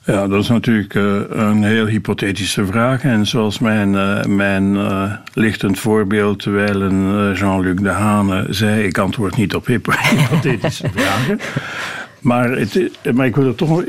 [0.07, 3.03] Ja, dat is natuurlijk uh, een heel hypothetische vraag.
[3.03, 8.99] En zoals mijn, uh, mijn uh, lichtend voorbeeld, terwijl een Jean-Luc de Hane zei: Ik
[8.99, 9.67] antwoord niet op
[10.11, 11.41] hypothetische vragen.
[12.21, 13.83] Maar, het, maar ik wil er toch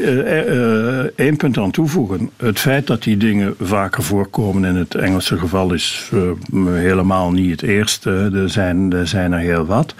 [1.16, 2.30] één punt aan toevoegen.
[2.38, 6.12] Het feit dat die dingen vaker voorkomen in het Engelse geval is
[6.66, 8.32] helemaal niet het eerste.
[8.34, 9.96] Er zijn er, zijn er heel wat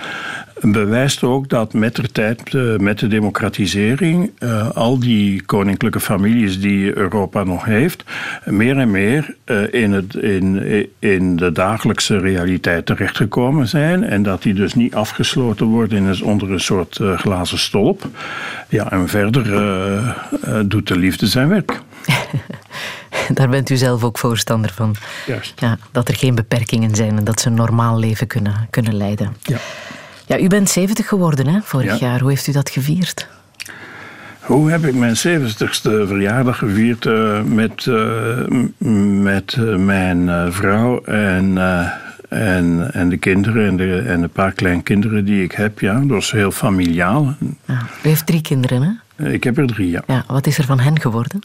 [0.62, 6.60] bewijst ook dat met de tijd, eh, met de democratisering, eh, al die koninklijke families
[6.60, 8.04] die Europa nog heeft,
[8.46, 14.04] meer en meer eh, in, het, in, in de dagelijkse realiteit terechtgekomen zijn.
[14.04, 18.08] En dat die dus niet afgesloten worden in onder een soort glazen stolp.
[18.70, 19.44] Ja, en verder
[20.68, 21.82] doet de liefde zijn werk.
[23.34, 24.96] Daar bent u zelf ook voorstander van.
[25.26, 25.60] Juist.
[25.60, 29.36] Ja, dat er geen beperkingen zijn en dat ze een normaal leven kunnen, kunnen leiden.
[29.44, 29.58] Ja.
[30.28, 32.20] Ja, u bent 70 geworden hè, vorig jaar.
[32.20, 33.28] Hoe heeft u dat gevierd?
[34.40, 37.06] Hoe heb ik mijn 70ste verjaardag gevierd?
[37.06, 38.48] Uh, met uh,
[39.22, 41.58] met uh, mijn vrouw en,
[42.30, 45.80] en, en de kinderen en, de, en een paar kleinkinderen die ik heb.
[45.80, 47.36] Ja, dat was heel familiaal.
[47.66, 49.05] Ja, u heeft drie kinderen, hè?
[49.18, 50.04] Ik heb er drie, ja.
[50.08, 50.24] ja.
[50.28, 51.40] Wat is er van hen geworden?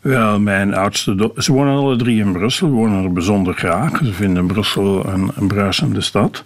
[0.00, 1.32] Wel, mijn oudste...
[1.36, 3.98] Ze wonen alle drie in Brussel, wonen er bijzonder graag.
[4.04, 6.44] Ze vinden Brussel een, een bruisende stad.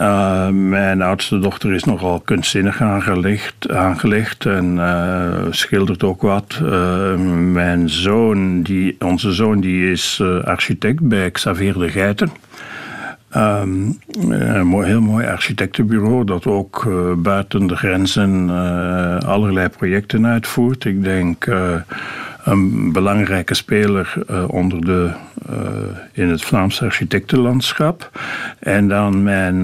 [0.00, 6.60] Uh, mijn oudste dochter is nogal kunstzinnig aangelegd, aangelegd en uh, schildert ook wat.
[6.62, 7.14] Uh,
[7.52, 12.30] mijn zoon, die, onze zoon, die is architect bij Xavier de Geiten.
[13.30, 14.00] Een
[14.82, 20.84] heel mooi architectenbureau dat ook uh, buiten de grenzen uh, allerlei projecten uitvoert.
[20.84, 21.46] Ik denk
[22.44, 24.14] een belangrijke speler
[24.46, 25.10] onder de,
[26.12, 28.10] in het Vlaamse architectenlandschap.
[28.58, 29.56] En dan mijn,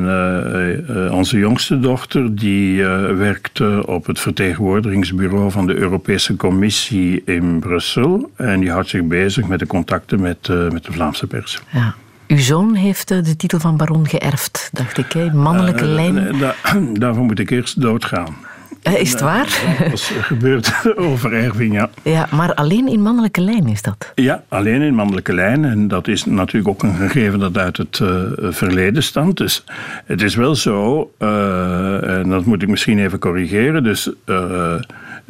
[1.10, 2.84] onze jongste dochter, die
[3.14, 8.30] werkt op het vertegenwoordigingsbureau van de Europese Commissie in Brussel.
[8.36, 11.62] En die houdt zich bezig met de contacten met, met de Vlaamse pers.
[11.72, 11.94] Ja.
[12.26, 15.12] Uw zoon heeft eh, de titel van baron geërfd, dacht ik.
[15.12, 15.32] Hè?
[15.32, 16.38] Mannelijke uh, lijn.
[16.38, 16.54] Da
[16.92, 18.36] daarvoor moet ik eerst doodgaan.
[18.82, 19.76] Uh, is het waar?
[19.78, 21.90] Dat is gebeurd over erving, ja.
[22.02, 24.12] Ja, maar alleen in mannelijke lijn is dat?
[24.14, 25.64] Ja, alleen in mannelijke lijn.
[25.64, 28.00] En dat is natuurlijk ook een gegeven dat uit het
[28.38, 29.36] verleden stamt.
[29.36, 29.64] Dus
[30.04, 33.82] het is wel zo, en dat moet ik misschien even corrigeren.
[33.82, 34.10] Dus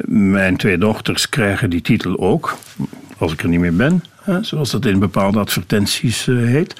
[0.05, 2.55] mijn twee dochters krijgen die titel ook,
[3.17, 4.03] als ik er niet meer ben
[4.41, 6.75] zoals dat in bepaalde advertenties eh, heet.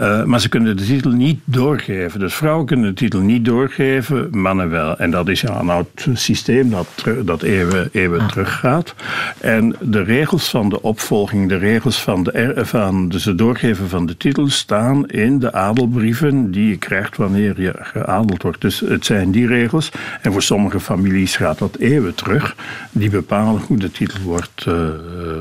[0.00, 2.20] Uh, maar ze kunnen de titel niet doorgeven.
[2.20, 4.98] Dus vrouwen kunnen de titel niet doorgeven, mannen wel.
[4.98, 8.28] En dat is ja, een oud systeem dat, dat eeuwen, eeuwen ah.
[8.28, 8.94] teruggaat.
[9.40, 14.06] En de regels van de opvolging, de regels van, de, van dus het doorgeven van
[14.06, 18.60] de titel staan in de adelbrieven die je krijgt wanneer je geadeld wordt.
[18.60, 19.90] Dus het zijn die regels.
[20.22, 22.56] En voor sommige families gaat dat eeuwen terug.
[22.90, 24.74] Die bepalen hoe de titel wordt, uh,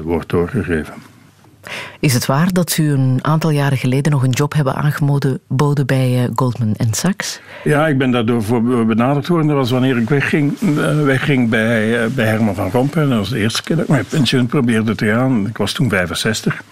[0.04, 0.94] wordt doorgegeven.
[2.00, 6.24] Is het waar dat u een aantal jaren geleden nog een job hebben aangeboden bij
[6.24, 7.42] eh, Goldman Sachs?
[7.64, 9.48] Ja, ik ben daardoor voor benaderd worden.
[9.48, 13.08] Dat was wanneer ik wegging, eh, wegging bij, eh, bij Herman van Rompuy.
[13.08, 15.48] Dat was de eerste keer dat ik mijn pensioen probeerde te gaan.
[15.48, 16.64] Ik was toen 65.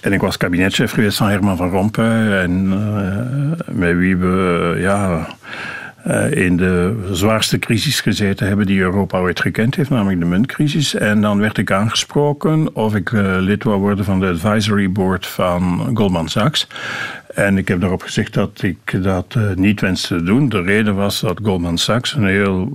[0.00, 2.32] En ik was kabinetchef geweest van Herman van Rompuy.
[2.32, 2.68] En
[3.70, 5.26] met wie we, ja
[6.30, 10.94] in de zwaarste crisis gezeten hebben die Europa ooit gekend heeft, namelijk de muntcrisis.
[10.94, 15.26] En dan werd ik aangesproken of ik uh, lid wou worden van de advisory board
[15.26, 16.66] van Goldman Sachs.
[17.34, 20.48] En ik heb daarop gezegd dat ik dat uh, niet wenste te doen.
[20.48, 22.72] De reden was dat Goldman Sachs een heel.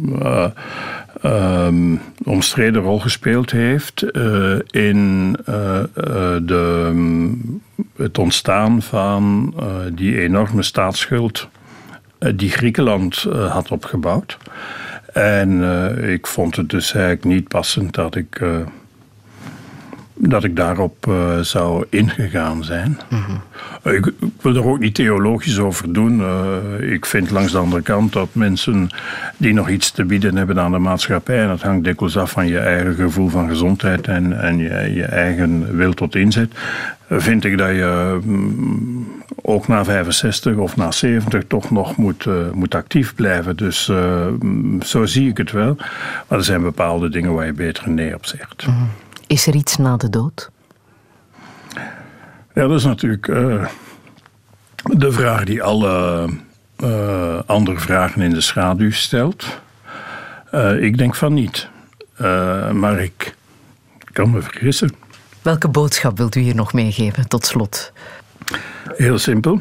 [0.00, 0.52] Mm,
[1.24, 5.82] um, omstreden rol gespeeld heeft uh, in uh,
[6.42, 6.92] de,
[7.96, 9.54] het ontstaan van
[9.92, 11.48] die enorme staatsschuld
[12.34, 14.38] die Griekenland had opgebouwd.
[15.12, 15.62] En
[16.08, 18.40] ik vond het dus eigenlijk niet passend dat ik
[20.14, 22.98] dat ik daarop uh, zou ingegaan zijn.
[23.10, 23.94] Mhm.
[23.94, 26.20] ik, wil er ook niet theologisch over doen.
[26.20, 28.88] Uh, ik vind langs de andere kant dat mensen
[29.36, 32.46] die nog iets te bieden hebben aan de maatschappij, en dat hangt dikwijls af van
[32.46, 36.52] je eigen gevoel van gezondheid en, en je, je eigen wil tot inzet,
[37.08, 39.06] vind ik dat je mm,
[39.42, 43.56] ook na 65 of na 70 toch nog moet, moet actief blijven.
[43.56, 43.90] Dus
[44.40, 45.76] mm, zo zie ik het wel.
[46.28, 48.66] Maar er zijn bepaalde dingen waar je beter nee op zegt.
[48.66, 48.84] Mhm.
[49.32, 50.50] Is er iets na de dood?
[52.54, 53.66] Ja, dat is natuurlijk uh,
[54.82, 56.28] de vraag die alle
[56.84, 59.60] uh, andere vragen in de schaduw stelt.
[60.54, 61.68] Uh, ik denk van niet.
[62.72, 63.36] maar ik
[64.12, 64.94] kan me vergissen.
[65.42, 67.92] Welke boodschap wilt u hier nog meegeven tot slot?
[68.96, 69.60] Heel simpel.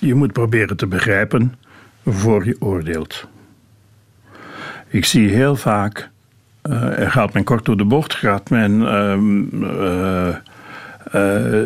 [0.00, 1.54] Je moet proberen te begrijpen
[2.06, 3.26] voor je oordeelt.
[4.88, 6.10] Ik zie heel vaak,
[6.68, 8.80] uh, gaat men kort door de bocht, gaat men,
[11.12, 11.56] uh,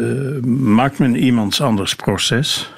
[0.75, 2.73] maakt men iemands anders proces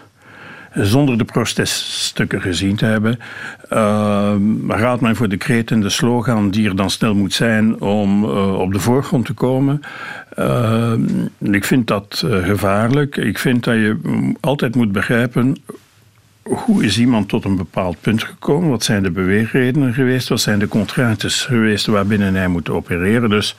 [0.75, 3.19] zonder de proteststukken gezien te hebben,
[3.73, 4.35] uh,
[4.69, 8.25] gaat men voor de kreet en de slogan die er dan snel moet zijn om
[8.55, 9.81] op de voorgrond te komen.
[10.39, 10.93] Uh,
[11.41, 13.17] ik vind dat gevaarlijk.
[13.17, 13.97] Ik vind dat je
[14.41, 15.57] altijd moet begrijpen
[16.45, 18.71] hoe is iemand tot een bepaald punt gekomen?
[18.71, 20.29] Wat zijn de beweegredenen geweest?
[20.29, 23.31] Wat zijn de contraintes geweest waarbinnen hij moet opereren?
[23.31, 23.57] Dus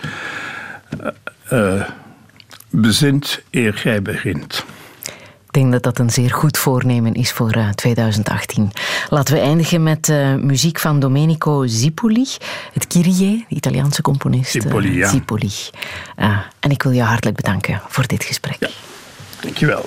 [1.52, 1.82] uh,
[2.70, 4.66] bezint eer gij begint.
[5.46, 8.72] Ik denk dat dat een zeer goed voornemen is voor 2018.
[9.10, 12.28] Laten we eindigen met uh, muziek van Domenico Zipoli,
[12.74, 14.52] het Kyrie, de Italiaanse componist.
[14.52, 15.10] Zipoli, ja.
[15.10, 15.52] Zipoli.
[16.18, 18.58] Uh, en ik wil je hartelijk bedanken voor dit gesprek.
[18.60, 18.70] Ja,
[19.42, 19.86] dankjewel.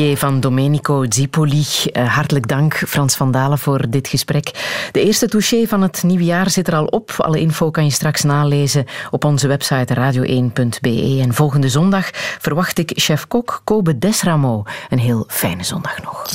[0.00, 1.64] Van Domenico Zipoli.
[1.92, 4.50] Uh, hartelijk dank, Frans van Dalen, voor dit gesprek.
[4.92, 7.14] De eerste touché van het nieuwe jaar zit er al op.
[7.16, 11.18] Alle info kan je straks nalezen op onze website radio1.be.
[11.22, 14.62] En volgende zondag verwacht ik chef-kok Kobe Desramo.
[14.88, 16.26] Een heel fijne zondag nog.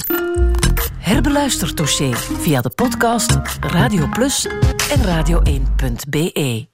[0.99, 4.45] Herbeluister touché via de podcast Radio Plus
[4.91, 6.63] en radio1.be.